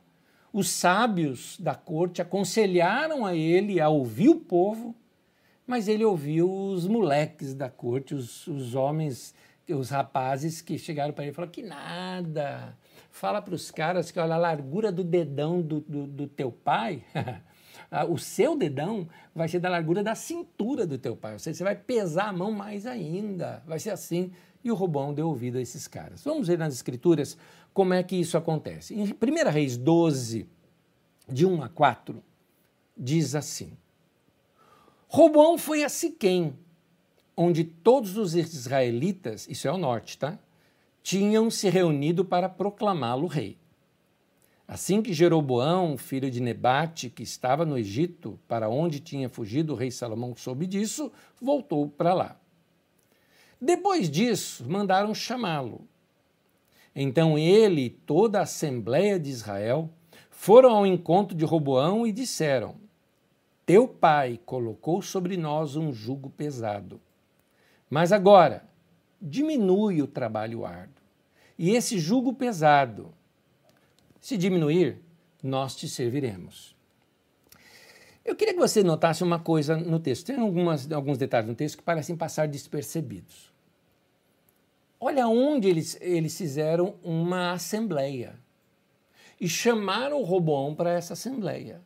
os 0.57 0.71
sábios 0.71 1.59
da 1.61 1.75
corte 1.75 2.23
aconselharam 2.23 3.27
a 3.27 3.37
ele 3.37 3.79
a 3.79 3.90
ouvir 3.90 4.31
o 4.31 4.37
povo, 4.37 4.95
mas 5.66 5.87
ele 5.87 6.03
ouviu 6.03 6.51
os 6.51 6.88
moleques 6.88 7.53
da 7.53 7.69
corte, 7.69 8.14
os, 8.14 8.47
os 8.47 8.75
homens, 8.75 9.35
os 9.69 9.90
rapazes 9.90 10.62
que 10.62 10.79
chegaram 10.79 11.12
para 11.12 11.25
ele 11.25 11.33
e 11.33 11.35
falaram 11.35 11.53
que 11.53 11.62
nada. 11.62 12.75
Fala 13.11 13.42
para 13.42 13.55
os 13.55 13.71
caras 13.71 14.11
que 14.11 14.19
olha 14.19 14.35
a 14.35 14.38
largura 14.38 14.90
do 14.90 15.05
dedão 15.05 15.61
do, 15.61 15.81
do, 15.81 16.07
do 16.07 16.27
teu 16.27 16.51
pai. 16.51 17.05
o 18.09 18.16
seu 18.16 18.57
dedão 18.57 19.07
vai 19.35 19.49
ser 19.49 19.61
da 19.61 19.69
largura 19.69 20.03
da 20.03 20.14
cintura 20.14 20.87
do 20.87 20.97
teu 20.97 21.14
pai. 21.14 21.35
Ou 21.35 21.38
seja, 21.38 21.59
você 21.59 21.64
vai 21.64 21.77
pesar 21.77 22.29
a 22.29 22.33
mão 22.33 22.51
mais 22.51 22.87
ainda. 22.87 23.62
Vai 23.66 23.79
ser 23.79 23.90
assim. 23.90 24.33
E 24.64 24.71
o 24.73 24.75
Robão 24.75 25.12
deu 25.12 25.29
ouvido 25.29 25.59
a 25.59 25.61
esses 25.61 25.87
caras. 25.87 26.25
Vamos 26.25 26.49
ver 26.49 26.57
nas 26.57 26.73
escrituras 26.73 27.37
como 27.76 27.92
é 27.92 28.02
que 28.02 28.16
isso 28.16 28.38
acontece. 28.38 28.94
Em 28.94 29.02
1 29.02 29.50
Reis 29.50 29.76
12, 29.76 30.48
de 31.28 31.44
1 31.44 31.62
a 31.62 31.68
4, 31.68 32.22
diz 32.96 33.35
assim: 33.35 33.77
Roboão 35.06 35.58
foi 35.58 35.85
a 35.85 35.90
Siquém, 35.90 36.58
onde 37.37 37.64
todos 37.64 38.16
os 38.16 38.35
israelitas, 38.35 39.46
isso 39.46 39.68
é 39.68 39.70
o 39.70 39.77
norte, 39.77 40.16
tá? 40.16 40.38
Tinham 41.02 41.50
se 41.50 41.68
reunido 41.68 42.24
para 42.24 42.48
proclamá-lo 42.48 43.27
rei. 43.27 43.58
Assim 44.66 45.02
que 45.02 45.12
Jeroboão, 45.12 45.98
filho 45.98 46.31
de 46.31 46.40
Nebate, 46.40 47.10
que 47.10 47.22
estava 47.22 47.66
no 47.66 47.77
Egito, 47.77 48.40
para 48.48 48.70
onde 48.70 49.00
tinha 49.00 49.29
fugido 49.29 49.74
o 49.74 49.77
rei 49.77 49.90
Salomão, 49.90 50.35
soube 50.35 50.66
disso, 50.66 51.12
voltou 51.38 51.90
para 51.90 52.14
lá. 52.14 52.40
Depois 53.60 54.08
disso, 54.08 54.64
mandaram 54.66 55.14
chamá-lo. 55.14 55.87
Então 56.99 57.38
ele 57.38 57.83
e 57.83 57.90
toda 57.90 58.38
a 58.38 58.44
Assembleia 58.44 59.21
de 59.21 59.29
Israel 59.29 59.90
foram 60.31 60.71
ao 60.71 60.87
encontro 60.87 61.37
de 61.37 61.44
Roboão 61.44 62.07
e 62.07 62.11
disseram: 62.11 62.77
Teu 63.67 63.87
pai 63.87 64.40
colocou 64.47 65.03
sobre 65.03 65.37
nós 65.37 65.77
um 65.77 65.92
jugo 65.92 66.31
pesado. 66.31 66.99
Mas 67.90 68.13
agora, 68.13 68.65
diminui 69.21 70.01
o 70.01 70.07
trabalho 70.07 70.65
árduo. 70.65 71.05
E 71.59 71.71
esse 71.73 71.99
jugo 71.99 72.33
pesado, 72.33 73.13
se 74.19 74.38
diminuir, 74.38 74.99
nós 75.42 75.77
te 75.77 75.87
serviremos. 75.88 76.75
Eu 78.25 78.35
queria 78.35 78.55
que 78.55 78.61
você 78.61 78.83
notasse 78.83 79.23
uma 79.23 79.38
coisa 79.38 79.77
no 79.77 80.01
texto. 80.01 80.27
Tem 80.27 80.40
algumas, 80.40 80.90
alguns 80.90 81.19
detalhes 81.19 81.49
no 81.49 81.55
texto 81.55 81.77
que 81.77 81.85
parecem 81.85 82.17
passar 82.17 82.49
despercebidos. 82.49 83.55
Olha 84.99 85.29
onde 85.29 85.69
eles, 85.69 85.99
eles 86.01 86.37
fizeram 86.37 86.97
uma 87.03 87.53
assembleia 87.53 88.38
e 89.40 89.49
chamaram 89.49 90.21
o 90.21 90.25
Roboão 90.25 90.75
para 90.75 90.92
essa 90.92 91.13
assembleia. 91.13 91.83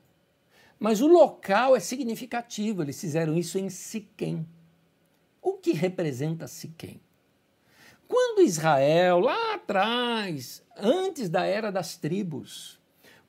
Mas 0.79 1.01
o 1.01 1.07
local 1.07 1.77
é 1.77 1.81
significativo, 1.81 2.83
eles 2.83 3.01
fizeram 3.01 3.37
isso 3.37 3.59
em 3.59 3.69
Siquém. 3.69 4.47
O 5.43 5.55
que 5.55 5.73
representa 5.73 6.47
Siquém? 6.47 7.01
Quando 8.09 8.43
Israel, 8.43 9.21
lá 9.21 9.55
atrás, 9.55 10.63
antes 10.77 11.29
da 11.29 11.45
era 11.45 11.71
das 11.71 11.97
tribos, 11.97 12.81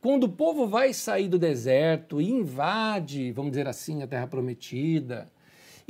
quando 0.01 0.23
o 0.23 0.31
povo 0.31 0.67
vai 0.67 0.93
sair 0.93 1.27
do 1.27 1.37
deserto 1.37 2.19
e 2.19 2.29
invade, 2.29 3.31
vamos 3.31 3.51
dizer 3.51 3.67
assim, 3.67 4.01
a 4.01 4.07
terra 4.07 4.25
prometida, 4.25 5.31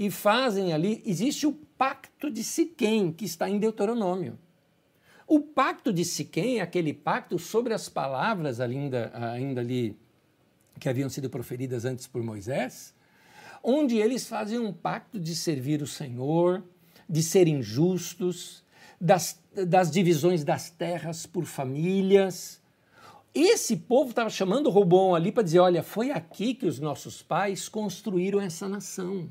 e 0.02 0.10
fazem 0.10 0.74
ali, 0.74 1.00
existe 1.06 1.46
o 1.46 1.52
pacto 1.52 2.32
de 2.32 2.44
Siquém, 2.44 3.12
que 3.12 3.24
está 3.24 3.48
em 3.48 3.60
Deuteronômio. 3.60 4.36
O 5.28 5.40
pacto 5.40 5.94
de 5.94 6.04
Siquém 6.04 6.58
é 6.58 6.62
aquele 6.64 6.92
pacto 6.92 7.38
sobre 7.38 7.72
as 7.72 7.88
palavras 7.88 8.60
ainda, 8.60 9.12
ainda 9.14 9.62
ali 9.62 9.96
que 10.80 10.90
haviam 10.90 11.08
sido 11.08 11.30
proferidas 11.30 11.86
antes 11.86 12.08
por 12.08 12.24
Moisés, 12.24 12.96
onde 13.62 13.96
eles 13.96 14.28
fazem 14.28 14.58
um 14.58 14.74
pacto 14.74 15.20
de 15.20 15.36
servir 15.36 15.84
o 15.84 15.88
Senhor, 15.88 16.64
de 17.08 17.22
serem 17.22 17.62
justos, 17.62 18.64
das, 19.00 19.40
das 19.54 19.92
divisões 19.92 20.44
das 20.44 20.72
terras 20.72 21.28
por 21.28 21.46
famílias. 21.46 22.60
Esse 23.36 23.78
povo 23.78 24.10
estava 24.10 24.32
chamando 24.32 24.72
Robão 24.72 25.14
ali 25.14 25.32
para 25.32 25.44
dizer: 25.44 25.60
olha, 25.60 25.84
foi 25.84 26.10
aqui 26.10 26.56
que 26.56 26.66
os 26.66 26.80
nossos 26.80 27.22
pais 27.22 27.70
construíram 27.70 28.42
essa 28.42 28.68
nação. 28.68 29.30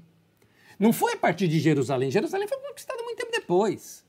Não 0.80 0.94
foi 0.94 1.12
a 1.12 1.16
partir 1.18 1.46
de 1.46 1.60
Jerusalém. 1.60 2.10
Jerusalém 2.10 2.48
foi 2.48 2.56
conquistada 2.58 3.02
muito 3.02 3.18
tempo 3.18 3.30
depois. 3.30 4.02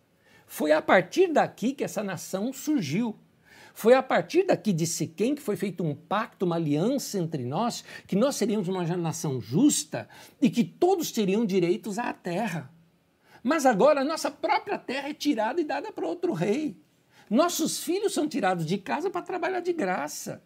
Foi 0.47 0.71
a 0.71 0.81
partir 0.81 1.27
daqui 1.27 1.73
que 1.73 1.83
essa 1.83 2.01
nação 2.01 2.53
surgiu. 2.53 3.13
Foi 3.73 3.93
a 3.93 4.01
partir 4.01 4.43
daqui 4.43 4.71
de 4.71 4.87
Siquém 4.87 5.35
que 5.35 5.41
foi 5.41 5.57
feito 5.57 5.83
um 5.83 5.93
pacto, 5.93 6.45
uma 6.45 6.55
aliança 6.55 7.19
entre 7.19 7.43
nós, 7.43 7.83
que 8.07 8.15
nós 8.15 8.37
seríamos 8.37 8.69
uma 8.69 8.85
nação 8.95 9.41
justa 9.41 10.07
e 10.41 10.49
que 10.49 10.63
todos 10.63 11.11
teriam 11.11 11.45
direitos 11.45 11.99
à 11.99 12.13
terra. 12.13 12.71
Mas 13.43 13.65
agora 13.65 13.99
a 14.01 14.05
nossa 14.05 14.31
própria 14.31 14.77
terra 14.77 15.09
é 15.09 15.13
tirada 15.13 15.59
e 15.59 15.65
dada 15.65 15.91
para 15.91 16.07
outro 16.07 16.31
rei. 16.31 16.77
Nossos 17.29 17.83
filhos 17.83 18.13
são 18.13 18.29
tirados 18.29 18.65
de 18.65 18.77
casa 18.77 19.09
para 19.09 19.21
trabalhar 19.21 19.59
de 19.59 19.73
graça. 19.73 20.41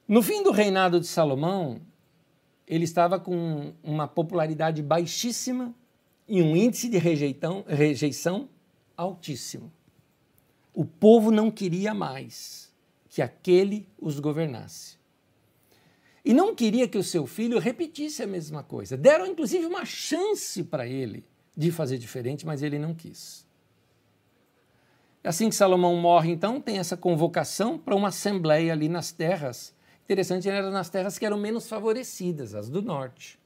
No 0.08 0.24
fim 0.24 0.42
do 0.42 0.52
reinado 0.52 1.00
de 1.00 1.06
Salomão, 1.06 1.80
ele 2.68 2.86
estava 2.86 3.20
com 3.20 3.74
uma 3.84 4.08
popularidade 4.08 4.82
baixíssima 4.82 5.76
e 6.28 6.42
um 6.42 6.56
índice 6.56 6.90
de 6.90 6.98
rejeitão, 6.98 7.64
rejeição 7.68 8.50
altíssimo. 8.96 9.72
O 10.74 10.86
povo 10.86 11.32
não 11.32 11.52
queria 11.52 11.94
mais 11.94 12.72
que 13.10 13.22
aquele 13.22 13.88
os 14.00 14.20
governasse. 14.20 14.98
E 16.26 16.34
não 16.34 16.56
queria 16.56 16.88
que 16.88 16.98
o 16.98 17.04
seu 17.04 17.28
filho 17.28 17.60
repetisse 17.60 18.24
a 18.24 18.28
mesma 18.28 18.64
coisa. 18.64 18.96
Deram 18.96 19.28
inclusive 19.28 19.66
uma 19.66 19.86
chance 19.86 20.64
para 20.64 20.88
ele 20.88 21.24
de 21.56 21.72
fazer 21.72 21.98
diferente, 21.98 22.46
mas 22.46 22.64
ele 22.64 22.80
não 22.80 22.94
quis. 22.96 23.46
Assim 25.24 25.50
que 25.50 25.56
Salomão 25.56 25.96
morre, 25.96 26.32
então, 26.32 26.60
tem 26.60 26.80
essa 26.80 26.98
convocação 26.98 27.78
para 27.78 27.96
uma 27.96 28.10
assembleia 28.10 28.74
ali 28.74 28.90
nas 28.90 29.12
terras. 29.12 29.74
Interessante, 30.04 30.50
era 30.50 30.70
nas 30.70 30.90
terras 30.90 31.18
que 31.18 31.26
eram 31.26 31.38
menos 31.38 31.68
favorecidas, 31.68 32.54
as 32.56 32.70
do 32.70 32.82
norte. 32.82 33.40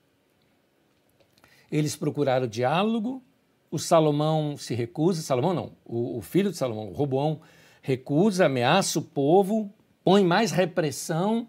Eles 1.72 1.96
procuraram 1.96 2.48
diálogo, 2.48 3.24
o 3.70 3.78
Salomão 3.78 4.56
se 4.58 4.74
recusa, 4.74 5.22
Salomão 5.22 5.54
não, 5.54 5.72
o, 5.86 6.18
o 6.18 6.22
filho 6.22 6.52
de 6.52 6.58
Salomão, 6.58 6.92
Roboão, 6.94 7.42
recusa, 7.82 8.46
ameaça 8.46 9.00
o 9.00 9.02
povo, 9.02 9.72
põe 10.04 10.24
mais 10.24 10.52
repressão. 10.52 11.48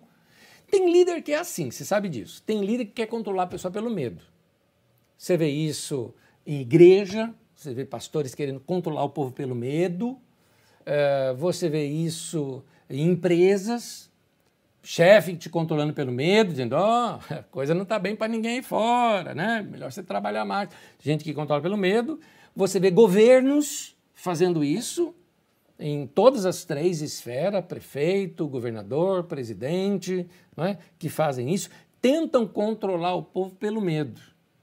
Tem 0.70 0.90
líder 0.92 1.22
que 1.22 1.32
é 1.32 1.38
assim, 1.38 1.70
você 1.70 1.84
sabe 1.84 2.08
disso. 2.08 2.42
Tem 2.44 2.64
líder 2.64 2.86
que 2.86 2.92
quer 2.92 3.06
controlar 3.06 3.44
a 3.44 3.46
pessoa 3.48 3.70
pelo 3.70 3.88
medo. 3.88 4.22
Você 5.16 5.36
vê 5.36 5.48
isso 5.48 6.14
em 6.46 6.60
igreja, 6.60 7.34
você 7.54 7.74
vê 7.74 7.84
pastores 7.84 8.34
querendo 8.34 8.60
controlar 8.60 9.04
o 9.04 9.10
povo 9.10 9.32
pelo 9.32 9.54
medo, 9.54 10.10
uh, 10.10 11.36
você 11.36 11.68
vê 11.68 11.86
isso 11.86 12.62
em 12.88 13.10
empresas, 13.10 14.10
chefe 14.82 15.36
te 15.36 15.48
controlando 15.48 15.92
pelo 15.92 16.12
medo, 16.12 16.50
dizendo, 16.50 16.74
ó, 16.74 17.18
oh, 17.18 17.34
a 17.34 17.42
coisa 17.44 17.74
não 17.74 17.82
está 17.82 17.98
bem 17.98 18.16
para 18.16 18.28
ninguém 18.28 18.62
fora, 18.62 19.34
né? 19.34 19.66
Melhor 19.68 19.90
você 19.92 20.02
trabalhar 20.02 20.44
mais. 20.44 20.70
Gente 21.02 21.24
que 21.24 21.34
controla 21.34 21.60
pelo 21.60 21.76
medo. 21.76 22.20
Você 22.54 22.80
vê 22.80 22.90
governos 22.90 23.96
fazendo 24.14 24.64
isso 24.64 25.14
em 25.78 26.06
todas 26.06 26.44
as 26.44 26.64
três 26.64 27.00
esferas, 27.00 27.64
prefeito, 27.64 28.48
governador, 28.48 29.24
presidente, 29.24 30.28
não 30.56 30.64
é? 30.64 30.78
que 30.98 31.08
fazem 31.08 31.54
isso, 31.54 31.70
tentam 32.00 32.46
controlar 32.46 33.14
o 33.14 33.22
povo 33.22 33.54
pelo 33.54 33.80
medo. 33.80 34.20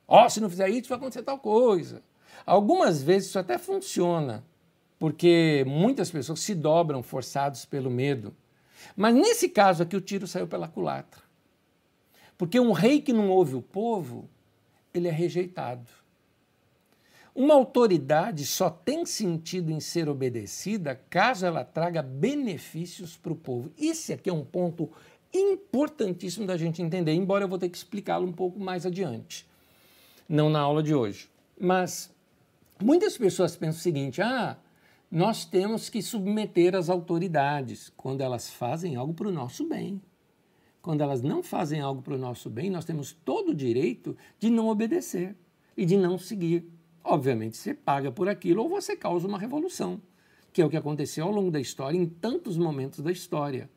Ó, 0.08 0.26
oh, 0.26 0.30
se 0.30 0.42
não 0.42 0.50
fizer 0.50 0.70
isso, 0.70 0.90
vai 0.90 0.98
acontecer 0.98 1.24
tal 1.24 1.40
coisa. 1.40 2.02
Algumas 2.46 3.02
vezes 3.02 3.30
isso 3.30 3.40
até 3.40 3.58
funciona, 3.58 4.44
porque 5.00 5.64
muitas 5.66 6.12
pessoas 6.12 6.42
se 6.42 6.54
dobram 6.54 7.02
forçados 7.02 7.66
pelo 7.66 7.90
medo. 7.90 8.36
Mas 8.96 9.16
nesse 9.16 9.50
caso 9.50 9.84
aqui, 9.84 9.96
o 9.96 10.02
tiro 10.02 10.28
saiu 10.28 10.48
pela 10.48 10.68
culatra. 10.68 11.22
Porque 12.38 12.60
um 12.60 12.72
rei 12.72 13.02
que 13.02 13.14
não 13.14 13.30
ouve 13.30 13.56
o 13.56 13.62
povo 13.62 14.30
ele 14.94 15.08
é 15.08 15.12
rejeitado. 15.12 15.88
Uma 17.34 17.54
autoridade 17.54 18.46
só 18.46 18.70
tem 18.70 19.06
sentido 19.06 19.70
em 19.70 19.80
ser 19.82 20.08
obedecida 20.08 20.96
caso 21.10 21.46
ela 21.46 21.66
traga 21.66 22.02
benefícios 22.02 23.18
para 23.18 23.34
o 23.34 23.36
povo. 23.36 23.72
Esse 23.78 24.14
aqui 24.14 24.30
é 24.30 24.34
um 24.34 24.46
ponto 24.46 24.90
importantíssimo 25.34 26.48
da 26.48 26.56
gente 26.56 26.82
entender, 26.82 27.12
embora 27.12 27.44
eu 27.44 27.50
vou 27.50 27.58
ter 27.58 27.68
que 27.68 27.76
explicá-lo 27.76 28.26
um 28.26 28.32
pouco 28.32 28.58
mais 28.58 28.86
adiante, 28.86 29.46
não 30.30 30.50
na 30.50 30.62
aula 30.62 30.82
de 30.82 30.96
hoje. 30.96 31.30
Mas 31.60 32.10
muitas 32.82 33.18
pessoas 33.18 33.58
pensam 33.58 33.80
o 33.80 33.84
seguinte: 33.84 34.22
ah, 34.22 34.58
nós 35.10 35.46
temos 35.46 35.90
que 35.90 36.02
submeter 36.02 36.76
as 36.76 36.90
autoridades 36.90 37.92
quando 37.96 38.22
elas 38.22 38.50
fazem 38.50 38.96
algo 38.96 39.14
para 39.14 39.28
o 39.28 39.32
nosso 39.32 39.68
bem. 39.68 40.02
Quando 40.82 41.02
elas 41.02 41.22
não 41.22 41.42
fazem 41.42 41.80
algo 41.80 42.02
para 42.02 42.16
o 42.16 42.18
nosso 42.18 42.50
bem, 42.50 42.70
nós 42.70 42.86
temos 42.86 43.12
todo 43.12 43.50
o 43.50 43.56
direito 43.56 44.16
de 44.40 44.50
não 44.50 44.68
obedecer 44.68 45.36
e 45.76 45.86
de 45.86 45.98
não 45.98 46.18
seguir. 46.18 46.68
Obviamente, 47.04 47.58
você 47.58 47.74
paga 47.74 48.12
por 48.12 48.30
aquilo 48.30 48.64
ou 48.64 48.70
você 48.70 48.96
causa 48.96 49.28
uma 49.28 49.40
revolução, 49.40 50.02
que 50.52 50.62
é 50.62 50.66
o 50.66 50.70
que 50.70 50.78
aconteceu 50.78 51.26
ao 51.26 51.32
longo 51.32 51.50
da 51.50 51.60
história, 51.60 51.98
em 51.98 52.06
tantos 52.06 52.58
momentos 52.58 53.00
da 53.00 53.12
história. 53.12 53.70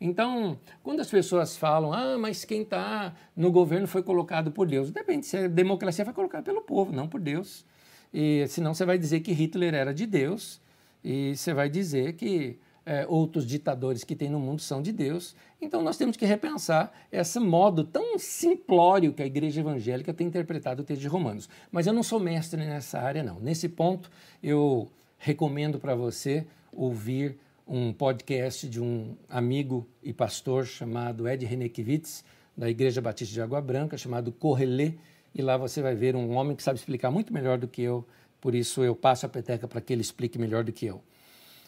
Então, 0.00 0.58
quando 0.82 1.00
as 1.00 1.10
pessoas 1.10 1.56
falam, 1.56 1.92
ah, 1.92 2.16
mas 2.18 2.44
quem 2.44 2.62
está 2.62 3.14
no 3.34 3.50
governo 3.50 3.86
foi 3.86 4.02
colocado 4.02 4.52
por 4.52 4.66
Deus, 4.66 4.90
depende 4.90 5.26
se 5.26 5.36
a 5.36 5.48
democracia 5.48 6.04
foi 6.04 6.14
colocada 6.14 6.44
pelo 6.44 6.62
povo, 6.62 6.92
não 6.92 7.08
por 7.08 7.20
Deus. 7.20 7.64
E 8.12 8.46
senão 8.48 8.74
você 8.74 8.84
vai 8.84 8.98
dizer 8.98 9.20
que 9.20 9.32
Hitler 9.32 9.74
era 9.74 9.92
de 9.92 10.06
Deus 10.06 10.60
e 11.04 11.36
você 11.36 11.52
vai 11.52 11.68
dizer 11.68 12.14
que 12.14 12.58
é, 12.88 13.06
outros 13.06 13.46
ditadores 13.46 14.02
que 14.02 14.16
tem 14.16 14.30
no 14.30 14.40
mundo 14.40 14.62
são 14.62 14.80
de 14.80 14.92
Deus. 14.92 15.36
Então 15.60 15.82
nós 15.82 15.98
temos 15.98 16.16
que 16.16 16.24
repensar 16.24 16.90
esse 17.12 17.38
modo 17.38 17.84
tão 17.84 18.18
simplório 18.18 19.12
que 19.12 19.22
a 19.22 19.26
igreja 19.26 19.60
evangélica 19.60 20.14
tem 20.14 20.26
interpretado 20.26 20.80
o 20.82 20.84
texto 20.84 21.02
de 21.02 21.08
Romanos. 21.08 21.50
Mas 21.70 21.86
eu 21.86 21.92
não 21.92 22.02
sou 22.02 22.18
mestre 22.18 22.58
nessa 22.64 22.98
área, 22.98 23.22
não. 23.22 23.38
Nesse 23.40 23.68
ponto, 23.68 24.10
eu 24.42 24.88
recomendo 25.18 25.78
para 25.78 25.94
você 25.94 26.46
ouvir 26.72 27.38
um 27.66 27.92
podcast 27.92 28.66
de 28.66 28.80
um 28.80 29.14
amigo 29.28 29.86
e 30.02 30.14
pastor 30.14 30.64
chamado 30.64 31.28
Ed 31.28 31.44
Renekiewicz, 31.44 32.24
da 32.56 32.70
Igreja 32.70 33.02
Batista 33.02 33.34
de 33.34 33.42
Água 33.42 33.60
Branca, 33.60 33.98
chamado 33.98 34.32
Correlê, 34.32 34.94
e 35.34 35.42
lá 35.42 35.56
você 35.56 35.82
vai 35.82 35.94
ver 35.94 36.16
um 36.16 36.34
homem 36.34 36.56
que 36.56 36.62
sabe 36.62 36.78
explicar 36.78 37.10
muito 37.10 37.32
melhor 37.32 37.58
do 37.58 37.68
que 37.68 37.82
eu, 37.82 38.06
por 38.40 38.54
isso 38.54 38.82
eu 38.82 38.94
passo 38.94 39.26
a 39.26 39.28
peteca 39.28 39.66
para 39.66 39.80
que 39.80 39.92
ele 39.92 40.02
explique 40.02 40.38
melhor 40.38 40.64
do 40.64 40.72
que 40.72 40.86
eu. 40.86 41.02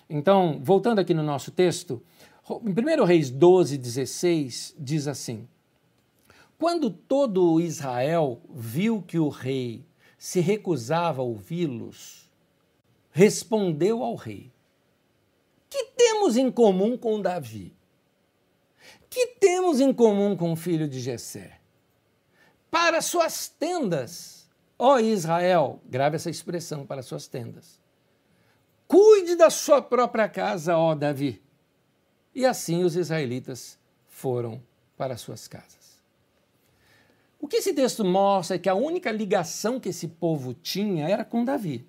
Então, 0.08 0.60
voltando 0.62 0.98
aqui 0.98 1.14
no 1.14 1.22
nosso 1.22 1.50
texto, 1.50 2.02
em 2.50 2.70
1 2.70 3.04
Reis 3.04 3.30
12, 3.30 3.78
16, 3.78 4.74
diz 4.78 5.06
assim: 5.06 5.48
Quando 6.58 6.90
todo 6.90 7.60
Israel 7.60 8.40
viu 8.52 9.02
que 9.02 9.18
o 9.18 9.28
rei 9.28 9.84
se 10.18 10.40
recusava 10.40 11.22
a 11.22 11.24
ouvi-los, 11.24 12.28
respondeu 13.12 14.02
ao 14.02 14.16
rei: 14.16 14.50
Que 15.68 15.84
temos 15.96 16.36
em 16.36 16.50
comum 16.50 16.96
com 16.98 17.22
Davi? 17.22 17.72
Que 19.08 19.28
temos 19.38 19.80
em 19.80 19.92
comum 19.92 20.36
com 20.36 20.52
o 20.52 20.56
filho 20.56 20.88
de 20.88 21.00
Jessé? 21.00 21.59
Para 22.70 23.00
suas 23.02 23.48
tendas, 23.48 24.48
ó 24.78 24.98
Israel, 24.98 25.80
grave 25.86 26.16
essa 26.16 26.30
expressão 26.30 26.86
para 26.86 27.02
suas 27.02 27.26
tendas 27.26 27.80
Cuide 28.90 29.36
da 29.36 29.50
sua 29.50 29.80
própria 29.80 30.28
casa, 30.28 30.76
ó 30.76 30.96
Davi. 30.96 31.40
E 32.34 32.44
assim 32.44 32.82
os 32.82 32.96
israelitas 32.96 33.78
foram 34.08 34.60
para 34.96 35.16
suas 35.16 35.46
casas. 35.46 36.02
O 37.38 37.46
que 37.46 37.58
esse 37.58 37.72
texto 37.72 38.04
mostra 38.04 38.56
é 38.56 38.58
que 38.58 38.68
a 38.68 38.74
única 38.74 39.12
ligação 39.12 39.78
que 39.78 39.90
esse 39.90 40.08
povo 40.08 40.52
tinha 40.52 41.08
era 41.08 41.24
com 41.24 41.44
Davi. 41.44 41.86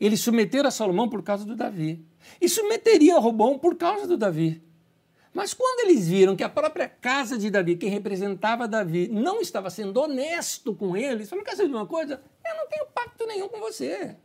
Eles 0.00 0.22
submeteram 0.22 0.68
a 0.68 0.70
Salomão 0.70 1.10
por 1.10 1.22
causa 1.22 1.44
do 1.44 1.54
Davi. 1.54 2.02
E 2.40 2.48
submeteriam 2.48 3.18
a 3.18 3.20
Robão 3.20 3.58
por 3.58 3.76
causa 3.76 4.06
do 4.06 4.16
Davi. 4.16 4.62
Mas 5.32 5.54
quando 5.54 5.88
eles 5.88 6.06
viram 6.06 6.36
que 6.36 6.44
a 6.44 6.48
própria 6.48 6.88
casa 6.88 7.38
de 7.38 7.50
Davi, 7.50 7.76
quem 7.76 7.88
representava 7.88 8.68
Davi, 8.68 9.08
não 9.08 9.40
estava 9.40 9.70
sendo 9.70 9.98
honesto 9.98 10.74
com 10.74 10.96
eles, 10.96 11.28
falaram: 11.28 11.46
quer 11.46 11.56
saber 11.56 11.68
de 11.68 11.74
uma 11.74 11.86
coisa? 11.86 12.22
Eu 12.44 12.56
não 12.56 12.68
tenho 12.68 12.86
pacto 12.86 13.26
nenhum 13.26 13.48
com 13.48 13.58
você. 13.58 14.16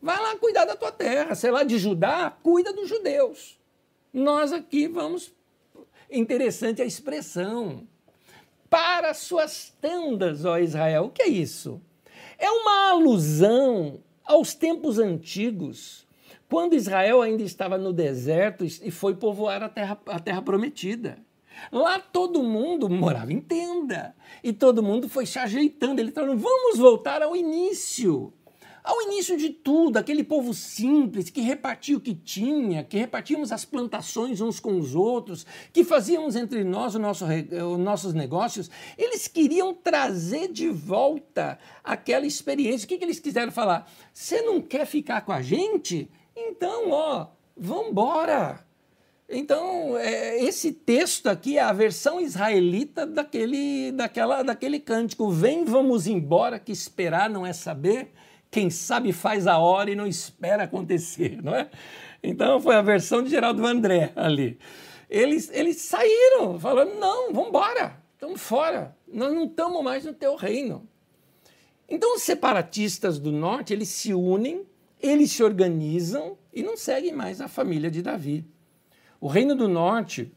Vai 0.00 0.18
lá 0.18 0.36
cuidar 0.36 0.64
da 0.64 0.76
tua 0.76 0.92
terra. 0.92 1.34
Sei 1.34 1.50
lá, 1.50 1.62
de 1.62 1.78
Judá, 1.78 2.30
cuida 2.42 2.72
dos 2.72 2.88
judeus. 2.88 3.58
Nós 4.12 4.52
aqui 4.52 4.88
vamos. 4.88 5.34
Interessante 6.10 6.80
a 6.80 6.84
expressão. 6.84 7.86
Para 8.70 9.14
suas 9.14 9.74
tendas, 9.80 10.44
ó 10.44 10.58
Israel. 10.58 11.04
O 11.04 11.10
que 11.10 11.22
é 11.22 11.28
isso? 11.28 11.80
É 12.38 12.50
uma 12.50 12.90
alusão 12.90 14.02
aos 14.24 14.54
tempos 14.54 14.98
antigos, 14.98 16.05
quando 16.48 16.74
Israel 16.74 17.22
ainda 17.22 17.42
estava 17.42 17.76
no 17.76 17.92
deserto 17.92 18.64
e 18.64 18.90
foi 18.90 19.14
povoar 19.14 19.62
a 19.62 19.68
terra, 19.68 19.98
a 20.06 20.18
terra 20.18 20.42
prometida. 20.42 21.18
Lá 21.72 21.98
todo 21.98 22.42
mundo 22.42 22.88
morava 22.88 23.32
em 23.32 23.40
tenda 23.40 24.14
e 24.44 24.52
todo 24.52 24.82
mundo 24.82 25.08
foi 25.08 25.26
se 25.26 25.38
ajeitando. 25.38 26.00
Ele 26.00 26.12
falou: 26.12 26.36
vamos 26.36 26.78
voltar 26.78 27.22
ao 27.22 27.34
início. 27.34 28.32
Ao 28.84 29.02
início 29.02 29.36
de 29.36 29.48
tudo, 29.48 29.96
aquele 29.96 30.22
povo 30.22 30.54
simples 30.54 31.28
que 31.28 31.40
repartia 31.40 31.96
o 31.96 32.00
que 32.00 32.14
tinha, 32.14 32.84
que 32.84 32.96
repartíamos 32.96 33.50
as 33.50 33.64
plantações 33.64 34.40
uns 34.40 34.60
com 34.60 34.78
os 34.78 34.94
outros, 34.94 35.44
que 35.72 35.82
fazíamos 35.82 36.36
entre 36.36 36.62
nós 36.62 36.94
nosso, 36.94 37.24
os 37.24 37.78
nossos 37.80 38.14
negócios, 38.14 38.70
eles 38.96 39.26
queriam 39.26 39.74
trazer 39.74 40.52
de 40.52 40.68
volta 40.68 41.58
aquela 41.82 42.26
experiência. 42.26 42.84
O 42.84 42.88
que, 42.88 42.96
que 42.96 43.04
eles 43.04 43.18
quiseram 43.18 43.50
falar? 43.50 43.90
Você 44.12 44.40
não 44.42 44.60
quer 44.60 44.86
ficar 44.86 45.22
com 45.22 45.32
a 45.32 45.42
gente? 45.42 46.08
Então, 46.36 46.90
ó, 46.90 47.28
vambora! 47.56 48.66
Então, 49.28 49.98
é, 49.98 50.40
esse 50.44 50.70
texto 50.70 51.26
aqui 51.26 51.58
é 51.58 51.62
a 51.62 51.72
versão 51.72 52.20
israelita 52.20 53.04
daquele, 53.04 53.90
daquela, 53.90 54.42
daquele 54.42 54.78
cântico. 54.78 55.30
Vem, 55.30 55.64
vamos 55.64 56.06
embora, 56.06 56.60
que 56.60 56.70
esperar 56.70 57.28
não 57.28 57.44
é 57.44 57.52
saber. 57.52 58.12
Quem 58.50 58.70
sabe 58.70 59.12
faz 59.12 59.46
a 59.46 59.58
hora 59.58 59.90
e 59.90 59.96
não 59.96 60.06
espera 60.06 60.62
acontecer, 60.62 61.42
não 61.42 61.54
é? 61.54 61.68
Então 62.22 62.60
foi 62.60 62.76
a 62.76 62.82
versão 62.82 63.22
de 63.22 63.30
Geraldo 63.30 63.66
André 63.66 64.12
ali. 64.14 64.58
Eles, 65.10 65.50
eles 65.52 65.78
saíram 65.82 66.58
falando: 66.58 66.94
não, 66.94 67.32
vamos 67.32 67.48
embora, 67.48 68.00
estamos 68.14 68.40
fora, 68.40 68.96
nós 69.08 69.32
não 69.32 69.44
estamos 69.44 69.82
mais 69.82 70.04
no 70.04 70.12
teu 70.12 70.36
reino. 70.36 70.88
Então 71.88 72.14
os 72.14 72.22
separatistas 72.22 73.18
do 73.18 73.32
norte 73.32 73.72
eles 73.72 73.88
se 73.88 74.14
unem, 74.14 74.64
eles 75.02 75.32
se 75.32 75.42
organizam 75.42 76.36
e 76.52 76.62
não 76.62 76.76
seguem 76.76 77.12
mais 77.12 77.40
a 77.40 77.48
família 77.48 77.90
de 77.90 78.02
Davi. 78.02 78.44
O 79.20 79.28
reino 79.28 79.54
do 79.54 79.68
norte 79.68 80.32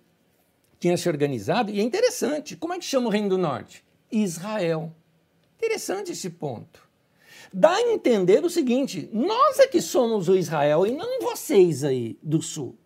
tinha 0.80 0.97
se 0.97 1.07
organizado 1.10 1.72
e 1.72 1.80
é 1.80 1.84
interessante. 1.84 2.55
Como 2.55 2.74
é 2.74 2.80
que 2.80 2.86
chama 2.86 3.07
o 3.07 3.12
reino 3.12 3.30
do 3.30 3.38
norte? 3.38 3.84
Israel. 4.12 4.93
Interessante 5.57 6.12
esse 6.12 6.30
ponto 6.30 6.89
dá 7.53 7.76
a 7.76 7.82
entender 7.82 8.43
o 8.43 8.49
seguinte: 8.49 9.10
nós 9.12 9.60
é 9.60 9.68
que 9.68 9.82
somos 9.82 10.30
o 10.30 10.36
Israel 10.36 10.86
e 10.86 10.91
não 10.91 11.22
vocês 11.22 11.84
aí 11.84 12.18
do 12.22 12.41
sul. 12.41 12.78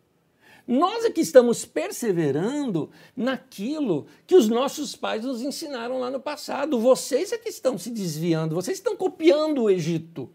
Nós 0.66 1.04
é 1.04 1.10
que 1.10 1.20
estamos 1.20 1.66
perseverando 1.66 2.90
naquilo 3.18 4.08
que 4.26 4.34
os 4.34 4.48
nossos 4.48 4.96
pais 4.96 5.26
nos 5.26 5.42
ensinaram 5.42 6.00
lá 6.00 6.10
no 6.10 6.22
passado. 6.22 6.80
Vocês 6.80 7.34
é 7.34 7.38
que 7.38 7.50
estão 7.50 7.78
se 7.78 7.90
desviando, 7.90 8.56
vocês 8.56 8.78
estão 8.78 8.96
copiando 8.96 9.64
o 9.64 9.70
Egito. 9.70 10.32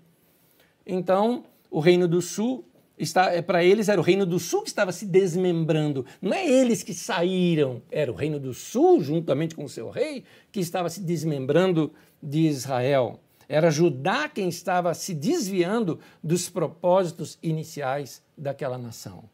Então, 0.88 1.44
o 1.70 1.80
Reino 1.80 2.08
do 2.08 2.22
Sul 2.22 2.64
está 2.98 3.30
é, 3.30 3.42
para 3.42 3.62
eles 3.62 3.90
era 3.90 4.00
o 4.00 4.04
Reino 4.04 4.24
do 4.24 4.38
Sul 4.38 4.62
que 4.62 4.68
estava 4.68 4.90
se 4.90 5.04
desmembrando. 5.04 6.06
Não 6.20 6.32
é 6.32 6.48
eles 6.48 6.82
que 6.82 6.94
saíram, 6.94 7.82
era 7.90 8.10
o 8.10 8.14
Reino 8.14 8.40
do 8.40 8.54
Sul, 8.54 9.02
juntamente 9.02 9.54
com 9.54 9.64
o 9.64 9.68
seu 9.68 9.90
rei, 9.90 10.24
que 10.50 10.60
estava 10.60 10.88
se 10.88 11.00
desmembrando 11.02 11.92
de 12.22 12.40
Israel. 12.40 13.20
Era 13.46 13.70
Judá 13.70 14.28
quem 14.28 14.48
estava 14.48 14.94
se 14.94 15.14
desviando 15.14 16.00
dos 16.22 16.48
propósitos 16.48 17.38
iniciais 17.42 18.22
daquela 18.36 18.78
nação. 18.78 19.24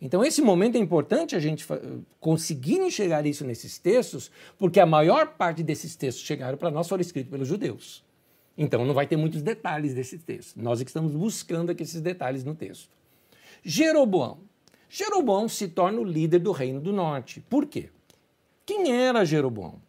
Então, 0.00 0.24
esse 0.24 0.40
momento 0.40 0.76
é 0.76 0.78
importante 0.78 1.36
a 1.36 1.40
gente 1.40 1.66
conseguir 2.18 2.78
enxergar 2.78 3.26
isso 3.26 3.44
nesses 3.44 3.78
textos, 3.78 4.30
porque 4.56 4.80
a 4.80 4.86
maior 4.86 5.34
parte 5.34 5.62
desses 5.62 5.94
textos 5.94 6.24
chegaram 6.24 6.56
para 6.56 6.70
nós 6.70 6.88
foram 6.88 7.02
escritos 7.02 7.30
pelos 7.30 7.46
judeus. 7.46 8.02
Então, 8.62 8.84
não 8.84 8.92
vai 8.92 9.06
ter 9.06 9.16
muitos 9.16 9.40
detalhes 9.40 9.94
desse 9.94 10.18
texto. 10.18 10.60
Nós 10.60 10.82
é 10.82 10.84
que 10.84 10.90
estamos 10.90 11.12
buscando 11.12 11.70
aqui 11.70 11.82
esses 11.82 12.02
detalhes 12.02 12.44
no 12.44 12.54
texto. 12.54 12.90
Jeroboão. 13.64 14.40
Jeroboão 14.86 15.48
se 15.48 15.66
torna 15.66 15.98
o 15.98 16.04
líder 16.04 16.40
do 16.40 16.52
reino 16.52 16.78
do 16.78 16.92
norte. 16.92 17.40
Por 17.48 17.64
quê? 17.64 17.88
Quem 18.66 18.92
era 18.92 19.24
Jeroboão? 19.24 19.80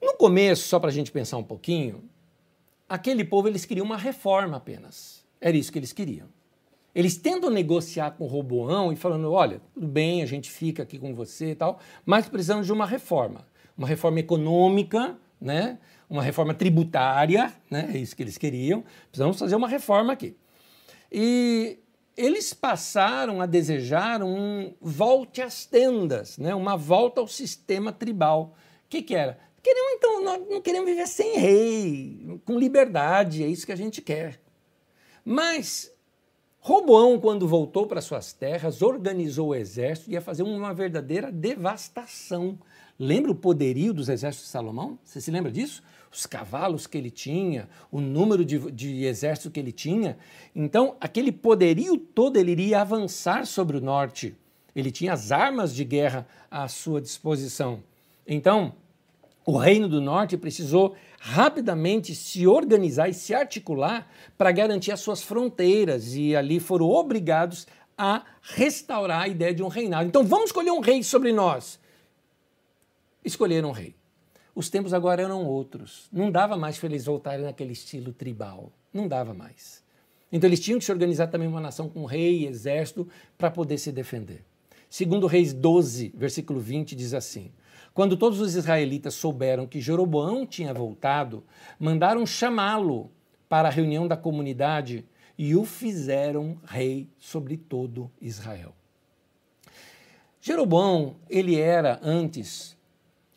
No 0.00 0.14
começo, 0.14 0.68
só 0.68 0.78
para 0.78 0.90
a 0.90 0.92
gente 0.92 1.10
pensar 1.10 1.36
um 1.36 1.42
pouquinho, 1.42 2.04
aquele 2.88 3.24
povo 3.24 3.48
eles 3.48 3.64
queriam 3.64 3.84
uma 3.84 3.96
reforma 3.96 4.58
apenas. 4.58 5.24
Era 5.40 5.56
isso 5.56 5.72
que 5.72 5.80
eles 5.80 5.92
queriam. 5.92 6.28
Eles 6.94 7.16
tentam 7.16 7.50
negociar 7.50 8.12
com 8.12 8.26
Roboão 8.26 8.92
e 8.92 8.96
falando: 8.96 9.32
olha, 9.32 9.60
tudo 9.74 9.88
bem, 9.88 10.22
a 10.22 10.26
gente 10.26 10.48
fica 10.48 10.84
aqui 10.84 10.96
com 10.96 11.12
você 11.12 11.50
e 11.50 11.54
tal, 11.56 11.80
mas 12.04 12.28
precisamos 12.28 12.66
de 12.66 12.72
uma 12.72 12.86
reforma. 12.86 13.44
Uma 13.76 13.88
reforma 13.88 14.20
econômica, 14.20 15.18
né? 15.40 15.76
Uma 16.08 16.22
reforma 16.22 16.54
tributária, 16.54 17.52
né? 17.70 17.90
é 17.94 17.98
isso 17.98 18.14
que 18.14 18.22
eles 18.22 18.38
queriam, 18.38 18.84
precisamos 19.10 19.38
fazer 19.38 19.56
uma 19.56 19.68
reforma 19.68 20.12
aqui. 20.12 20.36
E 21.10 21.78
eles 22.16 22.54
passaram 22.54 23.40
a 23.40 23.46
desejar 23.46 24.22
um 24.22 24.74
volte 24.80 25.42
às 25.42 25.66
tendas, 25.66 26.38
né? 26.38 26.54
uma 26.54 26.76
volta 26.76 27.20
ao 27.20 27.28
sistema 27.28 27.92
tribal. 27.92 28.54
O 28.84 28.88
que, 28.88 29.02
que 29.02 29.14
era? 29.14 29.38
Queremos, 29.62 29.92
então, 29.94 30.24
nós 30.24 30.42
não 30.48 30.60
queremos 30.60 30.88
viver 30.88 31.08
sem 31.08 31.38
rei, 31.38 32.40
com 32.44 32.58
liberdade, 32.58 33.42
é 33.42 33.48
isso 33.48 33.66
que 33.66 33.72
a 33.72 33.76
gente 33.76 34.00
quer. 34.00 34.40
Mas 35.24 35.92
Roboão, 36.66 37.20
quando 37.20 37.46
voltou 37.46 37.86
para 37.86 38.00
suas 38.00 38.32
terras, 38.32 38.82
organizou 38.82 39.48
o 39.48 39.54
exército 39.54 40.10
e 40.10 40.14
ia 40.14 40.20
fazer 40.20 40.42
uma 40.42 40.74
verdadeira 40.74 41.30
devastação. 41.30 42.58
Lembra 42.98 43.30
o 43.30 43.36
poderio 43.36 43.94
dos 43.94 44.08
exércitos 44.08 44.46
de 44.46 44.52
Salomão? 44.52 44.98
Você 45.04 45.20
se 45.20 45.30
lembra 45.30 45.52
disso? 45.52 45.80
Os 46.10 46.26
cavalos 46.26 46.86
que 46.86 46.96
ele 46.96 47.10
tinha, 47.10 47.68
o 47.90 48.00
número 48.00 48.44
de, 48.44 48.70
de 48.70 49.04
exército 49.04 49.50
que 49.50 49.60
ele 49.60 49.72
tinha. 49.72 50.16
Então, 50.54 50.96
aquele 51.00 51.32
poderio 51.32 51.98
todo 51.98 52.36
ele 52.36 52.52
iria 52.52 52.80
avançar 52.80 53.46
sobre 53.46 53.76
o 53.76 53.80
norte. 53.80 54.34
Ele 54.74 54.90
tinha 54.90 55.12
as 55.12 55.32
armas 55.32 55.74
de 55.74 55.84
guerra 55.84 56.26
à 56.50 56.68
sua 56.68 57.00
disposição. 57.00 57.82
Então, 58.26 58.74
o 59.44 59.56
Reino 59.56 59.88
do 59.88 60.00
Norte 60.00 60.36
precisou 60.36 60.94
rapidamente 61.18 62.14
se 62.14 62.46
organizar 62.46 63.08
e 63.08 63.14
se 63.14 63.34
articular 63.34 64.10
para 64.36 64.52
garantir 64.52 64.92
as 64.92 65.00
suas 65.00 65.22
fronteiras, 65.22 66.14
e 66.14 66.36
ali 66.36 66.60
foram 66.60 66.88
obrigados 66.90 67.66
a 67.96 68.24
restaurar 68.42 69.22
a 69.22 69.28
ideia 69.28 69.54
de 69.54 69.62
um 69.62 69.68
reinado. 69.68 70.08
Então, 70.08 70.24
vamos 70.24 70.46
escolher 70.46 70.70
um 70.70 70.80
rei 70.80 71.02
sobre 71.02 71.32
nós. 71.32 71.80
Escolheram 73.24 73.70
um 73.70 73.72
rei. 73.72 73.95
Os 74.56 74.70
tempos 74.70 74.94
agora 74.94 75.20
eram 75.20 75.44
outros. 75.44 76.08
Não 76.10 76.30
dava 76.30 76.56
mais 76.56 76.78
para 76.78 76.88
eles 76.88 77.04
voltarem 77.04 77.44
naquele 77.44 77.74
estilo 77.74 78.10
tribal. 78.10 78.72
Não 78.90 79.06
dava 79.06 79.34
mais. 79.34 79.84
Então 80.32 80.48
eles 80.48 80.60
tinham 80.60 80.78
que 80.78 80.84
se 80.86 80.90
organizar 80.90 81.26
também 81.26 81.46
uma 81.46 81.60
nação 81.60 81.90
com 81.90 82.06
rei 82.06 82.38
e 82.38 82.46
exército 82.46 83.06
para 83.36 83.50
poder 83.50 83.76
se 83.76 83.92
defender. 83.92 84.42
Segundo 84.88 85.26
Reis 85.26 85.52
12, 85.52 86.10
versículo 86.16 86.58
20, 86.58 86.96
diz 86.96 87.12
assim: 87.12 87.52
Quando 87.92 88.16
todos 88.16 88.40
os 88.40 88.54
israelitas 88.54 89.12
souberam 89.12 89.66
que 89.66 89.78
Jeroboão 89.78 90.46
tinha 90.46 90.72
voltado, 90.72 91.44
mandaram 91.78 92.24
chamá-lo 92.24 93.10
para 93.50 93.68
a 93.68 93.70
reunião 93.70 94.08
da 94.08 94.16
comunidade 94.16 95.04
e 95.36 95.54
o 95.54 95.66
fizeram 95.66 96.58
rei 96.64 97.10
sobre 97.18 97.58
todo 97.58 98.10
Israel. 98.22 98.74
Jeroboão, 100.40 101.16
ele 101.28 101.60
era 101.60 102.00
antes 102.02 102.75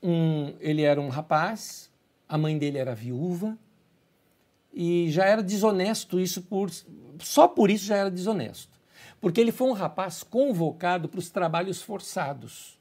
um, 0.02 0.54
ele 0.60 0.82
era 0.82 1.00
um 1.00 1.10
rapaz, 1.10 1.90
a 2.28 2.38
mãe 2.38 2.58
dele 2.58 2.78
era 2.78 2.96
viúva, 2.96 3.58
e 4.74 5.10
já 5.10 5.26
era 5.26 5.42
desonesto 5.42 6.20
isso 6.20 6.44
por 6.44 6.70
só 7.20 7.48
por 7.48 7.70
isso 7.70 7.86
já 7.86 7.98
era 7.98 8.12
desonesto. 8.12 8.80
Porque 9.20 9.42
ele 9.42 9.52
foi 9.52 9.68
um 9.68 9.74
rapaz 9.74 10.24
convocado 10.24 11.10
para 11.10 11.20
os 11.20 11.30
trabalhos 11.30 11.82
forçados. 11.82 12.80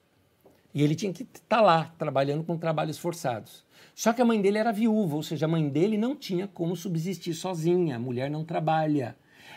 E 0.72 0.82
ele 0.82 0.94
tinha 0.94 1.12
que 1.12 1.22
estar 1.22 1.56
tá 1.56 1.60
lá 1.60 1.92
trabalhando 1.98 2.44
com 2.44 2.56
trabalhos 2.56 2.98
forçados. 2.98 3.64
Só 3.94 4.12
que 4.12 4.22
a 4.22 4.24
mãe 4.24 4.40
dele 4.40 4.58
era 4.58 4.70
viúva, 4.70 5.16
ou 5.16 5.22
seja, 5.22 5.46
a 5.46 5.48
mãe 5.48 5.68
dele 5.68 5.98
não 5.98 6.14
tinha 6.14 6.46
como 6.46 6.76
subsistir 6.76 7.34
sozinha, 7.34 7.96
a 7.96 7.98
mulher 7.98 8.30
não 8.30 8.44
trabalha. 8.44 9.16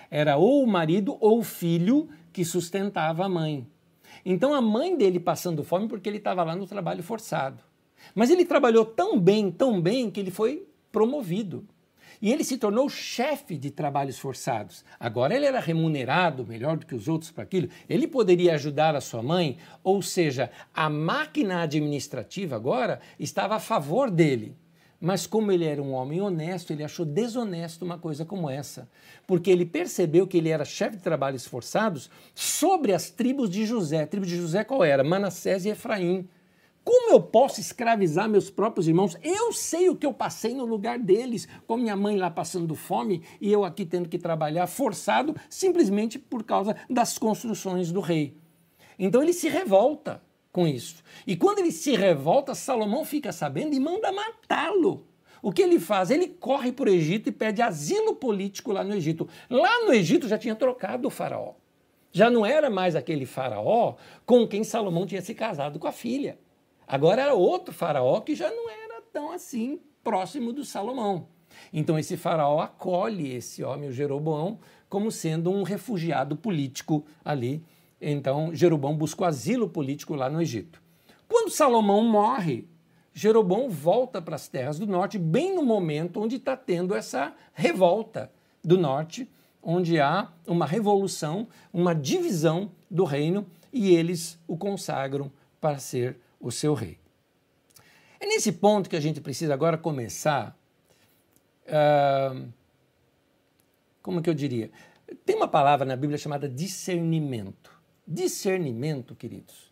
Era 0.09 0.37
ou 0.37 0.63
o 0.63 0.67
marido 0.67 1.15
ou 1.19 1.39
o 1.39 1.43
filho 1.43 2.09
que 2.33 2.43
sustentava 2.43 3.25
a 3.25 3.29
mãe. 3.29 3.67
Então 4.25 4.53
a 4.53 4.61
mãe 4.61 4.95
dele 4.95 5.19
passando 5.19 5.63
fome 5.63 5.87
porque 5.87 6.07
ele 6.07 6.17
estava 6.17 6.43
lá 6.43 6.55
no 6.55 6.67
trabalho 6.67 7.03
forçado. 7.03 7.63
Mas 8.15 8.29
ele 8.29 8.45
trabalhou 8.45 8.85
tão 8.85 9.19
bem, 9.19 9.51
tão 9.51 9.81
bem, 9.81 10.09
que 10.09 10.19
ele 10.19 10.31
foi 10.31 10.67
promovido. 10.91 11.65
E 12.21 12.31
ele 12.31 12.43
se 12.43 12.57
tornou 12.57 12.87
chefe 12.87 13.57
de 13.57 13.71
trabalhos 13.71 14.19
forçados. 14.19 14.85
Agora 14.99 15.35
ele 15.35 15.45
era 15.45 15.59
remunerado 15.59 16.45
melhor 16.45 16.77
do 16.77 16.85
que 16.85 16.93
os 16.93 17.07
outros 17.07 17.31
para 17.31 17.43
aquilo. 17.43 17.67
Ele 17.89 18.07
poderia 18.07 18.53
ajudar 18.53 18.95
a 18.95 19.01
sua 19.01 19.23
mãe, 19.23 19.57
ou 19.83 20.03
seja, 20.03 20.51
a 20.71 20.87
máquina 20.87 21.63
administrativa 21.63 22.55
agora 22.55 22.99
estava 23.19 23.55
a 23.55 23.59
favor 23.59 24.11
dele. 24.11 24.55
Mas 25.03 25.25
como 25.25 25.51
ele 25.51 25.65
era 25.65 25.81
um 25.81 25.93
homem 25.93 26.21
honesto, 26.21 26.71
ele 26.71 26.83
achou 26.83 27.03
desonesto 27.03 27.83
uma 27.83 27.97
coisa 27.97 28.23
como 28.23 28.47
essa, 28.47 28.87
porque 29.25 29.49
ele 29.49 29.65
percebeu 29.65 30.27
que 30.27 30.37
ele 30.37 30.49
era 30.49 30.63
chefe 30.63 30.97
de 30.97 31.01
trabalhos 31.01 31.43
forçados 31.43 32.07
sobre 32.35 32.93
as 32.93 33.09
tribos 33.09 33.49
de 33.49 33.65
José. 33.65 34.03
A 34.03 34.07
tribo 34.07 34.27
de 34.27 34.37
José 34.37 34.63
qual 34.63 34.83
era? 34.83 35.03
Manassés 35.03 35.65
e 35.65 35.69
Efraim. 35.69 36.29
Como 36.83 37.13
eu 37.13 37.19
posso 37.19 37.59
escravizar 37.59 38.29
meus 38.29 38.51
próprios 38.51 38.87
irmãos? 38.87 39.17
Eu 39.23 39.51
sei 39.51 39.89
o 39.89 39.95
que 39.95 40.05
eu 40.05 40.13
passei 40.13 40.53
no 40.53 40.65
lugar 40.65 40.99
deles, 40.99 41.47
com 41.65 41.77
minha 41.77 41.95
mãe 41.95 42.15
lá 42.15 42.29
passando 42.29 42.75
fome 42.75 43.23
e 43.39 43.51
eu 43.51 43.65
aqui 43.65 43.85
tendo 43.85 44.07
que 44.07 44.19
trabalhar 44.19 44.67
forçado 44.67 45.35
simplesmente 45.49 46.19
por 46.19 46.43
causa 46.43 46.75
das 46.87 47.17
construções 47.17 47.91
do 47.91 48.01
rei. 48.01 48.37
Então 48.99 49.23
ele 49.23 49.33
se 49.33 49.49
revolta 49.49 50.21
com 50.51 50.67
isso. 50.67 51.03
E 51.25 51.35
quando 51.35 51.59
ele 51.59 51.71
se 51.71 51.95
revolta, 51.95 52.53
Salomão 52.53 53.05
fica 53.05 53.31
sabendo 53.31 53.73
e 53.73 53.79
manda 53.79 54.11
matá-lo. 54.11 55.07
O 55.41 55.51
que 55.51 55.61
ele 55.61 55.79
faz? 55.79 56.11
Ele 56.11 56.27
corre 56.27 56.71
para 56.71 56.89
o 56.89 56.93
Egito 56.93 57.29
e 57.29 57.31
pede 57.31 57.61
asilo 57.61 58.15
político 58.15 58.71
lá 58.71 58.83
no 58.83 58.93
Egito. 58.93 59.27
Lá 59.49 59.85
no 59.85 59.93
Egito 59.93 60.27
já 60.27 60.37
tinha 60.37 60.55
trocado 60.55 61.07
o 61.07 61.11
faraó. 61.11 61.53
Já 62.11 62.29
não 62.29 62.45
era 62.45 62.69
mais 62.69 62.95
aquele 62.95 63.25
faraó 63.25 63.95
com 64.25 64.47
quem 64.47 64.63
Salomão 64.63 65.05
tinha 65.05 65.21
se 65.21 65.33
casado 65.33 65.79
com 65.79 65.87
a 65.87 65.91
filha. 65.91 66.37
Agora 66.85 67.21
era 67.21 67.33
outro 67.33 67.73
faraó 67.73 68.19
que 68.19 68.35
já 68.35 68.51
não 68.51 68.69
era 68.69 69.01
tão 69.13 69.31
assim 69.31 69.79
próximo 70.03 70.51
do 70.51 70.65
Salomão. 70.65 71.27
Então 71.71 71.97
esse 71.97 72.17
faraó 72.17 72.59
acolhe 72.59 73.33
esse 73.33 73.63
homem, 73.63 73.89
o 73.89 73.93
Jeroboão, 73.93 74.59
como 74.89 75.09
sendo 75.09 75.51
um 75.51 75.63
refugiado 75.63 76.35
político 76.35 77.05
ali 77.23 77.63
então, 78.01 78.53
Jeroboão 78.53 78.97
busca 78.97 79.27
asilo 79.27 79.69
político 79.69 80.15
lá 80.15 80.29
no 80.29 80.41
Egito. 80.41 80.81
Quando 81.27 81.51
Salomão 81.51 82.03
morre, 82.03 82.67
Jeroboão 83.13 83.69
volta 83.69 84.21
para 84.21 84.35
as 84.35 84.47
terras 84.47 84.79
do 84.79 84.87
norte, 84.87 85.19
bem 85.19 85.55
no 85.55 85.61
momento 85.61 86.19
onde 86.19 86.37
está 86.37 86.57
tendo 86.57 86.95
essa 86.95 87.33
revolta 87.53 88.31
do 88.63 88.77
norte, 88.77 89.29
onde 89.61 89.99
há 89.99 90.31
uma 90.47 90.65
revolução, 90.65 91.47
uma 91.71 91.93
divisão 91.93 92.71
do 92.89 93.03
reino 93.03 93.45
e 93.71 93.93
eles 93.93 94.39
o 94.47 94.57
consagram 94.57 95.31
para 95.59 95.77
ser 95.77 96.17
o 96.39 96.51
seu 96.51 96.73
rei. 96.73 96.97
É 98.19 98.25
nesse 98.25 98.51
ponto 98.51 98.89
que 98.89 98.95
a 98.95 98.99
gente 98.99 99.21
precisa 99.21 99.53
agora 99.53 99.77
começar. 99.77 100.57
Uh, 101.67 102.51
como 104.01 104.21
que 104.21 104.29
eu 104.29 104.33
diria? 104.33 104.71
Tem 105.25 105.35
uma 105.35 105.47
palavra 105.47 105.85
na 105.85 105.95
Bíblia 105.95 106.17
chamada 106.17 106.49
discernimento. 106.49 107.70
Discernimento, 108.13 109.15
queridos, 109.15 109.71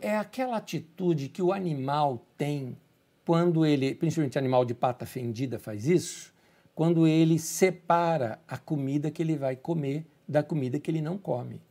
é 0.00 0.16
aquela 0.16 0.56
atitude 0.56 1.28
que 1.28 1.40
o 1.40 1.52
animal 1.52 2.26
tem 2.36 2.76
quando 3.24 3.64
ele, 3.64 3.94
principalmente 3.94 4.36
animal 4.36 4.64
de 4.64 4.74
pata 4.74 5.06
fendida, 5.06 5.56
faz 5.56 5.86
isso, 5.86 6.34
quando 6.74 7.06
ele 7.06 7.38
separa 7.38 8.40
a 8.48 8.58
comida 8.58 9.12
que 9.12 9.22
ele 9.22 9.36
vai 9.36 9.54
comer 9.54 10.04
da 10.26 10.42
comida 10.42 10.80
que 10.80 10.90
ele 10.90 11.00
não 11.00 11.16
come. 11.16 11.62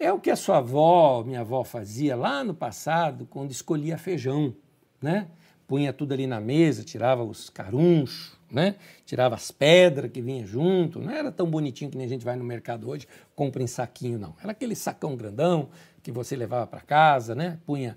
É 0.00 0.12
o 0.12 0.18
que 0.18 0.30
a 0.30 0.36
sua 0.36 0.58
avó, 0.58 1.22
minha 1.22 1.42
avó, 1.42 1.62
fazia 1.62 2.16
lá 2.16 2.42
no 2.42 2.52
passado, 2.52 3.28
quando 3.30 3.52
escolhia 3.52 3.96
feijão, 3.96 4.52
né? 5.00 5.28
Punha 5.70 5.92
tudo 5.92 6.12
ali 6.12 6.26
na 6.26 6.40
mesa, 6.40 6.82
tirava 6.82 7.22
os 7.22 7.48
carunchos, 7.48 8.36
né? 8.50 8.74
Tirava 9.06 9.36
as 9.36 9.52
pedras 9.52 10.10
que 10.10 10.20
vinha 10.20 10.44
junto, 10.44 10.98
não 10.98 11.12
era 11.12 11.30
tão 11.30 11.48
bonitinho 11.48 11.88
que 11.92 11.96
nem 11.96 12.06
a 12.06 12.08
gente 12.08 12.24
vai 12.24 12.34
no 12.34 12.42
mercado 12.42 12.90
hoje, 12.90 13.06
compra 13.36 13.62
em 13.62 13.68
saquinho, 13.68 14.18
não. 14.18 14.34
Era 14.42 14.50
aquele 14.50 14.74
sacão 14.74 15.14
grandão 15.14 15.68
que 16.02 16.10
você 16.10 16.34
levava 16.34 16.66
para 16.66 16.80
casa, 16.80 17.36
né? 17.36 17.60
Punha 17.64 17.96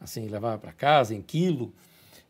assim, 0.00 0.26
levava 0.26 0.58
para 0.58 0.72
casa 0.72 1.14
em 1.14 1.22
quilo, 1.22 1.72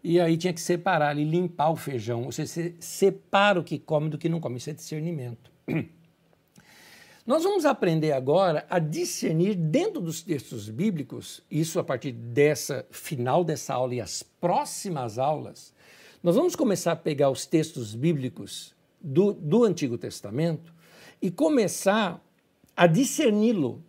e 0.05 0.21
aí 0.21 0.37
tinha 0.37 0.53
que 0.53 0.61
separar 0.61 1.09
ali, 1.09 1.25
limpar 1.25 1.71
o 1.71 1.77
feijão. 1.77 2.25
Ou 2.25 2.31
seja, 2.31 2.53
você 2.53 2.75
separa 2.79 3.59
o 3.59 3.65
que 3.65 3.79
come 3.79 4.11
do 4.11 4.19
que 4.19 4.29
não 4.29 4.41
come, 4.41 4.59
isso 4.59 4.69
é 4.69 4.75
discernimento. 4.75 5.51
Nós 7.25 7.45
vamos 7.45 7.65
aprender 7.65 8.11
agora 8.11 8.67
a 8.69 8.81
discernir 8.81 9.55
dentro 9.55 10.01
dos 10.01 10.23
textos 10.23 10.69
bíblicos, 10.69 11.41
isso 11.49 11.79
a 11.79 11.85
partir 11.85 12.11
dessa 12.11 12.85
final 12.91 13.45
dessa 13.45 13.75
aula 13.75 13.95
e 13.95 14.01
as 14.01 14.25
próximas 14.25 15.21
aulas, 15.21 15.73
nós 16.21 16.35
vamos 16.35 16.57
começar 16.57 16.93
a 16.93 16.97
pegar 16.97 17.31
os 17.31 17.47
textos 17.47 17.95
bíblicos 17.95 18.75
do, 19.01 19.33
do 19.33 19.63
Antigo 19.63 19.97
Testamento 19.97 20.75
e 21.21 21.31
começar 21.31 22.21
a 22.77 22.89
discerni-lo. 22.89 23.85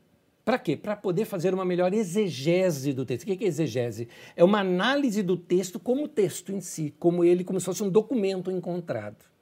Para 0.45 0.59
quê? 0.59 0.77
Para 0.77 0.95
poder 0.95 1.25
fazer 1.25 1.55
uma 1.55 1.65
melhor 1.65 1.91
exegese 1.91 2.93
do 2.93 3.03
texto. 3.03 3.23
O 3.23 3.35
que 3.35 3.43
é 3.43 3.47
exegese? 3.47 4.09
É 4.35 4.43
uma 4.43 4.59
análise 4.59 5.23
do 5.23 5.37
texto 5.37 5.79
como 5.79 6.07
texto 6.07 6.51
em 6.51 6.61
si, 6.61 6.93
como 6.99 7.23
ele, 7.23 7.43
como 7.43 7.59
se 7.59 7.65
fosse 7.65 7.81
um 7.81 7.89
documento 7.89 8.51
encontrado. 8.51 9.32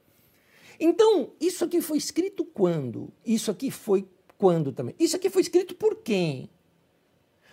Então, 0.84 1.29
isso 1.39 1.63
aqui 1.63 1.79
foi 1.79 1.99
escrito 1.99 2.43
quando? 2.43 3.13
Isso 3.23 3.51
aqui 3.51 3.69
foi 3.69 4.07
quando 4.36 4.71
também? 4.71 4.95
Isso 4.99 5.15
aqui 5.15 5.29
foi 5.29 5.43
escrito 5.43 5.75
por 5.75 5.97
quem? 5.97 6.49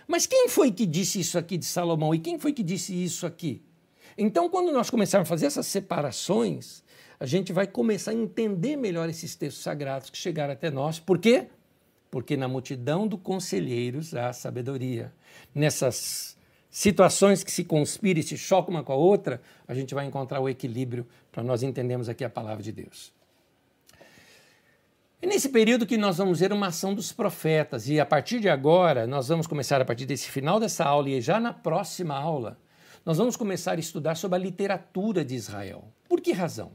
Mas 0.07 0.25
quem 0.25 0.49
foi 0.49 0.73
que 0.73 0.87
disse 0.87 1.21
isso 1.21 1.37
aqui 1.37 1.59
de 1.59 1.67
Salomão? 1.67 2.15
E 2.15 2.19
quem 2.19 2.39
foi 2.39 2.55
que 2.55 2.63
disse 2.63 2.95
isso 2.95 3.27
aqui? 3.27 3.63
Então, 4.17 4.49
quando 4.49 4.73
nós 4.73 4.89
começarmos 4.89 5.29
a 5.29 5.31
fazer 5.31 5.45
essas 5.45 5.67
separações, 5.67 6.83
a 7.21 7.27
gente 7.27 7.53
vai 7.53 7.67
começar 7.67 8.13
a 8.13 8.15
entender 8.15 8.77
melhor 8.77 9.11
esses 9.11 9.37
textos 9.37 9.63
sagrados 9.63 10.09
que 10.09 10.17
chegaram 10.17 10.55
até 10.55 10.71
nós. 10.71 10.99
Por 10.99 11.19
quê? 11.19 11.49
Porque 12.11 12.35
na 12.35 12.49
multidão 12.49 13.07
dos 13.07 13.21
conselheiros 13.21 14.15
há 14.15 14.33
sabedoria. 14.33 15.13
Nessas 15.55 16.35
situações 16.71 17.45
que 17.45 17.53
se 17.53 17.63
conspiram 17.63 18.21
e 18.21 18.23
se 18.23 18.39
chocam 18.39 18.75
uma 18.75 18.83
com 18.83 18.95
a 18.95 18.97
outra, 18.97 19.43
a 19.67 19.75
gente 19.75 19.95
vai 19.95 20.07
encontrar 20.07 20.41
o 20.41 20.49
equilíbrio 20.49 21.07
para 21.31 21.43
nós 21.43 21.63
entendermos 21.63 22.09
aqui 22.09 22.25
a 22.25 22.31
palavra 22.31 22.63
de 22.63 22.73
Deus. 22.73 23.18
É 25.21 25.27
nesse 25.27 25.49
período 25.49 25.85
que 25.85 25.99
nós 25.99 26.19
vamos 26.19 26.39
ver 26.39 26.53
uma 26.53 26.69
ação 26.69 26.95
dos 26.95 27.11
profetas, 27.11 27.89
e 27.89 27.99
a 27.99 28.07
partir 28.07 28.39
de 28.39 28.49
agora, 28.49 29.05
nós 29.05 29.27
vamos 29.27 29.49
começar, 29.49 29.81
a 29.81 29.85
partir 29.85 30.07
desse 30.07 30.31
final 30.31 30.61
dessa 30.61 30.85
aula 30.85 31.11
e 31.11 31.21
já 31.21 31.41
na 31.41 31.53
próxima 31.53 32.15
aula, 32.15 32.57
nós 33.05 33.19
vamos 33.19 33.37
começar 33.37 33.73
a 33.73 33.81
estudar 33.81 34.15
sobre 34.15 34.39
a 34.39 34.43
literatura 34.43 35.25
de 35.25 35.35
Israel. 35.35 35.93
Por 36.09 36.21
que 36.21 36.31
razão? 36.31 36.71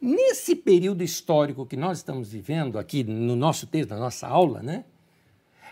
Nesse 0.00 0.56
período 0.56 1.02
histórico 1.02 1.66
que 1.66 1.76
nós 1.76 1.98
estamos 1.98 2.32
vivendo, 2.32 2.78
aqui 2.78 3.04
no 3.04 3.36
nosso 3.36 3.66
texto, 3.66 3.90
na 3.90 3.98
nossa 3.98 4.26
aula, 4.26 4.62
né, 4.62 4.86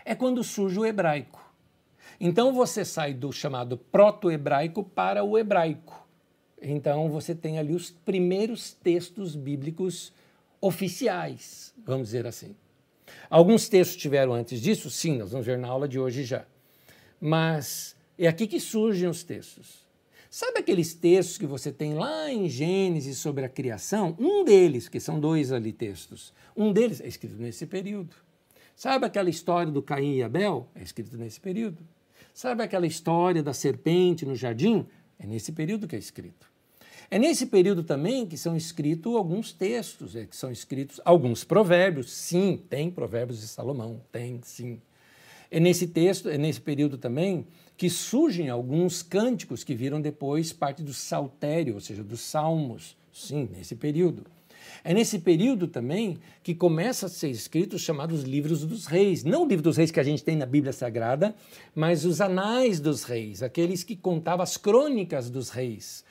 é 0.03 0.13
quando 0.13 0.43
surge 0.43 0.79
o 0.79 0.85
hebraico. 0.85 1.43
Então 2.19 2.53
você 2.53 2.85
sai 2.85 3.11
do 3.11 3.31
chamado 3.31 3.75
proto-hebraico 3.75 4.83
para 4.83 5.23
o 5.23 5.35
hebraico. 5.35 6.07
Então 6.61 7.09
você 7.09 7.33
tem 7.33 7.57
ali 7.57 7.73
os 7.73 7.89
primeiros 7.89 8.71
textos 8.71 9.35
bíblicos 9.35 10.13
oficiais, 10.65 11.73
vamos 11.85 12.07
dizer 12.07 12.25
assim. 12.25 12.55
Alguns 13.29 13.69
textos 13.69 13.97
tiveram 13.97 14.33
antes 14.33 14.59
disso, 14.59 14.89
sim, 14.89 15.17
nós 15.17 15.31
vamos 15.31 15.45
ver 15.45 15.59
na 15.59 15.67
aula 15.67 15.87
de 15.87 15.99
hoje 15.99 16.23
já. 16.23 16.43
Mas 17.21 17.95
é 18.17 18.27
aqui 18.27 18.47
que 18.47 18.59
surgem 18.59 19.07
os 19.07 19.23
textos. 19.23 19.85
Sabe 20.27 20.59
aqueles 20.59 20.95
textos 20.95 21.37
que 21.37 21.45
você 21.45 21.71
tem 21.71 21.93
lá 21.93 22.31
em 22.31 22.49
Gênesis 22.49 23.19
sobre 23.19 23.45
a 23.45 23.49
criação? 23.49 24.15
Um 24.19 24.43
deles, 24.43 24.89
que 24.89 24.99
são 24.99 25.19
dois 25.19 25.51
ali 25.51 25.71
textos, 25.71 26.33
um 26.57 26.73
deles 26.73 26.99
é 26.99 27.07
escrito 27.07 27.35
nesse 27.35 27.67
período. 27.67 28.15
Sabe 28.75 29.05
aquela 29.05 29.29
história 29.29 29.71
do 29.71 29.83
Caim 29.83 30.15
e 30.15 30.23
Abel? 30.23 30.67
É 30.73 30.81
escrito 30.81 31.15
nesse 31.15 31.39
período. 31.39 31.77
Sabe 32.33 32.63
aquela 32.63 32.87
história 32.87 33.43
da 33.43 33.53
serpente 33.53 34.25
no 34.25 34.35
jardim? 34.35 34.85
É 35.19 35.27
nesse 35.27 35.51
período 35.51 35.87
que 35.87 35.95
é 35.95 35.99
escrito. 35.99 36.54
É 37.09 37.19
nesse 37.19 37.45
período 37.45 37.83
também 37.83 38.25
que 38.25 38.37
são 38.37 38.55
escritos 38.55 39.15
alguns 39.15 39.51
textos, 39.51 40.15
é 40.15 40.25
que 40.25 40.35
são 40.35 40.51
escritos 40.51 40.99
alguns 41.05 41.43
provérbios. 41.43 42.11
Sim, 42.11 42.61
tem 42.69 42.89
provérbios 42.89 43.39
de 43.39 43.47
Salomão, 43.47 44.01
tem 44.11 44.39
sim. 44.43 44.81
É 45.51 45.59
nesse 45.59 45.87
texto, 45.87 46.29
é 46.29 46.37
nesse 46.37 46.59
período 46.59 46.97
também 46.97 47.45
que 47.77 47.89
surgem 47.89 48.49
alguns 48.49 49.03
cânticos 49.03 49.63
que 49.63 49.75
viram 49.75 50.01
depois 50.01 50.51
parte 50.51 50.81
do 50.81 50.93
saltério, 50.93 51.75
ou 51.75 51.81
seja, 51.81 52.03
dos 52.03 52.21
salmos. 52.21 52.97
Sim, 53.13 53.49
nesse 53.55 53.75
período. 53.75 54.25
É 54.83 54.93
nesse 54.93 55.19
período 55.19 55.67
também 55.67 56.17
que 56.43 56.53
começa 56.53 57.05
a 57.05 57.09
ser 57.09 57.29
escritos 57.29 57.81
os 57.81 57.85
chamados 57.85 58.23
livros 58.23 58.65
dos 58.65 58.85
reis. 58.85 59.23
Não 59.23 59.43
o 59.43 59.47
livro 59.47 59.63
dos 59.63 59.77
reis 59.77 59.91
que 59.91 59.99
a 59.99 60.03
gente 60.03 60.23
tem 60.23 60.35
na 60.35 60.45
Bíblia 60.45 60.73
Sagrada, 60.73 61.35
mas 61.73 62.05
os 62.05 62.19
anais 62.19 62.79
dos 62.79 63.03
reis, 63.03 63.41
aqueles 63.41 63.83
que 63.83 63.95
contavam 63.95 64.43
as 64.43 64.57
crônicas 64.57 65.29
dos 65.29 65.49
reis. 65.49 66.03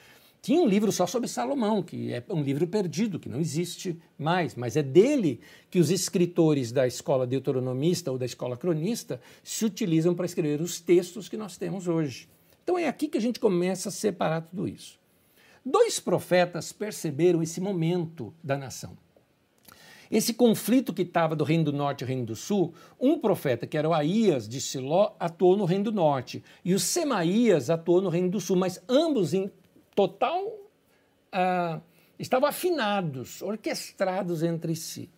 Tinha 0.45 0.61
um 0.61 0.69
livro 0.69 0.93
só 0.93 1.07
sobre 1.07 1.27
Salomão, 1.27 1.83
que 1.83 2.13
é 2.13 2.23
um 2.29 2.43
livro 2.43 2.67
perdido, 2.67 3.19
que 3.19 3.31
não 3.31 3.41
existe 3.41 3.99
mais, 4.19 4.55
mas 4.55 4.77
é 4.77 4.83
dele 4.83 5.41
que 5.71 5.79
os 5.79 5.89
escritores 5.89 6.71
da 6.71 6.87
escola 6.87 7.27
deuteronomista 7.27 8.13
ou 8.13 8.19
da 8.19 8.27
escola 8.27 8.55
cronista 8.55 9.23
se 9.43 9.65
utilizam 9.65 10.15
para 10.15 10.27
escrever 10.27 10.61
os 10.61 10.79
textos 10.79 11.31
que 11.31 11.39
nós 11.39 11.57
temos 11.57 11.89
hoje. 11.89 12.29
Então 12.63 12.77
é 12.77 12.87
aqui 12.87 13.09
que 13.09 13.17
a 13.17 13.21
gente 13.23 13.41
começa 13.41 13.89
a 13.89 13.93
separar 13.93 14.43
tudo 14.43 14.69
isso. 14.69 14.99
Dois 15.65 15.99
profetas 15.99 16.75
perceberam 16.75 17.43
esse 17.43 17.59
momento 17.59 18.31
da 18.45 18.59
nação. 18.59 18.99
Esse 20.11 20.35
conflito 20.35 20.93
que 20.93 21.01
estava 21.01 21.35
do 21.35 21.43
Reino 21.43 21.65
do 21.65 21.73
Norte 21.73 22.05
e 22.05 22.07
Reino 22.07 22.27
do 22.27 22.37
Sul, 22.37 22.75
um 23.01 23.19
profeta, 23.19 23.67
que 23.67 23.79
era 23.79 23.89
o 23.89 23.95
Aías 23.95 24.47
de 24.47 24.61
Siló, 24.61 25.15
atuou 25.19 25.57
no 25.57 25.65
Reino 25.65 25.85
do 25.85 25.93
Norte, 25.93 26.45
e 26.63 26.75
o 26.75 26.79
Semaías 26.79 27.71
atuou 27.71 28.03
no 28.03 28.11
Reino 28.11 28.29
do 28.29 28.41
Sul, 28.41 28.57
mas 28.57 28.79
ambos 28.87 29.33
em 29.33 29.51
total. 29.95 30.47
Uh, 30.47 31.81
estavam 32.19 32.49
afinados, 32.49 33.43
orquestrados 33.43 34.43
entre 34.43 34.75
si. 34.77 35.11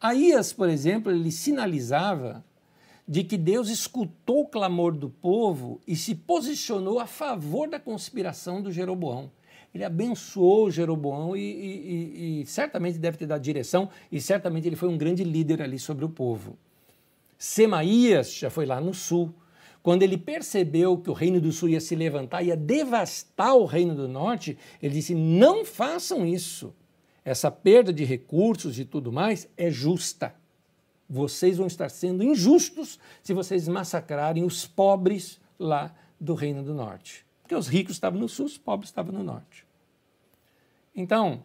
Aías, 0.00 0.52
por 0.52 0.68
exemplo, 0.68 1.10
ele 1.10 1.32
sinalizava 1.32 2.44
de 3.06 3.22
que 3.22 3.36
Deus 3.36 3.68
escutou 3.68 4.42
o 4.42 4.48
clamor 4.48 4.94
do 4.94 5.10
povo 5.10 5.80
e 5.86 5.94
se 5.94 6.14
posicionou 6.14 6.98
a 6.98 7.06
favor 7.06 7.68
da 7.68 7.78
conspiração 7.78 8.62
do 8.62 8.72
Jeroboão. 8.72 9.30
Ele 9.74 9.84
abençoou 9.84 10.70
Jeroboão 10.70 11.36
e, 11.36 11.40
e, 11.40 12.40
e, 12.40 12.42
e 12.42 12.46
certamente 12.46 12.98
deve 12.98 13.18
ter 13.18 13.26
dado 13.26 13.42
direção 13.42 13.90
e 14.10 14.20
certamente 14.20 14.68
ele 14.68 14.76
foi 14.76 14.88
um 14.88 14.96
grande 14.96 15.24
líder 15.24 15.60
ali 15.60 15.78
sobre 15.78 16.04
o 16.04 16.08
povo. 16.08 16.56
Semaías 17.36 18.32
já 18.32 18.48
foi 18.48 18.64
lá 18.64 18.80
no 18.80 18.94
sul, 18.94 19.34
quando 19.84 20.02
ele 20.02 20.16
percebeu 20.16 20.96
que 20.96 21.10
o 21.10 21.12
reino 21.12 21.38
do 21.38 21.52
sul 21.52 21.68
ia 21.68 21.78
se 21.78 21.94
levantar, 21.94 22.42
ia 22.42 22.56
devastar 22.56 23.54
o 23.54 23.66
reino 23.66 23.94
do 23.94 24.08
norte, 24.08 24.56
ele 24.82 24.94
disse: 24.94 25.14
não 25.14 25.62
façam 25.62 26.26
isso. 26.26 26.74
Essa 27.22 27.50
perda 27.50 27.92
de 27.92 28.02
recursos 28.02 28.78
e 28.78 28.86
tudo 28.86 29.12
mais 29.12 29.46
é 29.58 29.70
justa. 29.70 30.34
Vocês 31.06 31.58
vão 31.58 31.66
estar 31.66 31.90
sendo 31.90 32.24
injustos 32.24 32.98
se 33.22 33.34
vocês 33.34 33.68
massacrarem 33.68 34.42
os 34.42 34.66
pobres 34.66 35.38
lá 35.58 35.94
do 36.18 36.32
reino 36.32 36.62
do 36.62 36.72
norte. 36.72 37.26
Porque 37.42 37.54
os 37.54 37.68
ricos 37.68 37.96
estavam 37.96 38.18
no 38.18 38.28
sul, 38.28 38.46
os 38.46 38.56
pobres 38.56 38.88
estavam 38.88 39.12
no 39.12 39.22
norte. 39.22 39.66
Então, 40.96 41.42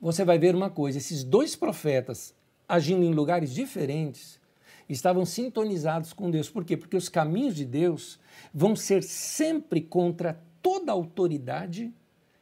você 0.00 0.24
vai 0.24 0.38
ver 0.38 0.54
uma 0.54 0.70
coisa: 0.70 0.96
esses 0.96 1.22
dois 1.22 1.54
profetas 1.54 2.34
agindo 2.66 3.04
em 3.04 3.12
lugares 3.12 3.52
diferentes, 3.52 4.40
estavam 4.88 5.24
sintonizados 5.24 6.12
com 6.12 6.30
Deus. 6.30 6.50
Por 6.50 6.64
quê? 6.64 6.76
Porque 6.76 6.96
os 6.96 7.08
caminhos 7.08 7.54
de 7.54 7.64
Deus 7.64 8.18
vão 8.52 8.76
ser 8.76 9.02
sempre 9.02 9.80
contra 9.80 10.40
toda 10.62 10.92
autoridade 10.92 11.92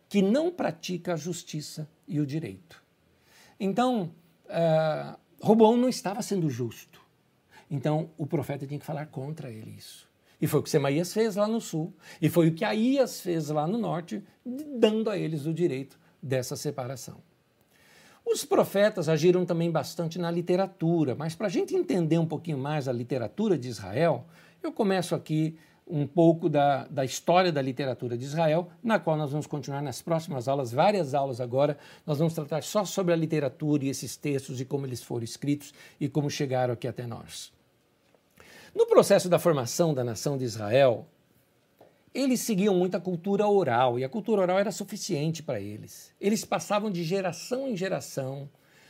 que 0.09 0.21
não 0.21 0.51
pratica 0.51 1.15
a 1.15 1.17
justiça 1.17 1.89
e 2.07 2.21
o 2.21 2.27
direito. 2.27 2.83
Então, 3.59 4.13
uh, 4.47 5.19
Roboão 5.41 5.77
não 5.77 5.89
estava 5.89 6.21
sendo 6.23 6.51
justo. 6.51 7.01
Então, 7.71 8.11
o 8.19 8.27
profeta 8.27 8.67
tinha 8.67 8.79
que 8.79 8.85
falar 8.85 9.07
contra 9.07 9.51
ele 9.51 9.75
isso. 9.79 10.11
E 10.41 10.47
foi 10.47 10.61
o 10.61 10.63
que 10.63 10.69
Semaías 10.69 11.13
fez 11.13 11.37
lá 11.37 11.47
no 11.47 11.61
sul, 11.61 11.95
e 12.21 12.29
foi 12.29 12.49
o 12.49 12.55
que 12.55 12.65
Aías 12.65 13.21
fez 13.21 13.49
lá 13.49 13.67
no 13.67 13.79
norte, 13.79 14.23
dando 14.45 15.09
a 15.09 15.17
eles 15.17 15.47
o 15.47 15.55
direito 15.55 15.99
dessa 16.21 16.57
separação. 16.57 17.23
Os 18.25 18.45
profetas 18.45 19.09
agiram 19.09 19.45
também 19.45 19.71
bastante 19.71 20.19
na 20.19 20.31
literatura, 20.31 21.15
mas 21.15 21.35
para 21.35 21.49
a 21.49 21.51
gente 21.51 21.75
entender 21.75 22.19
um 22.19 22.27
pouquinho 22.27 22.59
mais 22.59 22.89
a 22.89 22.93
literatura 22.93 23.59
de 23.59 23.69
Israel, 23.69 24.25
eu 24.63 24.73
começo 24.73 25.15
aqui 25.15 25.59
um 25.87 26.07
pouco 26.07 26.49
da, 26.49 26.87
da 26.87 27.05
história 27.05 27.51
da 27.51 27.61
literatura 27.61 28.17
de 28.17 28.25
Israel, 28.25 28.71
na 28.83 28.99
qual 28.99 29.17
nós 29.17 29.31
vamos 29.33 29.47
continuar 29.47 29.83
nas 29.83 30.01
próximas 30.01 30.49
aulas, 30.49 30.73
várias 30.73 31.13
aulas 31.13 31.41
agora. 31.41 31.77
Nós 32.07 32.19
vamos 32.19 32.33
tratar 32.33 32.63
só 32.63 32.85
sobre 32.85 33.13
a 33.13 33.17
literatura 33.17 33.85
e 33.85 33.89
esses 33.89 34.17
textos 34.17 34.61
e 34.61 34.65
como 34.65 34.87
eles 34.87 35.03
foram 35.03 35.25
escritos 35.25 35.75
e 36.01 36.09
como 36.09 36.31
chegaram 36.31 36.73
aqui 36.73 36.87
até 36.87 37.07
nós. 37.07 37.53
No 38.75 38.87
processo 38.87 39.29
da 39.29 39.39
formação 39.39 39.93
da 39.93 40.03
nação 40.03 40.39
de 40.39 40.45
Israel, 40.45 41.07
eles 42.15 42.41
seguiam 42.41 42.75
muito 42.75 42.97
a 42.97 43.01
cultura 43.01 43.47
oral 43.47 43.99
e 43.99 44.05
a 44.05 44.09
cultura 44.09 44.43
oral 44.43 44.59
era 44.59 44.71
suficiente 44.71 45.43
para 45.43 45.61
eles. 45.61 46.13
Eles 46.21 46.45
passavam 46.45 46.91
de 46.91 47.03
geração 47.03 47.67
em 47.67 47.77
geração. 47.77 48.49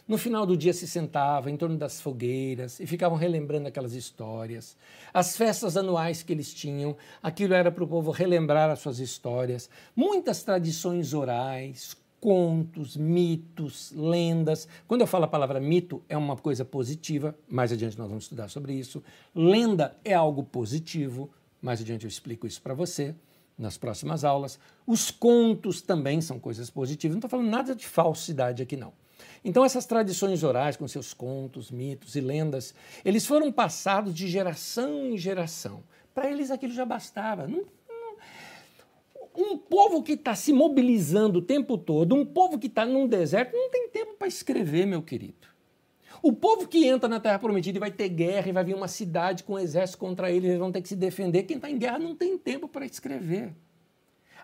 No 0.09 0.18
final 0.18 0.45
do 0.45 0.57
dia 0.57 0.73
se 0.73 0.89
sentavam 0.89 1.53
em 1.53 1.57
torno 1.57 1.77
das 1.77 2.01
fogueiras 2.01 2.81
e 2.81 2.87
ficavam 2.87 3.16
relembrando 3.16 3.68
aquelas 3.68 3.93
histórias. 3.93 4.77
As 5.14 5.37
festas 5.37 5.77
anuais 5.77 6.25
que 6.25 6.33
eles 6.33 6.53
tinham, 6.53 6.97
aquilo 7.23 7.55
era 7.55 7.70
para 7.70 7.85
o 7.85 7.89
povo 7.89 8.11
relembrar 8.11 8.68
as 8.68 8.81
suas 8.81 8.99
histórias. 8.99 9.70
Muitas 9.95 10.43
tradições 10.43 11.14
orais, 11.14 11.97
contos, 12.20 12.97
mitos, 12.97 13.93
lendas. 13.97 14.66
Quando 14.89 15.03
eu 15.03 15.07
falo 15.07 15.25
a 15.25 15.29
palavra 15.29 15.61
mito, 15.61 16.03
é 16.09 16.16
uma 16.16 16.37
coisa 16.37 16.64
positiva, 16.64 17.37
mais 17.49 17.73
adiante 17.73 17.97
nós 17.97 18.09
vamos 18.09 18.25
estudar 18.25 18.49
sobre 18.49 18.75
isso. 18.75 19.03
Lenda 19.33 19.97
é 20.05 20.14
algo 20.14 20.43
positivo, 20.43 21.31
mais 21.63 21.81
adiante 21.81 22.05
eu 22.05 22.09
explico 22.09 22.47
isso 22.47 22.61
para 22.61 22.75
você 22.75 23.15
nas 23.57 23.77
próximas 23.77 24.25
aulas. 24.25 24.59
Os 24.87 25.11
contos 25.11 25.81
também 25.81 26.21
são 26.21 26.39
coisas 26.39 26.69
positivas. 26.69 27.15
Não 27.15 27.19
estou 27.21 27.31
falando 27.31 27.49
nada 27.49 27.75
de 27.75 27.87
falsidade 27.87 28.63
aqui, 28.63 28.77
não. 28.77 28.93
Então, 29.45 29.65
essas 29.65 29.87
tradições 29.87 30.43
orais, 30.43 30.77
com 30.77 30.87
seus 30.89 31.15
contos, 31.15 31.71
mitos 31.71 32.17
e 32.17 32.21
lendas, 32.21 32.75
eles 33.05 33.25
foram 33.25 33.53
passados 33.53 34.13
de 34.15 34.27
geração 34.27 35.07
em 35.07 35.17
geração. 35.17 35.85
Para 36.13 36.31
eles 36.31 36.51
aquilo 36.51 36.73
já 36.73 36.85
bastava. 36.85 37.47
Não, 37.47 37.65
não... 37.89 38.17
Um 39.35 39.57
povo 39.57 40.03
que 40.03 40.13
está 40.13 40.35
se 40.35 40.53
mobilizando 40.53 41.39
o 41.39 41.43
tempo 41.43 41.79
todo, 41.79 42.15
um 42.15 42.27
povo 42.27 42.59
que 42.59 42.67
está 42.67 42.85
num 42.85 43.07
deserto, 43.07 43.55
não 43.55 43.71
tem 43.71 43.89
tempo 43.89 44.15
para 44.19 44.29
escrever, 44.29 44.87
meu 44.87 45.03
querido. 45.03 45.51
O 46.23 46.33
povo 46.33 46.68
que 46.68 46.87
entra 46.87 47.09
na 47.09 47.18
Terra 47.18 47.41
Prometida 47.41 47.81
vai 47.81 47.91
ter 47.91 48.09
guerra 48.09 48.49
e 48.49 48.53
vai 48.53 48.62
vir 48.62 48.77
uma 48.77 48.87
cidade 48.87 49.43
com 49.43 49.55
um 49.55 49.59
exército 49.59 49.99
contra 49.99 50.31
eles, 50.31 50.45
eles 50.51 50.59
vão 50.61 50.70
ter 50.70 50.81
que 50.81 50.89
se 50.89 50.95
defender. 50.95 51.43
Quem 51.43 51.57
está 51.57 51.68
em 51.68 51.77
guerra 51.77 51.99
não 51.99 52.14
tem 52.14 52.39
tempo 52.39 52.68
para 52.68 52.87
escrever. 52.87 53.53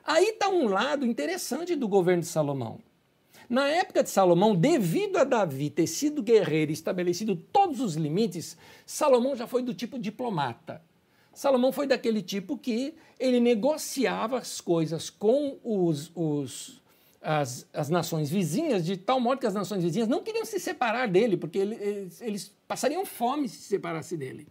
Aí 0.04 0.30
está 0.30 0.48
um 0.48 0.66
lado 0.66 1.06
interessante 1.06 1.76
do 1.76 1.86
governo 1.86 2.22
de 2.22 2.28
Salomão. 2.28 2.80
Na 3.48 3.68
época 3.68 4.02
de 4.02 4.10
Salomão, 4.10 4.56
devido 4.56 5.18
a 5.18 5.24
Davi 5.24 5.70
ter 5.70 5.86
sido 5.86 6.20
guerreiro 6.20 6.72
e 6.72 6.74
estabelecido 6.74 7.36
todos 7.36 7.80
os 7.80 7.94
limites, 7.94 8.56
Salomão 8.84 9.36
já 9.36 9.46
foi 9.46 9.62
do 9.62 9.72
tipo 9.72 10.00
diplomata. 10.00 10.82
Salomão 11.32 11.70
foi 11.70 11.86
daquele 11.86 12.20
tipo 12.20 12.58
que 12.58 12.94
ele 13.20 13.38
negociava 13.38 14.38
as 14.38 14.60
coisas 14.60 15.08
com 15.08 15.56
os, 15.62 16.10
os, 16.14 16.77
as, 17.20 17.66
as 17.72 17.88
nações 17.88 18.30
vizinhas, 18.30 18.84
de 18.84 18.96
tal 18.96 19.20
modo 19.20 19.40
que 19.40 19.46
as 19.46 19.54
nações 19.54 19.82
vizinhas 19.82 20.08
não 20.08 20.22
queriam 20.22 20.44
se 20.44 20.58
separar 20.58 21.08
dele, 21.08 21.36
porque 21.36 21.58
ele, 21.58 21.74
eles, 21.74 22.20
eles 22.20 22.56
passariam 22.66 23.04
fome 23.04 23.48
se 23.48 23.56
se 23.56 23.68
separasse 23.68 24.16
dele. 24.16 24.46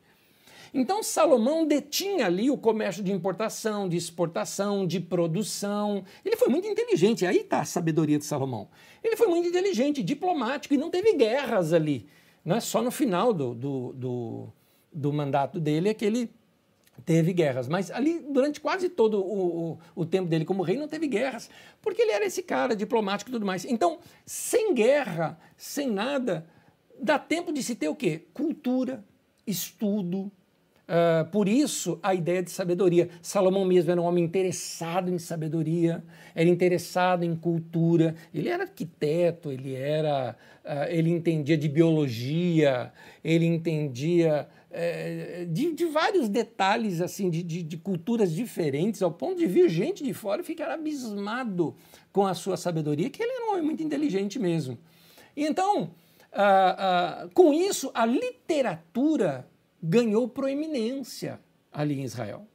Então 0.74 1.02
Salomão 1.02 1.66
detinha 1.66 2.26
ali 2.26 2.52
o 2.52 2.58
comércio 2.58 3.04
de 3.04 3.12
importação, 3.12 3.88
de 3.88 3.96
exportação, 3.96 4.86
de 4.86 5.00
produção. 5.00 6.04
Ele 6.26 6.36
foi 6.36 6.50
muito 6.50 6.68
inteligente, 6.68 7.26
aí 7.26 7.38
está 7.38 7.62
a 7.62 7.66
sabedoria 7.66 8.18
de 8.18 8.26
Salomão. 8.26 8.68
Ele 9.04 9.16
foi 9.16 9.28
muito 9.28 9.48
inteligente, 9.48 10.04
diplomático 10.04 10.74
e 10.74 10.78
não 10.78 10.90
teve 10.90 11.14
guerras 11.14 11.74
ali. 11.74 12.06
Né? 12.44 12.60
Só 12.60 12.82
no 12.82 12.92
final 12.92 13.34
do, 13.34 13.54
do, 13.54 13.94
do, 13.94 14.48
do 14.92 15.14
mandato 15.14 15.60
dele 15.60 15.90
é 15.90 15.94
que 15.94 16.06
ele 16.06 16.30
teve 17.06 17.34
guerras, 17.34 17.68
mas 17.68 17.90
ali 17.92 18.20
durante 18.20 18.60
quase 18.60 18.90
todo 18.90 19.22
o, 19.22 19.72
o, 19.72 19.80
o, 19.96 20.06
tempo 20.06 20.28
dele 20.28 20.46
como 20.46 20.64
rei 20.64 20.78
não 20.78 20.88
teve 20.88 21.08
guerras, 21.08 21.50
porque 21.82 22.02
ele 22.02 22.12
era 22.12 22.26
esse 22.26 22.44
cara 22.44 22.76
diplomático 22.76 23.30
e 23.32 23.34
tudo 23.34 23.46
mais. 23.46 23.66
Então, 23.66 24.00
sem 24.26 24.74
guerra, 24.74 25.40
sem 25.56 25.90
nada, 25.90 26.46
dá 27.00 27.18
tempo 27.18 27.54
de 27.54 27.64
se 27.64 27.76
ter 27.76 27.88
o 27.88 27.96
quê? 27.96 28.26
Cultura, 28.34 29.04
estudo, 29.46 30.32
Uh, 30.88 31.30
por 31.32 31.50
isso, 31.50 32.00
a 32.02 32.16
ideia 32.16 32.42
de 32.42 32.50
sabedoria. 32.50 33.10
Salomão 33.22 33.66
mesmo 33.66 33.92
era 33.92 34.02
um 34.02 34.06
homem 34.06 34.24
interessado 34.24 35.12
em 35.12 35.20
sabedoria, 35.20 36.02
era 36.34 36.48
interessado 36.48 37.26
em 37.26 37.36
cultura. 37.36 38.16
Ele 38.34 38.48
era 38.48 38.64
arquiteto, 38.64 39.52
ele 39.52 39.76
era, 39.76 40.34
uh, 40.64 40.90
ele 40.90 41.10
entendia 41.12 41.58
de 41.58 41.68
biologia, 41.68 42.94
ele 43.22 43.46
entendia 43.46 44.48
uh, 44.72 45.46
de, 45.48 45.74
de, 45.74 45.86
vários 45.86 46.30
detalhes 46.30 47.02
assim 47.02 47.30
de, 47.30 47.44
de, 47.44 47.64
de, 47.64 47.78
culturas 47.78 48.32
diferentes, 48.32 49.02
ao 49.02 49.12
ponto 49.12 49.38
de 49.38 49.46
vir 49.46 49.70
gente 49.70 50.04
de 50.04 50.14
fora 50.14 50.42
e 50.42 50.46
ficar 50.46 50.70
abismado 50.70 51.76
com 52.12 52.26
a 52.26 52.34
sua 52.34 52.58
sabedoria, 52.58 53.10
que 53.10 53.22
ele 53.22 53.32
um 53.48 53.52
homem 53.52 53.64
muito 53.64 53.84
inteligente 53.84 54.40
mesmo. 54.40 54.78
Então, 55.36 55.92
ah, 56.34 57.28
com 57.34 57.54
isso, 57.54 57.90
a 57.94 58.06
literatura 58.06 59.48
ganhou 59.82 60.28
proeminência 60.28 61.40
ali 61.72 62.00
em 62.00 62.04
Israel. 62.04 62.46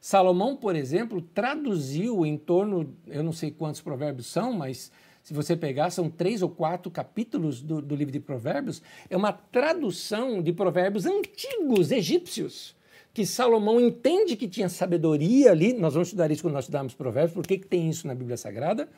Salomão, 0.00 0.56
por 0.56 0.76
exemplo, 0.76 1.20
traduziu 1.20 2.24
em 2.24 2.36
torno, 2.36 2.94
eu 3.06 3.24
não 3.24 3.32
sei 3.32 3.50
quantos 3.50 3.80
provérbios 3.80 4.26
são, 4.26 4.52
mas 4.52 4.92
se 5.26 5.34
você 5.34 5.56
pegar, 5.56 5.90
são 5.90 6.08
três 6.08 6.40
ou 6.40 6.48
quatro 6.48 6.88
capítulos 6.88 7.60
do, 7.60 7.82
do 7.82 7.96
livro 7.96 8.12
de 8.12 8.20
Provérbios, 8.20 8.80
é 9.10 9.16
uma 9.16 9.32
tradução 9.32 10.40
de 10.40 10.52
provérbios 10.52 11.04
antigos 11.04 11.90
egípcios, 11.90 12.76
que 13.12 13.26
Salomão 13.26 13.80
entende 13.80 14.36
que 14.36 14.46
tinha 14.46 14.68
sabedoria 14.68 15.50
ali. 15.50 15.72
Nós 15.72 15.94
vamos 15.94 16.06
estudar 16.06 16.30
isso 16.30 16.42
quando 16.42 16.54
nós 16.54 16.62
estudarmos 16.62 16.94
Provérbios, 16.94 17.34
por 17.34 17.44
que, 17.44 17.58
que 17.58 17.66
tem 17.66 17.90
isso 17.90 18.06
na 18.06 18.14
Bíblia 18.14 18.36
Sagrada? 18.36 18.88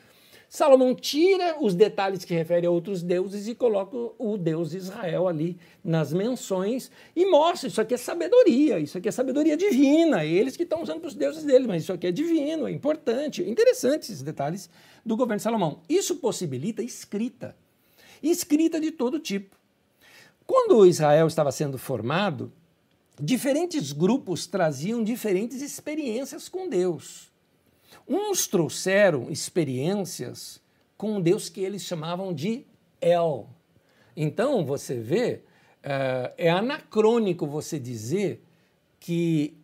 Salomão 0.47 0.95
tira 0.95 1.57
os 1.61 1.75
detalhes 1.75 2.25
que 2.25 2.33
referem 2.33 2.67
a 2.67 2.71
outros 2.71 3.03
deuses 3.03 3.47
e 3.47 3.53
coloca 3.53 3.95
o 4.17 4.35
Deus 4.35 4.73
Israel 4.73 5.27
ali 5.27 5.57
nas 5.83 6.11
menções 6.11 6.91
e 7.15 7.25
mostra: 7.27 7.69
isso 7.69 7.79
aqui 7.79 7.93
é 7.93 7.97
sabedoria, 7.97 8.79
isso 8.79 8.97
aqui 8.97 9.07
é 9.07 9.11
sabedoria 9.11 9.55
divina, 9.55 10.25
eles 10.25 10.57
que 10.57 10.63
estão 10.63 10.81
usando 10.81 11.01
para 11.01 11.07
os 11.07 11.13
deuses 11.13 11.43
deles, 11.43 11.67
mas 11.67 11.83
isso 11.83 11.93
aqui 11.93 12.07
é 12.07 12.11
divino, 12.11 12.67
é 12.67 12.71
importante. 12.71 13.47
Interessante 13.47 14.03
esses 14.03 14.23
detalhes 14.23 14.71
do 15.05 15.15
governo 15.15 15.39
Salomão. 15.39 15.81
Isso 15.87 16.15
possibilita 16.17 16.81
escrita, 16.81 17.55
escrita 18.21 18.79
de 18.79 18.91
todo 18.91 19.19
tipo. 19.19 19.55
Quando 20.45 20.85
Israel 20.85 21.27
estava 21.27 21.51
sendo 21.51 21.77
formado, 21.77 22.51
diferentes 23.19 23.91
grupos 23.91 24.47
traziam 24.47 25.03
diferentes 25.03 25.61
experiências 25.61 26.49
com 26.49 26.67
Deus. 26.67 27.29
Uns 28.07 28.47
trouxeram 28.47 29.29
experiências 29.29 30.59
com 30.97 31.17
um 31.17 31.21
Deus 31.21 31.49
que 31.49 31.61
eles 31.61 31.83
chamavam 31.83 32.33
de 32.33 32.65
El. 32.99 33.47
Então, 34.17 34.65
você 34.65 34.99
vê, 34.99 35.43
uh, 35.83 36.33
é 36.37 36.49
anacrônico 36.49 37.45
você 37.45 37.79
dizer 37.79 38.43
que 38.99 39.55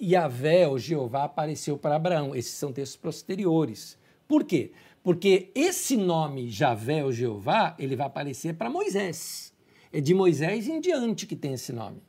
Yahvé, 0.00 0.66
ou 0.66 0.78
Jeová, 0.78 1.24
apareceu 1.24 1.78
para 1.78 1.96
Abraão. 1.96 2.34
Esses 2.34 2.52
são 2.52 2.72
textos 2.72 2.96
posteriores. 2.96 3.96
Por 4.34 4.42
quê? 4.42 4.72
Porque 5.00 5.52
esse 5.54 5.96
nome, 5.96 6.50
Javé 6.50 7.04
ou 7.04 7.12
Jeová, 7.12 7.76
ele 7.78 7.94
vai 7.94 8.08
aparecer 8.08 8.54
para 8.54 8.68
Moisés. 8.68 9.54
É 9.92 10.00
de 10.00 10.12
Moisés 10.12 10.66
em 10.66 10.80
diante 10.80 11.24
que 11.24 11.36
tem 11.36 11.52
esse 11.52 11.72
nome. 11.72 12.02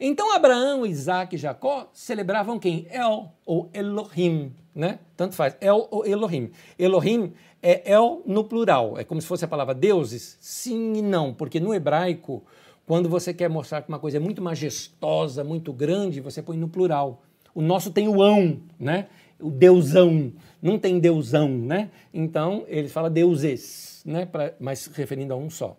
Então 0.00 0.34
Abraão, 0.34 0.86
Isaac 0.86 1.34
e 1.34 1.38
Jacó 1.38 1.90
celebravam 1.92 2.58
quem? 2.58 2.86
El 2.88 3.30
ou 3.44 3.68
Elohim, 3.74 4.54
né? 4.74 5.00
Tanto 5.14 5.34
faz, 5.34 5.54
El 5.60 5.86
ou 5.90 6.06
Elohim. 6.06 6.50
Elohim 6.78 7.34
é 7.62 7.92
El 7.92 8.22
no 8.24 8.44
plural, 8.44 8.98
é 8.98 9.04
como 9.04 9.20
se 9.20 9.26
fosse 9.26 9.44
a 9.44 9.48
palavra 9.48 9.74
deuses? 9.74 10.38
Sim 10.40 10.94
e 10.94 11.02
não, 11.02 11.34
porque 11.34 11.60
no 11.60 11.74
hebraico, 11.74 12.42
quando 12.86 13.06
você 13.06 13.34
quer 13.34 13.50
mostrar 13.50 13.82
que 13.82 13.90
uma 13.90 13.98
coisa 13.98 14.16
é 14.16 14.20
muito 14.20 14.40
majestosa, 14.40 15.44
muito 15.44 15.74
grande, 15.74 16.22
você 16.22 16.40
põe 16.40 16.56
no 16.56 16.70
plural. 16.70 17.22
O 17.54 17.60
nosso 17.60 17.90
tem 17.90 18.08
o 18.08 18.22
ão, 18.22 18.62
né? 18.78 19.08
O 19.40 19.50
deusão, 19.50 20.32
não 20.60 20.78
tem 20.78 20.98
deusão, 20.98 21.48
né? 21.48 21.90
Então 22.12 22.64
ele 22.68 22.88
fala 22.88 23.08
deuses, 23.08 24.02
né? 24.04 24.26
Pra, 24.26 24.52
mas 24.60 24.86
referindo 24.86 25.32
a 25.32 25.36
um 25.36 25.48
só. 25.48 25.76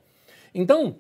Então, 0.54 0.96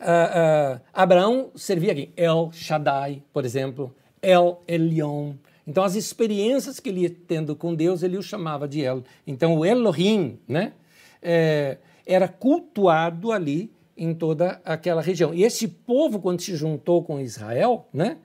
uh, 0.00 0.76
uh, 0.76 0.80
Abraão 0.92 1.50
servia 1.54 1.94
quem? 1.94 2.12
El 2.16 2.50
Shaddai, 2.52 3.22
por 3.32 3.44
exemplo, 3.44 3.94
El 4.20 4.62
Elyon. 4.68 5.34
Então, 5.66 5.84
as 5.84 5.94
experiências 5.94 6.80
que 6.80 6.88
ele 6.88 7.02
ia 7.02 7.10
tendo 7.10 7.54
com 7.54 7.74
Deus, 7.74 8.02
ele 8.02 8.16
o 8.16 8.22
chamava 8.22 8.66
de 8.66 8.82
El. 8.82 9.04
Então, 9.26 9.56
o 9.56 9.64
Elohim 9.64 10.38
né, 10.46 10.72
é, 11.20 11.78
era 12.04 12.26
cultuado 12.26 13.30
ali 13.30 13.70
em 13.96 14.12
toda 14.12 14.60
aquela 14.64 15.00
região. 15.00 15.32
E 15.32 15.44
esse 15.44 15.68
povo, 15.68 16.20
quando 16.20 16.40
se 16.40 16.56
juntou 16.56 17.04
com 17.04 17.20
Israel, 17.20 17.86
né, 17.92 18.18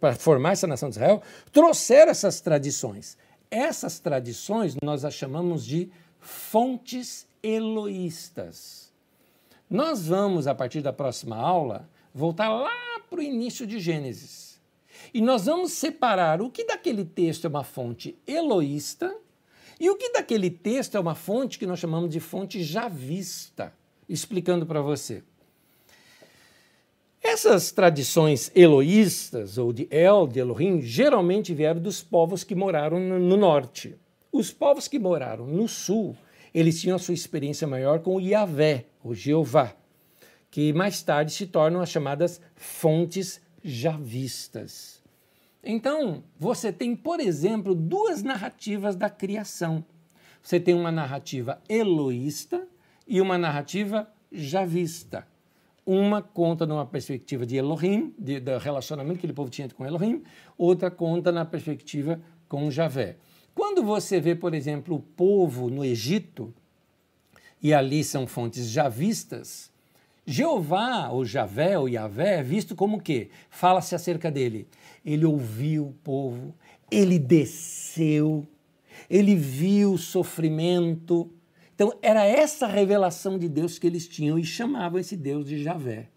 para 0.00 0.14
formar 0.14 0.52
essa 0.52 0.66
nação 0.66 0.88
de 0.88 0.96
Israel, 0.96 1.22
trouxeram 1.52 2.10
essas 2.10 2.40
tradições. 2.40 3.16
Essas 3.50 3.98
tradições 3.98 4.76
nós 4.82 5.04
as 5.04 5.14
chamamos 5.14 5.64
de 5.64 5.90
fontes 6.20 7.26
eloístas. 7.42 8.92
Nós 9.70 10.06
vamos, 10.06 10.46
a 10.46 10.54
partir 10.54 10.80
da 10.80 10.92
próxima 10.92 11.36
aula, 11.36 11.88
voltar 12.14 12.48
lá 12.48 13.00
para 13.08 13.20
o 13.20 13.22
início 13.22 13.66
de 13.66 13.78
Gênesis. 13.78 14.60
E 15.14 15.20
nós 15.20 15.46
vamos 15.46 15.72
separar 15.72 16.42
o 16.42 16.50
que 16.50 16.64
daquele 16.64 17.04
texto 17.04 17.46
é 17.46 17.48
uma 17.48 17.64
fonte 17.64 18.18
eloísta 18.26 19.14
e 19.78 19.88
o 19.88 19.96
que 19.96 20.12
daquele 20.12 20.50
texto 20.50 20.96
é 20.96 21.00
uma 21.00 21.14
fonte 21.14 21.58
que 21.58 21.66
nós 21.66 21.78
chamamos 21.78 22.10
de 22.10 22.18
fonte 22.18 22.62
javista, 22.62 23.72
explicando 24.08 24.66
para 24.66 24.80
você. 24.80 25.22
Essas 27.22 27.72
tradições 27.72 28.50
eloístas, 28.54 29.58
ou 29.58 29.72
de 29.72 29.86
El, 29.90 30.26
de 30.26 30.38
Elohim, 30.38 30.80
geralmente 30.80 31.52
vieram 31.52 31.80
dos 31.80 32.02
povos 32.02 32.44
que 32.44 32.54
moraram 32.54 32.98
no 32.98 33.36
norte. 33.36 33.96
Os 34.32 34.52
povos 34.52 34.86
que 34.86 34.98
moraram 34.98 35.46
no 35.46 35.66
sul 35.66 36.16
eles 36.52 36.80
tinham 36.80 36.96
a 36.96 36.98
sua 36.98 37.14
experiência 37.14 37.66
maior 37.66 38.00
com 38.00 38.16
o 38.16 38.20
Yahvé, 38.20 38.86
o 39.02 39.14
Jeová, 39.14 39.74
que 40.50 40.72
mais 40.72 41.02
tarde 41.02 41.32
se 41.32 41.46
tornam 41.46 41.80
as 41.80 41.90
chamadas 41.90 42.40
fontes 42.56 43.40
javistas. 43.62 45.02
Então, 45.62 46.22
você 46.38 46.72
tem, 46.72 46.96
por 46.96 47.20
exemplo, 47.20 47.74
duas 47.74 48.22
narrativas 48.22 48.96
da 48.96 49.10
criação. 49.10 49.84
Você 50.42 50.58
tem 50.58 50.74
uma 50.74 50.92
narrativa 50.92 51.60
eloísta 51.68 52.66
e 53.06 53.20
uma 53.20 53.36
narrativa 53.36 54.08
javista. 54.32 55.26
Uma 55.90 56.20
conta 56.20 56.66
numa 56.66 56.84
perspectiva 56.84 57.46
de 57.46 57.56
Elohim, 57.56 58.12
de, 58.18 58.40
do 58.40 58.58
relacionamento 58.58 59.14
que 59.14 59.20
aquele 59.20 59.32
povo 59.32 59.48
tinha 59.48 59.66
com 59.70 59.86
Elohim, 59.86 60.22
outra 60.58 60.90
conta 60.90 61.32
na 61.32 61.46
perspectiva 61.46 62.20
com 62.46 62.70
Javé. 62.70 63.16
Quando 63.54 63.82
você 63.82 64.20
vê, 64.20 64.34
por 64.34 64.52
exemplo, 64.52 64.96
o 64.96 65.00
povo 65.00 65.70
no 65.70 65.82
Egito, 65.82 66.52
e 67.62 67.72
ali 67.72 68.04
são 68.04 68.26
fontes 68.26 68.68
javistas, 68.68 69.72
Jeová, 70.26 71.08
ou 71.08 71.24
Javé, 71.24 71.78
ou 71.78 71.88
Yahvé, 71.88 72.40
é 72.40 72.42
visto 72.42 72.76
como 72.76 72.98
o 72.98 73.00
quê? 73.00 73.30
Fala-se 73.48 73.94
acerca 73.94 74.30
dele. 74.30 74.68
Ele 75.02 75.24
ouviu 75.24 75.86
o 75.86 75.94
povo, 76.04 76.54
ele 76.90 77.18
desceu, 77.18 78.46
ele 79.08 79.34
viu 79.34 79.94
o 79.94 79.98
sofrimento. 79.98 81.32
Então, 81.78 81.96
era 82.02 82.24
essa 82.24 82.66
revelação 82.66 83.38
de 83.38 83.48
Deus 83.48 83.78
que 83.78 83.86
eles 83.86 84.08
tinham 84.08 84.36
e 84.36 84.42
chamavam 84.42 84.98
esse 84.98 85.16
Deus 85.16 85.46
de 85.46 85.62
Javé. 85.62 86.08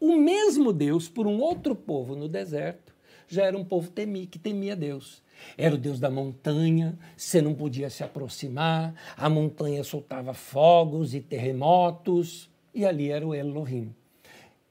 O 0.00 0.16
mesmo 0.16 0.72
Deus, 0.72 1.08
por 1.08 1.28
um 1.28 1.38
outro 1.38 1.76
povo 1.76 2.16
no 2.16 2.28
deserto, 2.28 2.92
já 3.28 3.44
era 3.44 3.56
um 3.56 3.64
povo 3.64 3.88
temi, 3.88 4.26
que 4.26 4.36
temia 4.36 4.74
Deus. 4.74 5.22
Era 5.56 5.76
o 5.76 5.78
Deus 5.78 6.00
da 6.00 6.10
montanha, 6.10 6.98
você 7.16 7.40
não 7.40 7.54
podia 7.54 7.88
se 7.88 8.02
aproximar, 8.02 8.92
a 9.16 9.30
montanha 9.30 9.84
soltava 9.84 10.34
fogos 10.34 11.14
e 11.14 11.20
terremotos, 11.20 12.50
e 12.74 12.84
ali 12.84 13.12
era 13.12 13.24
o 13.24 13.32
Elohim. 13.32 13.94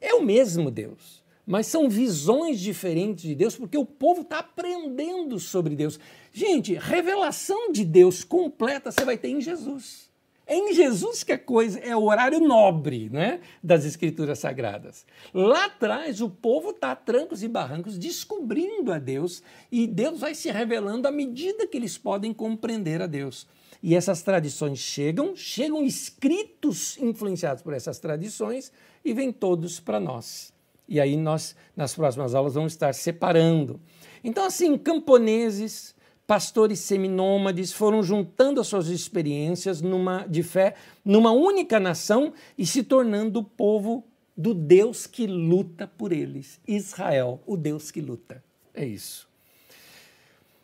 É 0.02 0.14
o 0.14 0.22
mesmo 0.22 0.70
Deus, 0.70 1.24
mas 1.48 1.68
são 1.68 1.90
visões 1.90 2.60
diferentes 2.60 3.24
de 3.24 3.36
Deus, 3.36 3.56
porque 3.56 3.78
o 3.78 3.86
povo 3.86 4.20
está 4.20 4.40
aprendendo 4.40 5.40
sobre 5.40 5.78
Deus. 5.78 5.98
Gente, 6.34 6.74
revelação 6.74 7.72
de 7.72 7.86
Deus 7.86 8.22
completa 8.22 8.92
você 8.92 9.06
vai 9.06 9.18
ter 9.18 9.30
em 9.30 9.40
Jesus. 9.40 10.09
É 10.50 10.56
em 10.56 10.74
Jesus 10.74 11.24
que 11.24 11.32
a 11.32 11.38
coisa 11.38 11.78
é 11.78 11.96
o 11.96 12.06
horário 12.06 12.40
nobre 12.40 13.08
né, 13.08 13.40
das 13.64 13.86
Escrituras 13.86 14.40
Sagradas. 14.40 15.06
Lá 15.32 15.66
atrás, 15.66 16.22
o 16.22 16.30
povo 16.30 16.72
está 16.72 16.92
a 16.92 16.96
trancos 16.96 17.44
e 17.44 17.48
barrancos 17.48 18.00
descobrindo 18.00 18.92
a 18.92 18.98
Deus 18.98 19.44
e 19.72 19.86
Deus 19.86 20.22
vai 20.22 20.34
se 20.34 20.50
revelando 20.50 21.08
à 21.08 21.12
medida 21.12 21.68
que 21.68 21.78
eles 21.78 22.00
podem 22.00 22.34
compreender 22.34 23.00
a 23.00 23.06
Deus. 23.06 23.46
E 23.84 23.94
essas 23.94 24.24
tradições 24.24 24.80
chegam, 24.80 25.36
chegam 25.36 25.86
escritos 25.86 26.98
influenciados 26.98 27.62
por 27.62 27.76
essas 27.76 28.00
tradições 28.00 28.72
e 29.06 29.14
vêm 29.14 29.32
todos 29.32 29.80
para 29.80 30.00
nós. 30.00 30.52
E 30.88 31.00
aí 31.00 31.16
nós, 31.16 31.56
nas 31.76 31.94
próximas 31.94 32.34
aulas, 32.34 32.56
vamos 32.56 32.74
estar 32.74 32.96
separando. 32.96 33.80
Então, 34.24 34.44
assim, 34.46 34.76
camponeses, 34.80 35.94
pastores 36.30 36.78
seminômades 36.82 37.74
foram 37.74 38.04
juntando 38.04 38.62
as 38.62 38.68
suas 38.68 38.88
experiências 38.88 39.82
numa, 39.82 40.28
de 40.28 40.44
fé 40.44 40.76
numa 41.04 41.32
única 41.32 41.80
nação 41.80 42.32
e 42.56 42.68
se 42.68 42.84
tornando 42.84 43.40
o 43.40 43.44
povo 43.44 44.06
do 44.38 44.54
Deus 44.54 45.08
que 45.08 45.26
luta 45.26 45.88
por 45.88 46.12
eles. 46.12 46.62
Israel, 46.68 47.42
o 47.48 47.58
Deus 47.58 47.90
que 47.90 48.00
luta. 48.00 48.44
É 48.76 48.86
isso. 48.86 49.28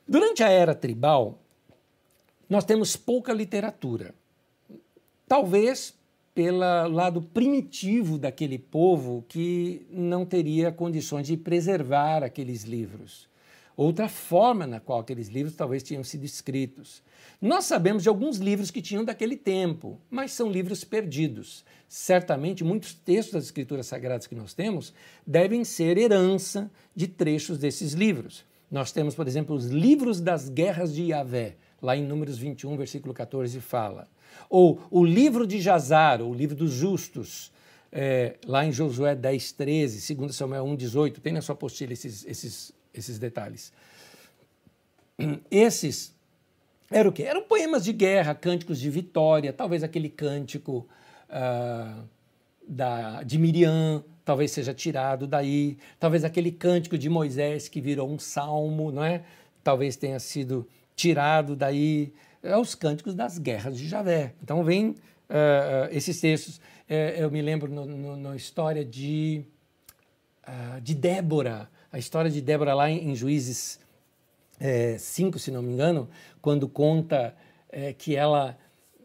Durante 0.08 0.44
a 0.44 0.50
era 0.50 0.76
tribal, 0.76 1.40
nós 2.48 2.64
temos 2.64 2.96
pouca 2.96 3.34
literatura. 3.34 4.14
Talvez 5.28 5.96
pelo 6.36 6.60
lado 6.90 7.24
primitivo 7.24 8.20
daquele 8.20 8.60
povo 8.60 9.26
que 9.28 9.84
não 9.90 10.28
teria 10.28 10.72
condições 10.72 11.26
de 11.26 11.36
preservar 11.36 12.24
aqueles 12.24 12.66
livros 12.66 13.28
outra 13.76 14.08
forma 14.08 14.66
na 14.66 14.80
qual 14.80 15.00
aqueles 15.00 15.28
livros 15.28 15.56
talvez 15.56 15.84
tinham 15.84 16.04
sido 16.04 16.24
escritos. 16.24 17.04
Nós 17.42 17.66
sabemos 17.66 18.04
de 18.04 18.10
alguns 18.10 18.38
livros 18.38 18.72
que 18.72 18.82
tinham 18.82 19.04
daquele 19.04 19.36
tempo, 19.36 20.00
mas 20.10 20.32
são 20.32 20.50
livros 20.50 20.84
perdidos. 20.84 21.66
Certamente, 21.88 22.64
muitos 22.64 22.94
textos 22.94 23.34
das 23.34 23.46
Escrituras 23.46 23.88
Sagradas 23.88 24.28
que 24.28 24.36
nós 24.36 24.54
temos 24.54 24.94
devem 25.26 25.64
ser 25.64 25.98
herança 25.98 26.72
de 26.96 27.08
trechos 27.08 27.58
desses 27.58 27.94
livros. 27.94 28.46
Nós 28.72 28.92
temos, 28.92 29.14
por 29.14 29.28
exemplo, 29.28 29.56
os 29.56 29.68
livros 29.68 30.20
das 30.20 30.50
guerras 30.50 30.94
de 30.94 31.04
Yahvé, 31.04 31.56
lá 31.82 31.96
em 31.96 32.04
Números 32.04 32.38
21, 32.38 32.76
versículo 32.78 33.14
14, 33.14 33.60
fala. 33.62 34.08
Ou 34.50 34.82
o 34.90 35.06
livro 35.06 35.46
de 35.46 35.62
Jazar, 35.62 36.22
o 36.22 36.34
livro 36.34 36.56
dos 36.56 36.72
justos, 36.72 37.52
é, 37.92 38.36
lá 38.46 38.66
em 38.66 38.72
Josué 38.72 39.16
10, 39.16 39.52
13, 39.54 40.16
2 40.16 40.36
Samuel 40.36 40.66
1, 40.66 40.76
18, 40.76 41.22
tem 41.22 41.32
na 41.32 41.42
sua 41.42 41.54
apostila 41.54 41.94
esses, 41.94 42.26
esses 42.26 42.74
esses 43.00 43.20
detalhes. 43.20 43.72
Esses 45.50 46.16
eram 46.92 47.10
o 47.10 47.14
quê? 47.14 47.24
Eram 47.24 47.42
poemas 47.44 47.84
de 47.84 47.92
guerra, 47.92 48.36
cânticos 48.36 48.80
de 48.80 48.90
vitória, 48.90 49.52
talvez 49.52 49.84
aquele 49.84 50.10
cântico 50.10 50.88
uh, 51.30 52.04
da, 52.68 53.24
de 53.24 53.38
Miriam, 53.38 54.04
talvez 54.24 54.52
seja 54.52 54.74
tirado 54.74 55.26
daí, 55.26 55.78
talvez 56.00 56.24
aquele 56.24 56.52
cântico 56.52 56.98
de 56.98 57.10
Moisés 57.10 57.68
que 57.68 57.82
virou 57.82 58.10
um 58.10 58.20
salmo, 58.20 58.92
não 58.92 59.04
é? 59.04 59.24
Talvez 59.64 59.96
tenha 59.96 60.20
sido 60.20 60.68
tirado 60.96 61.56
daí. 61.56 62.14
É 62.44 62.56
os 62.56 62.76
cânticos 62.76 63.16
das 63.16 63.40
guerras 63.40 63.78
de 63.78 63.88
Javé. 63.88 64.36
Então 64.44 64.64
vem 64.64 64.90
uh, 64.90 64.96
esses 65.92 66.22
textos. 66.22 66.58
Uh, 66.88 67.18
eu 67.18 67.32
me 67.32 67.42
lembro 67.42 67.72
na 68.18 68.36
história 68.36 68.86
de, 68.86 69.44
de 70.84 70.94
Débora, 70.94 71.68
a 71.96 71.98
história 71.98 72.30
de 72.30 72.42
Débora 72.42 72.74
lá 72.74 72.92
em, 72.92 73.16
Juízes 73.16 73.80
5, 75.00 75.38
é, 75.38 75.40
se 75.40 75.50
não 75.50 75.62
me 75.62 75.72
engano, 75.72 76.10
quando 76.42 76.68
conta 76.68 77.34
é, 77.70 77.94
que 77.94 78.18
ela 78.18 78.58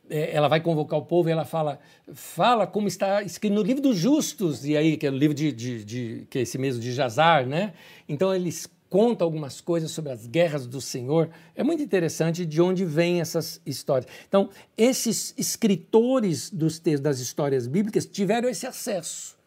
é, 0.09 0.35
ela 0.35 0.49
vai 0.49 0.61
convocar 0.61 0.99
o 0.99 1.05
povo 1.05 1.29
e 1.29 1.33
ela 1.33 1.45
fala, 1.45 1.79
fala 2.13 2.67
como 2.67 2.89
está 2.89 3.23
escrito 3.23 3.53
no 3.53 3.63
livro 3.63 3.81
dos 3.81 3.97
justos, 3.97 4.67
e 4.67 4.77
aí, 4.77 4.97
que 4.97 5.07
é 5.07 5.11
o 5.11 5.17
livro 5.17 5.37
de, 5.37 5.53
de, 5.53 5.85
de 5.85 6.27
que 6.29 6.41
é 6.41 6.43
esse 6.43 6.59
mesmo 6.59 6.83
de 6.83 6.93
Jazar, 6.93 7.47
né? 7.47 7.75
Então 8.09 8.35
eles 8.35 8.69
contam 8.89 9.25
algumas 9.25 9.61
coisas 9.61 9.93
sobre 9.93 10.11
as 10.11 10.27
guerras 10.27 10.67
do 10.67 10.81
Senhor. 10.81 11.31
É 11.55 11.63
muito 11.63 11.85
interessante 11.85 12.45
de 12.45 12.61
onde 12.61 12.85
vêm 12.85 13.21
essas 13.21 13.61
histórias. 13.65 14.11
Então, 14.27 14.51
esses 14.77 15.33
escritores 15.39 16.51
dos 16.51 16.81
textos 16.81 17.03
das 17.03 17.21
histórias 17.21 17.69
bíblicas 17.69 18.05
tiveram 18.05 18.49
esse 18.49 18.67
acesso 18.67 19.39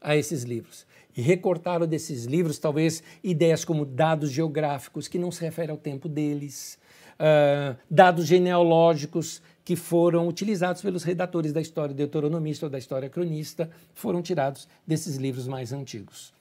a 0.00 0.16
esses 0.16 0.44
livros 0.44 0.85
recortaram 1.22 1.86
desses 1.86 2.24
livros 2.24 2.58
talvez 2.58 3.02
ideias 3.24 3.64
como 3.64 3.84
dados 3.84 4.30
geográficos 4.30 5.08
que 5.08 5.18
não 5.18 5.30
se 5.30 5.40
referem 5.40 5.70
ao 5.70 5.78
tempo 5.78 6.08
deles, 6.08 6.78
uh, 7.18 7.76
dados 7.90 8.26
genealógicos 8.26 9.40
que 9.64 9.74
foram 9.74 10.28
utilizados 10.28 10.82
pelos 10.82 11.02
redatores 11.02 11.52
da 11.52 11.60
história 11.60 11.94
deuteronomista 11.94 12.66
ou 12.66 12.70
da 12.70 12.78
história 12.78 13.08
cronista, 13.08 13.70
foram 13.94 14.22
tirados 14.22 14.68
desses 14.86 15.16
livros 15.16 15.48
mais 15.48 15.72
antigos. 15.72 16.32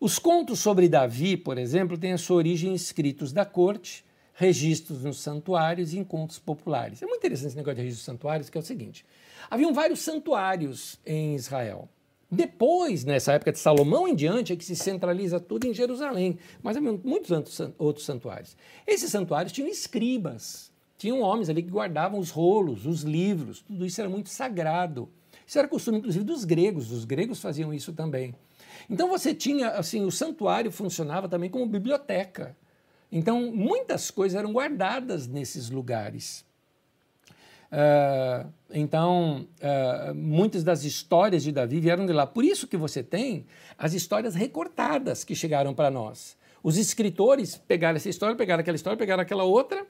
Os 0.00 0.18
contos 0.18 0.58
sobre 0.58 0.88
Davi, 0.88 1.36
por 1.36 1.56
exemplo, 1.56 1.96
têm 1.96 2.12
a 2.12 2.18
sua 2.18 2.36
origem 2.36 2.72
em 2.72 2.74
escritos 2.74 3.32
da 3.32 3.44
corte, 3.44 4.04
registros 4.34 5.02
nos 5.02 5.20
santuários 5.20 5.94
e 5.94 5.98
em 5.98 6.04
contos 6.04 6.38
populares. 6.38 7.02
É 7.02 7.06
muito 7.06 7.18
interessante 7.18 7.48
esse 7.48 7.56
negócio 7.56 7.76
de 7.76 7.82
registros 7.82 8.04
santuários, 8.04 8.50
que 8.50 8.58
é 8.58 8.60
o 8.60 8.64
seguinte: 8.64 9.06
haviam 9.50 9.72
vários 9.72 10.00
santuários 10.00 10.98
em 11.06 11.34
Israel. 11.34 11.88
Depois, 12.30 13.04
nessa 13.04 13.32
época 13.34 13.52
de 13.52 13.58
Salomão 13.58 14.08
em 14.08 14.14
diante, 14.14 14.52
é 14.52 14.56
que 14.56 14.64
se 14.64 14.74
centraliza 14.74 15.38
tudo 15.38 15.66
em 15.66 15.74
Jerusalém, 15.74 16.38
mas 16.62 16.76
havia 16.76 16.92
muitos 16.92 17.30
outros 17.78 18.04
santuários. 18.04 18.56
Esses 18.86 19.10
santuários 19.10 19.52
tinham 19.52 19.68
escribas, 19.68 20.72
tinham 20.98 21.20
homens 21.20 21.48
ali 21.48 21.62
que 21.62 21.70
guardavam 21.70 22.18
os 22.18 22.30
rolos, 22.30 22.86
os 22.86 23.02
livros, 23.02 23.60
tudo 23.60 23.86
isso 23.86 24.00
era 24.00 24.10
muito 24.10 24.28
sagrado. 24.28 25.08
Isso 25.46 25.58
era 25.58 25.68
costume, 25.68 25.98
inclusive, 25.98 26.24
dos 26.24 26.44
gregos, 26.44 26.90
os 26.90 27.04
gregos 27.04 27.40
faziam 27.40 27.72
isso 27.72 27.92
também. 27.92 28.34
Então 28.88 29.08
você 29.08 29.34
tinha, 29.34 29.70
assim, 29.70 30.04
o 30.04 30.10
santuário 30.10 30.72
funcionava 30.72 31.28
também 31.28 31.50
como 31.50 31.66
biblioteca. 31.66 32.56
Então 33.10 33.52
muitas 33.52 34.10
coisas 34.10 34.36
eram 34.38 34.52
guardadas 34.52 35.26
nesses 35.26 35.70
lugares. 35.70 36.45
Uh, 37.72 38.52
então, 38.70 39.46
uh, 39.60 40.14
muitas 40.14 40.62
das 40.62 40.84
histórias 40.84 41.42
de 41.42 41.52
Davi 41.52 41.80
vieram 41.80 42.06
de 42.06 42.12
lá. 42.12 42.26
Por 42.26 42.44
isso 42.44 42.66
que 42.66 42.76
você 42.76 43.02
tem 43.02 43.46
as 43.76 43.92
histórias 43.92 44.34
recortadas 44.34 45.24
que 45.24 45.34
chegaram 45.34 45.74
para 45.74 45.90
nós. 45.90 46.36
Os 46.62 46.76
escritores 46.76 47.56
pegaram 47.56 47.96
essa 47.96 48.08
história, 48.08 48.34
pegaram 48.34 48.60
aquela 48.60 48.76
história, 48.76 48.96
pegaram 48.96 49.22
aquela 49.22 49.44
outra, 49.44 49.86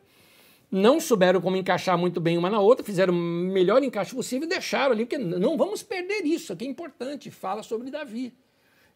não 0.70 1.00
souberam 1.00 1.40
como 1.40 1.56
encaixar 1.56 1.96
muito 1.96 2.20
bem 2.20 2.36
uma 2.36 2.50
na 2.50 2.60
outra, 2.60 2.84
fizeram 2.84 3.14
o 3.14 3.16
melhor 3.16 3.82
encaixe 3.82 4.14
possível 4.14 4.46
e 4.46 4.50
deixaram 4.50 4.92
ali, 4.92 5.06
porque 5.06 5.16
não 5.16 5.56
vamos 5.56 5.82
perder 5.82 6.24
isso, 6.24 6.52
aqui 6.52 6.66
é 6.66 6.68
importante, 6.68 7.30
fala 7.30 7.62
sobre 7.62 7.90
Davi. 7.90 8.34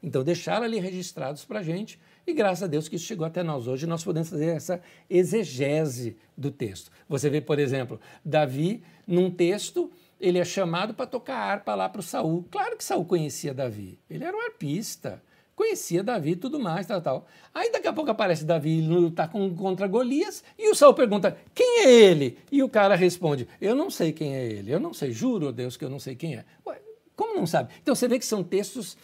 Então, 0.02 0.24
deixaram 0.24 0.64
ali 0.64 0.78
registrados 0.78 1.44
para 1.44 1.60
a 1.60 1.62
gente 1.62 1.98
e 2.30 2.34
graças 2.34 2.62
a 2.62 2.66
Deus 2.66 2.88
que 2.88 2.96
isso 2.96 3.04
chegou 3.04 3.26
até 3.26 3.42
nós 3.42 3.66
hoje, 3.66 3.86
nós 3.86 4.02
podemos 4.02 4.28
fazer 4.28 4.46
essa 4.46 4.80
exegese 5.08 6.16
do 6.36 6.50
texto. 6.50 6.90
Você 7.08 7.28
vê, 7.28 7.40
por 7.40 7.58
exemplo, 7.58 8.00
Davi, 8.24 8.82
num 9.06 9.30
texto, 9.30 9.90
ele 10.20 10.38
é 10.38 10.44
chamado 10.44 10.94
para 10.94 11.06
tocar 11.06 11.36
harpa 11.36 11.74
lá 11.74 11.88
para 11.88 12.00
o 12.00 12.02
Saul. 12.02 12.46
Claro 12.50 12.76
que 12.76 12.84
Saul 12.84 13.04
conhecia 13.04 13.52
Davi, 13.52 13.98
ele 14.08 14.24
era 14.24 14.36
um 14.36 14.40
arpista, 14.40 15.22
conhecia 15.54 16.02
Davi 16.02 16.30
e 16.30 16.36
tudo 16.36 16.58
mais, 16.58 16.86
tal, 16.86 17.02
tal. 17.02 17.26
Aí 17.52 17.70
daqui 17.70 17.88
a 17.88 17.92
pouco 17.92 18.10
aparece 18.10 18.44
Davi 18.44 18.80
lutar 18.80 19.28
com, 19.28 19.54
contra 19.54 19.86
Golias 19.86 20.42
e 20.58 20.70
o 20.70 20.74
Saul 20.74 20.94
pergunta, 20.94 21.36
quem 21.54 21.84
é 21.84 21.90
ele? 21.90 22.38
E 22.50 22.62
o 22.62 22.68
cara 22.68 22.94
responde, 22.94 23.48
eu 23.60 23.74
não 23.74 23.90
sei 23.90 24.12
quem 24.12 24.34
é 24.34 24.46
ele, 24.46 24.72
eu 24.72 24.80
não 24.80 24.94
sei, 24.94 25.10
juro, 25.12 25.48
a 25.48 25.52
Deus, 25.52 25.76
que 25.76 25.84
eu 25.84 25.90
não 25.90 25.98
sei 25.98 26.14
quem 26.14 26.36
é. 26.36 26.44
Ué, 26.66 26.80
como 27.16 27.34
não 27.34 27.46
sabe? 27.46 27.72
Então 27.82 27.94
você 27.94 28.08
vê 28.08 28.18
que 28.18 28.24
são 28.24 28.42
textos 28.42 28.96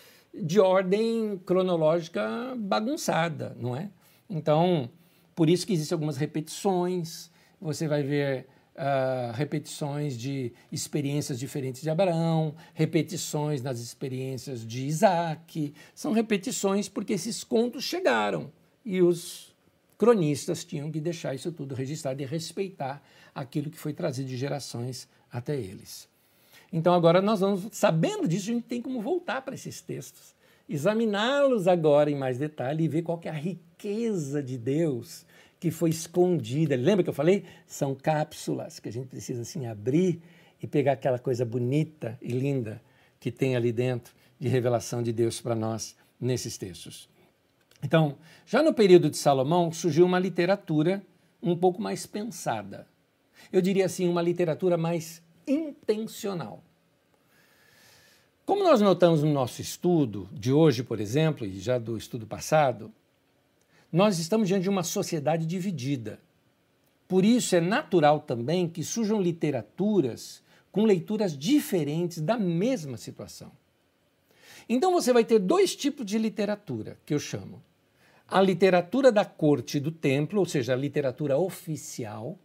de 0.42 0.60
ordem 0.60 1.40
cronológica 1.44 2.54
bagunçada, 2.56 3.56
não 3.58 3.76
é? 3.76 3.90
Então, 4.28 4.90
por 5.34 5.48
isso 5.48 5.66
que 5.66 5.72
existem 5.72 5.94
algumas 5.94 6.16
repetições, 6.16 7.30
você 7.60 7.86
vai 7.88 8.02
ver 8.02 8.46
uh, 8.76 9.32
repetições 9.32 10.16
de 10.16 10.52
experiências 10.70 11.38
diferentes 11.38 11.82
de 11.82 11.90
Abraão, 11.90 12.54
repetições 12.74 13.62
nas 13.62 13.80
experiências 13.80 14.66
de 14.66 14.86
Isaac, 14.86 15.74
são 15.94 16.12
repetições 16.12 16.88
porque 16.88 17.14
esses 17.14 17.42
contos 17.42 17.84
chegaram 17.84 18.52
e 18.84 19.02
os 19.02 19.54
cronistas 19.98 20.64
tinham 20.64 20.90
que 20.90 21.00
deixar 21.00 21.34
isso 21.34 21.50
tudo 21.50 21.74
registrado 21.74 22.20
e 22.22 22.26
respeitar 22.26 23.02
aquilo 23.34 23.70
que 23.70 23.78
foi 23.78 23.92
trazido 23.92 24.28
de 24.28 24.36
gerações 24.36 25.08
até 25.30 25.56
eles. 25.56 26.08
Então 26.76 26.92
agora 26.92 27.22
nós 27.22 27.40
vamos, 27.40 27.68
sabendo 27.72 28.28
disso, 28.28 28.50
a 28.50 28.52
gente 28.52 28.64
tem 28.64 28.82
como 28.82 29.00
voltar 29.00 29.40
para 29.40 29.54
esses 29.54 29.80
textos, 29.80 30.34
examiná-los 30.68 31.66
agora 31.66 32.10
em 32.10 32.14
mais 32.14 32.36
detalhe 32.36 32.84
e 32.84 32.88
ver 32.88 33.00
qual 33.00 33.18
é 33.24 33.30
a 33.30 33.32
riqueza 33.32 34.42
de 34.42 34.58
Deus 34.58 35.24
que 35.58 35.70
foi 35.70 35.88
escondida. 35.88 36.76
Lembra 36.76 37.02
que 37.02 37.08
eu 37.08 37.14
falei? 37.14 37.46
São 37.66 37.94
cápsulas 37.94 38.78
que 38.78 38.90
a 38.90 38.92
gente 38.92 39.06
precisa 39.06 39.40
assim 39.40 39.66
abrir 39.66 40.20
e 40.62 40.66
pegar 40.66 40.92
aquela 40.92 41.18
coisa 41.18 41.46
bonita 41.46 42.18
e 42.20 42.28
linda 42.28 42.82
que 43.18 43.32
tem 43.32 43.56
ali 43.56 43.72
dentro 43.72 44.14
de 44.38 44.46
revelação 44.46 45.02
de 45.02 45.14
Deus 45.14 45.40
para 45.40 45.54
nós 45.54 45.96
nesses 46.20 46.58
textos. 46.58 47.08
Então, 47.82 48.18
já 48.44 48.62
no 48.62 48.74
período 48.74 49.08
de 49.08 49.16
Salomão 49.16 49.72
surgiu 49.72 50.04
uma 50.04 50.18
literatura 50.18 51.02
um 51.42 51.56
pouco 51.56 51.80
mais 51.80 52.04
pensada. 52.04 52.86
Eu 53.50 53.62
diria 53.62 53.86
assim, 53.86 54.06
uma 54.06 54.20
literatura 54.20 54.76
mais 54.76 55.22
intencional. 55.46 56.65
Como 58.46 58.62
nós 58.62 58.80
notamos 58.80 59.24
no 59.24 59.32
nosso 59.32 59.60
estudo 59.60 60.28
de 60.32 60.52
hoje, 60.52 60.84
por 60.84 61.00
exemplo, 61.00 61.44
e 61.44 61.58
já 61.58 61.78
do 61.78 61.96
estudo 61.96 62.28
passado, 62.28 62.92
nós 63.90 64.20
estamos 64.20 64.46
diante 64.46 64.62
de 64.62 64.70
uma 64.70 64.84
sociedade 64.84 65.44
dividida. 65.44 66.20
Por 67.08 67.24
isso 67.24 67.56
é 67.56 67.60
natural 67.60 68.20
também 68.20 68.68
que 68.68 68.84
surjam 68.84 69.20
literaturas 69.20 70.40
com 70.70 70.84
leituras 70.84 71.36
diferentes 71.36 72.20
da 72.20 72.38
mesma 72.38 72.96
situação. 72.96 73.50
Então 74.68 74.92
você 74.92 75.12
vai 75.12 75.24
ter 75.24 75.40
dois 75.40 75.74
tipos 75.74 76.06
de 76.06 76.16
literatura 76.16 76.96
que 77.04 77.12
eu 77.12 77.18
chamo. 77.18 77.60
A 78.28 78.40
literatura 78.40 79.10
da 79.10 79.24
corte 79.24 79.80
do 79.80 79.90
templo, 79.90 80.38
ou 80.38 80.46
seja, 80.46 80.72
a 80.72 80.76
literatura 80.76 81.36
oficial, 81.36 82.38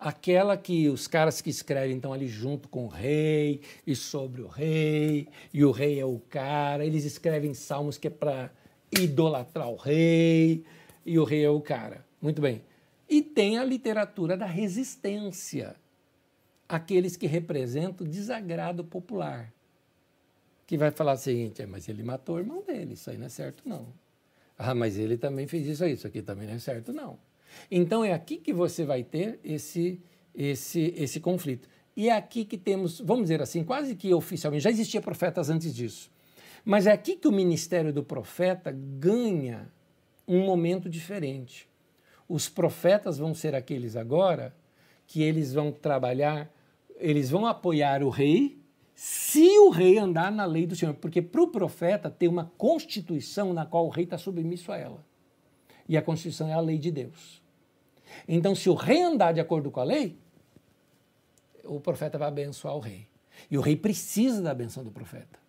aquela 0.00 0.56
que 0.56 0.88
os 0.88 1.06
caras 1.06 1.42
que 1.42 1.50
escrevem 1.50 1.96
estão 1.96 2.12
ali 2.12 2.26
junto 2.26 2.68
com 2.70 2.86
o 2.86 2.88
rei 2.88 3.60
e 3.86 3.94
sobre 3.94 4.40
o 4.40 4.48
rei, 4.48 5.28
e 5.52 5.62
o 5.62 5.70
rei 5.70 6.00
é 6.00 6.04
o 6.06 6.18
cara, 6.18 6.86
eles 6.86 7.04
escrevem 7.04 7.52
salmos 7.52 7.98
que 7.98 8.06
é 8.06 8.10
para 8.10 8.50
idolatrar 8.90 9.68
o 9.68 9.76
rei, 9.76 10.64
e 11.04 11.18
o 11.18 11.24
rei 11.24 11.44
é 11.44 11.50
o 11.50 11.60
cara. 11.60 12.04
Muito 12.20 12.40
bem. 12.40 12.62
E 13.08 13.20
tem 13.20 13.58
a 13.58 13.64
literatura 13.64 14.36
da 14.36 14.46
resistência, 14.46 15.76
aqueles 16.66 17.16
que 17.16 17.26
representam 17.26 18.06
o 18.06 18.10
desagrado 18.10 18.82
popular, 18.82 19.52
que 20.66 20.78
vai 20.78 20.90
falar 20.90 21.12
o 21.12 21.18
seguinte: 21.18 21.60
é, 21.60 21.66
mas 21.66 21.88
ele 21.88 22.02
matou 22.02 22.36
o 22.36 22.38
irmão 22.38 22.62
dele, 22.62 22.94
isso 22.94 23.10
aí 23.10 23.18
não 23.18 23.26
é 23.26 23.28
certo, 23.30 23.68
não. 23.68 23.86
Ah, 24.56 24.74
mas 24.74 24.96
ele 24.96 25.18
também 25.18 25.46
fez 25.46 25.66
isso 25.66 25.84
aí, 25.84 25.92
isso 25.92 26.06
aqui 26.06 26.22
também 26.22 26.46
não 26.46 26.54
é 26.54 26.58
certo, 26.58 26.92
não. 26.92 27.18
Então 27.70 28.04
é 28.04 28.12
aqui 28.12 28.36
que 28.36 28.52
você 28.52 28.84
vai 28.84 29.02
ter 29.02 29.40
esse, 29.44 30.00
esse, 30.34 30.94
esse 30.96 31.20
conflito. 31.20 31.68
E 31.96 32.08
é 32.08 32.12
aqui 32.12 32.44
que 32.44 32.56
temos, 32.56 33.00
vamos 33.00 33.24
dizer 33.24 33.42
assim, 33.42 33.64
quase 33.64 33.94
que 33.94 34.12
oficialmente, 34.14 34.64
já 34.64 34.70
existia 34.70 35.00
profetas 35.00 35.50
antes 35.50 35.74
disso, 35.74 36.10
mas 36.64 36.86
é 36.86 36.92
aqui 36.92 37.16
que 37.16 37.28
o 37.28 37.32
ministério 37.32 37.92
do 37.92 38.02
profeta 38.02 38.70
ganha 38.70 39.70
um 40.26 40.44
momento 40.44 40.88
diferente. 40.88 41.68
Os 42.28 42.48
profetas 42.48 43.18
vão 43.18 43.34
ser 43.34 43.54
aqueles 43.54 43.96
agora 43.96 44.54
que 45.06 45.22
eles 45.22 45.52
vão 45.52 45.72
trabalhar, 45.72 46.48
eles 46.96 47.28
vão 47.28 47.44
apoiar 47.46 48.02
o 48.02 48.08
rei, 48.08 48.60
se 48.94 49.58
o 49.58 49.70
rei 49.70 49.98
andar 49.98 50.30
na 50.30 50.44
lei 50.44 50.66
do 50.66 50.76
Senhor, 50.76 50.94
porque 50.94 51.20
para 51.20 51.42
o 51.42 51.48
profeta 51.48 52.10
tem 52.10 52.28
uma 52.28 52.52
constituição 52.56 53.52
na 53.52 53.66
qual 53.66 53.86
o 53.86 53.88
rei 53.88 54.04
está 54.04 54.18
submisso 54.18 54.70
a 54.70 54.76
ela. 54.76 55.04
E 55.90 55.96
a 55.96 56.02
constituição 56.02 56.46
é 56.46 56.52
a 56.52 56.60
lei 56.60 56.78
de 56.78 56.88
Deus. 56.92 57.42
Então, 58.28 58.54
se 58.54 58.70
o 58.70 58.74
rei 58.74 59.02
andar 59.02 59.32
de 59.32 59.40
acordo 59.40 59.72
com 59.72 59.80
a 59.80 59.84
lei, 59.84 60.16
o 61.64 61.80
profeta 61.80 62.16
vai 62.16 62.28
abençoar 62.28 62.76
o 62.76 62.78
rei. 62.78 63.08
E 63.50 63.58
o 63.58 63.60
rei 63.60 63.74
precisa 63.74 64.40
da 64.40 64.54
benção 64.54 64.84
do 64.84 64.92
profeta. 64.92 65.40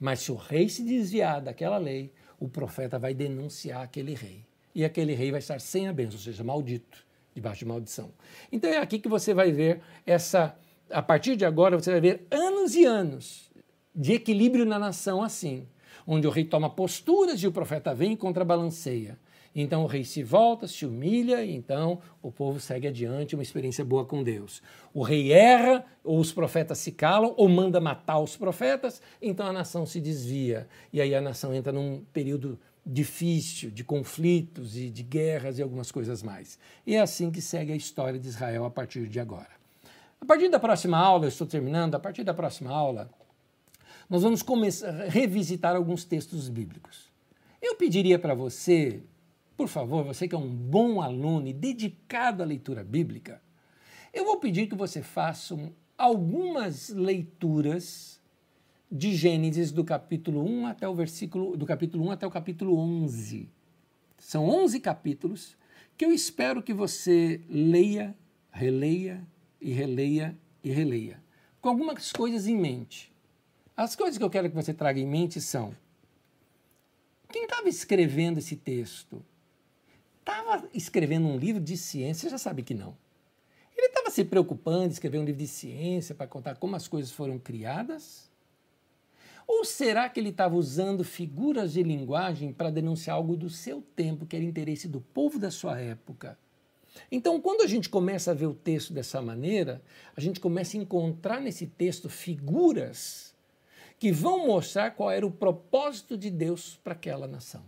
Mas 0.00 0.20
se 0.20 0.32
o 0.32 0.36
rei 0.36 0.70
se 0.70 0.82
desviar 0.82 1.42
daquela 1.42 1.76
lei, 1.76 2.10
o 2.40 2.48
profeta 2.48 2.98
vai 2.98 3.12
denunciar 3.12 3.82
aquele 3.82 4.14
rei. 4.14 4.46
E 4.74 4.86
aquele 4.86 5.12
rei 5.12 5.30
vai 5.30 5.40
estar 5.40 5.60
sem 5.60 5.86
a 5.86 5.92
benção, 5.92 6.14
ou 6.14 6.24
seja, 6.24 6.42
maldito, 6.42 7.04
debaixo 7.34 7.58
de 7.58 7.66
maldição. 7.66 8.10
Então 8.50 8.70
é 8.70 8.78
aqui 8.78 8.98
que 8.98 9.08
você 9.08 9.34
vai 9.34 9.52
ver 9.52 9.82
essa. 10.06 10.56
A 10.88 11.02
partir 11.02 11.36
de 11.36 11.44
agora, 11.44 11.78
você 11.78 11.90
vai 11.90 12.00
ver 12.00 12.26
anos 12.30 12.74
e 12.74 12.86
anos 12.86 13.50
de 13.94 14.14
equilíbrio 14.14 14.64
na 14.64 14.78
nação 14.78 15.22
assim, 15.22 15.68
onde 16.06 16.26
o 16.26 16.30
rei 16.30 16.46
toma 16.46 16.70
posturas 16.70 17.42
e 17.42 17.46
o 17.46 17.52
profeta 17.52 17.94
vem 17.94 18.12
e 18.12 18.16
contrabalanceia. 18.16 19.18
Então 19.54 19.84
o 19.84 19.86
rei 19.86 20.02
se 20.02 20.22
volta, 20.22 20.66
se 20.66 20.84
humilha, 20.84 21.44
e 21.44 21.54
então 21.54 22.00
o 22.20 22.32
povo 22.32 22.58
segue 22.58 22.88
adiante, 22.88 23.36
uma 23.36 23.42
experiência 23.42 23.84
boa 23.84 24.04
com 24.04 24.22
Deus. 24.22 24.60
O 24.92 25.02
rei 25.02 25.32
erra, 25.32 25.84
ou 26.02 26.18
os 26.18 26.32
profetas 26.32 26.78
se 26.78 26.90
calam, 26.90 27.34
ou 27.36 27.48
manda 27.48 27.80
matar 27.80 28.18
os 28.18 28.36
profetas, 28.36 29.00
então 29.22 29.46
a 29.46 29.52
nação 29.52 29.86
se 29.86 30.00
desvia. 30.00 30.66
E 30.92 31.00
aí 31.00 31.14
a 31.14 31.20
nação 31.20 31.54
entra 31.54 31.72
num 31.72 32.02
período 32.12 32.58
difícil, 32.84 33.70
de 33.70 33.84
conflitos 33.84 34.76
e 34.76 34.90
de 34.90 35.02
guerras 35.02 35.58
e 35.58 35.62
algumas 35.62 35.90
coisas 35.90 36.22
mais. 36.22 36.58
E 36.86 36.96
é 36.96 37.00
assim 37.00 37.30
que 37.30 37.40
segue 37.40 37.72
a 37.72 37.76
história 37.76 38.18
de 38.18 38.28
Israel 38.28 38.64
a 38.64 38.70
partir 38.70 39.08
de 39.08 39.20
agora. 39.20 39.54
A 40.20 40.26
partir 40.26 40.48
da 40.48 40.58
próxima 40.58 40.98
aula, 40.98 41.26
eu 41.26 41.28
estou 41.28 41.46
terminando, 41.46 41.94
a 41.94 41.98
partir 41.98 42.24
da 42.24 42.34
próxima 42.34 42.70
aula, 42.70 43.10
nós 44.08 44.22
vamos 44.22 44.42
começar 44.42 44.88
a 44.88 45.08
revisitar 45.08 45.76
alguns 45.76 46.04
textos 46.04 46.48
bíblicos. 46.48 47.10
Eu 47.62 47.76
pediria 47.76 48.18
para 48.18 48.34
você 48.34 49.02
por 49.56 49.68
favor, 49.68 50.04
você 50.04 50.26
que 50.26 50.34
é 50.34 50.38
um 50.38 50.54
bom 50.54 51.00
aluno 51.00 51.46
e 51.46 51.52
dedicado 51.52 52.42
à 52.42 52.46
leitura 52.46 52.82
bíblica, 52.82 53.40
eu 54.12 54.24
vou 54.24 54.38
pedir 54.38 54.66
que 54.66 54.74
você 54.74 55.02
faça 55.02 55.56
algumas 55.96 56.88
leituras 56.88 58.20
de 58.90 59.14
Gênesis 59.14 59.72
do 59.72 59.84
capítulo 59.84 60.44
1 60.44 60.66
até 60.66 60.88
o 60.88 60.94
versículo 60.94 61.56
do 61.56 61.66
capítulo 61.66 62.06
1 62.06 62.10
até 62.12 62.26
o 62.26 62.30
capítulo 62.30 62.78
11. 62.78 63.48
São 64.18 64.48
11 64.48 64.80
capítulos 64.80 65.56
que 65.96 66.04
eu 66.04 66.12
espero 66.12 66.62
que 66.62 66.72
você 66.72 67.40
leia, 67.48 68.16
releia 68.50 69.24
e 69.60 69.72
releia 69.72 70.36
e 70.62 70.70
releia, 70.70 71.22
com 71.60 71.68
algumas 71.68 72.12
coisas 72.12 72.46
em 72.46 72.56
mente. 72.56 73.12
As 73.76 73.94
coisas 73.94 74.18
que 74.18 74.24
eu 74.24 74.30
quero 74.30 74.48
que 74.48 74.54
você 74.54 74.72
traga 74.72 75.00
em 75.00 75.06
mente 75.06 75.40
são: 75.40 75.74
quem 77.30 77.44
estava 77.44 77.68
escrevendo 77.68 78.38
esse 78.38 78.56
texto 78.56 79.24
estava 80.24 80.66
escrevendo 80.72 81.28
um 81.28 81.36
livro 81.36 81.62
de 81.62 81.76
ciência, 81.76 82.30
já 82.30 82.38
sabe 82.38 82.62
que 82.62 82.72
não. 82.72 82.96
Ele 83.76 83.88
estava 83.88 84.10
se 84.10 84.24
preocupando 84.24 84.84
em 84.84 84.88
escrever 84.88 85.18
um 85.18 85.24
livro 85.24 85.40
de 85.40 85.46
ciência 85.46 86.14
para 86.14 86.26
contar 86.26 86.56
como 86.56 86.74
as 86.74 86.88
coisas 86.88 87.12
foram 87.12 87.38
criadas? 87.38 88.30
Ou 89.46 89.64
será 89.64 90.08
que 90.08 90.18
ele 90.18 90.30
estava 90.30 90.56
usando 90.56 91.04
figuras 91.04 91.74
de 91.74 91.82
linguagem 91.82 92.52
para 92.52 92.70
denunciar 92.70 93.16
algo 93.16 93.36
do 93.36 93.50
seu 93.50 93.82
tempo, 93.94 94.24
que 94.24 94.34
era 94.34 94.44
interesse 94.44 94.88
do 94.88 95.00
povo 95.00 95.38
da 95.38 95.50
sua 95.50 95.78
época? 95.78 96.38
Então, 97.12 97.40
quando 97.40 97.62
a 97.62 97.66
gente 97.66 97.90
começa 97.90 98.30
a 98.30 98.34
ver 98.34 98.46
o 98.46 98.54
texto 98.54 98.92
dessa 98.94 99.20
maneira, 99.20 99.82
a 100.16 100.20
gente 100.20 100.40
começa 100.40 100.78
a 100.78 100.80
encontrar 100.80 101.40
nesse 101.40 101.66
texto 101.66 102.08
figuras 102.08 103.34
que 103.98 104.10
vão 104.10 104.46
mostrar 104.46 104.92
qual 104.92 105.10
era 105.10 105.26
o 105.26 105.30
propósito 105.30 106.16
de 106.16 106.30
Deus 106.30 106.78
para 106.82 106.94
aquela 106.94 107.26
nação. 107.26 107.62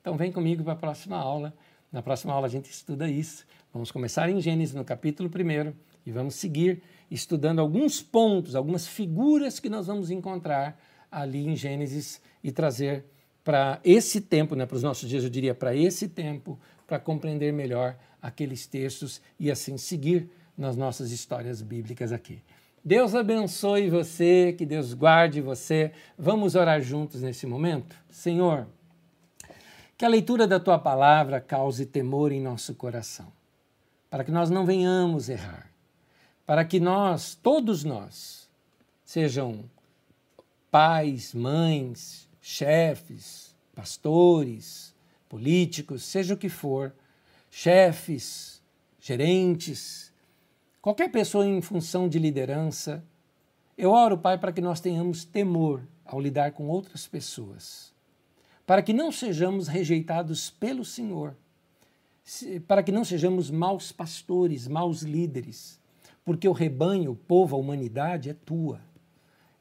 Então, 0.00 0.16
vem 0.16 0.30
comigo 0.30 0.62
para 0.62 0.74
a 0.74 0.76
próxima 0.76 1.16
aula 1.16 1.52
na 1.96 2.02
próxima 2.02 2.34
aula 2.34 2.46
a 2.46 2.50
gente 2.50 2.70
estuda 2.70 3.08
isso. 3.08 3.46
Vamos 3.72 3.90
começar 3.90 4.28
em 4.28 4.38
Gênesis, 4.38 4.74
no 4.74 4.84
capítulo 4.84 5.30
1, 5.30 5.72
e 6.04 6.12
vamos 6.12 6.34
seguir 6.34 6.82
estudando 7.10 7.58
alguns 7.58 8.02
pontos, 8.02 8.54
algumas 8.54 8.86
figuras 8.86 9.58
que 9.58 9.70
nós 9.70 9.86
vamos 9.86 10.10
encontrar 10.10 10.78
ali 11.10 11.48
em 11.48 11.56
Gênesis 11.56 12.20
e 12.44 12.52
trazer 12.52 13.06
para 13.42 13.80
esse 13.82 14.20
tempo, 14.20 14.54
né, 14.54 14.66
para 14.66 14.76
os 14.76 14.82
nossos 14.82 15.08
dias, 15.08 15.24
eu 15.24 15.30
diria, 15.30 15.54
para 15.54 15.74
esse 15.74 16.06
tempo, 16.06 16.60
para 16.86 16.98
compreender 16.98 17.50
melhor 17.50 17.96
aqueles 18.20 18.66
textos 18.66 19.22
e 19.40 19.50
assim 19.50 19.78
seguir 19.78 20.28
nas 20.54 20.76
nossas 20.76 21.10
histórias 21.10 21.62
bíblicas 21.62 22.12
aqui. 22.12 22.42
Deus 22.84 23.14
abençoe 23.14 23.88
você, 23.88 24.52
que 24.52 24.66
Deus 24.66 24.92
guarde 24.92 25.40
você. 25.40 25.92
Vamos 26.18 26.56
orar 26.56 26.82
juntos 26.82 27.22
nesse 27.22 27.46
momento? 27.46 27.96
Senhor, 28.10 28.66
que 29.96 30.04
a 30.04 30.08
leitura 30.08 30.46
da 30.46 30.60
tua 30.60 30.78
palavra 30.78 31.40
cause 31.40 31.86
temor 31.86 32.30
em 32.30 32.40
nosso 32.40 32.74
coração, 32.74 33.32
para 34.10 34.24
que 34.24 34.30
nós 34.30 34.50
não 34.50 34.66
venhamos 34.66 35.28
errar, 35.30 35.70
para 36.44 36.64
que 36.64 36.78
nós, 36.78 37.34
todos 37.34 37.82
nós, 37.82 38.46
sejam 39.04 39.64
pais, 40.70 41.32
mães, 41.32 42.28
chefes, 42.42 43.54
pastores, 43.74 44.94
políticos, 45.30 46.04
seja 46.04 46.34
o 46.34 46.38
que 46.38 46.50
for, 46.50 46.92
chefes, 47.50 48.62
gerentes, 49.00 50.12
qualquer 50.82 51.10
pessoa 51.10 51.46
em 51.46 51.62
função 51.62 52.06
de 52.06 52.18
liderança, 52.18 53.02
eu 53.78 53.90
oro, 53.90 54.18
Pai, 54.18 54.36
para 54.36 54.52
que 54.52 54.60
nós 54.60 54.78
tenhamos 54.78 55.24
temor 55.24 55.82
ao 56.04 56.20
lidar 56.20 56.52
com 56.52 56.68
outras 56.68 57.06
pessoas 57.06 57.95
para 58.66 58.82
que 58.82 58.92
não 58.92 59.12
sejamos 59.12 59.68
rejeitados 59.68 60.50
pelo 60.50 60.84
Senhor, 60.84 61.36
para 62.66 62.82
que 62.82 62.90
não 62.90 63.04
sejamos 63.04 63.50
maus 63.50 63.92
pastores, 63.92 64.66
maus 64.66 65.02
líderes, 65.02 65.80
porque 66.24 66.48
o 66.48 66.52
rebanho, 66.52 67.12
o 67.12 67.16
povo, 67.16 67.54
a 67.54 67.58
humanidade 67.58 68.28
é 68.28 68.34
tua. 68.34 68.80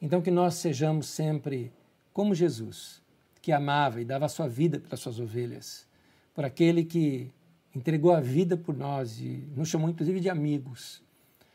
Então 0.02 0.22
que 0.22 0.32
nós 0.32 0.56
sejamos 0.56 1.06
sempre 1.06 1.72
como 2.12 2.34
Jesus, 2.34 3.02
que 3.42 3.52
amava 3.52 4.02
e 4.02 4.06
dava 4.06 4.26
a 4.26 4.30
sua 4.30 4.48
vida 4.48 4.80
pelas 4.80 5.00
suas 5.00 5.20
ovelhas, 5.20 5.86
por 6.34 6.44
aquele 6.44 6.84
que 6.84 7.32
entregou 7.76 8.12
a 8.12 8.20
vida 8.20 8.58
por 8.58 8.76
nós 8.76 9.20
e 9.20 9.48
nos 9.56 9.70
chamou 9.70 9.90
inclusive 9.90 10.20
de 10.20 10.30
amigos. 10.30 11.04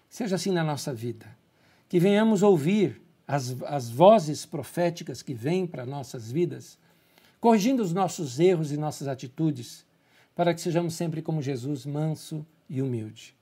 Seja 0.09 0.37
assim 0.37 0.53
na 0.53 0.63
nossa 0.63 0.95
vida. 0.95 1.27
Que 1.89 1.99
venhamos 1.99 2.43
ouvir 2.43 3.03
as, 3.27 3.57
as 3.63 3.91
vozes 3.91 4.47
proféticas 4.47 5.23
que 5.23 5.35
vêm 5.35 5.67
para 5.67 5.87
nossas 5.87 6.31
vidas, 6.31 6.79
corrigindo 7.41 7.83
os 7.83 7.93
nossos 7.93 8.39
erros 8.39 8.71
e 8.71 8.77
nossas 8.77 9.09
atitudes, 9.09 9.87
para 10.35 10.53
que 10.55 10.61
sejamos 10.61 10.95
sempre 10.95 11.23
como 11.23 11.43
Jesus, 11.43 11.87
manso 11.87 12.45
e 12.69 12.83
humilde. 12.83 13.35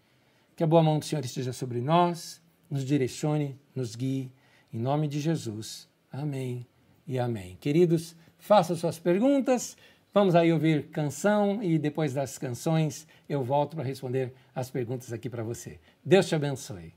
Que 0.56 0.64
a 0.64 0.66
boa 0.66 0.82
mão 0.82 0.98
do 0.98 1.04
Senhor 1.04 1.24
esteja 1.24 1.52
sobre 1.52 1.80
nós, 1.80 2.40
nos 2.70 2.84
direcione, 2.84 3.58
nos 3.74 3.94
guie. 3.94 4.30
Em 4.72 4.78
nome 4.78 5.08
de 5.08 5.20
Jesus. 5.20 5.88
Amém 6.12 6.66
e 7.06 7.18
amém. 7.18 7.56
Queridos, 7.60 8.14
façam 8.38 8.76
suas 8.76 8.98
perguntas. 8.98 9.76
Vamos 10.12 10.34
aí 10.34 10.52
ouvir 10.52 10.88
canção 10.88 11.62
e 11.62 11.78
depois 11.78 12.12
das 12.12 12.38
canções 12.38 13.06
eu 13.28 13.42
volto 13.42 13.76
para 13.76 13.84
responder 13.84 14.32
as 14.54 14.70
perguntas 14.70 15.12
aqui 15.12 15.28
para 15.30 15.42
você. 15.42 15.78
Deus 16.04 16.26
te 16.26 16.34
abençoe. 16.34 16.92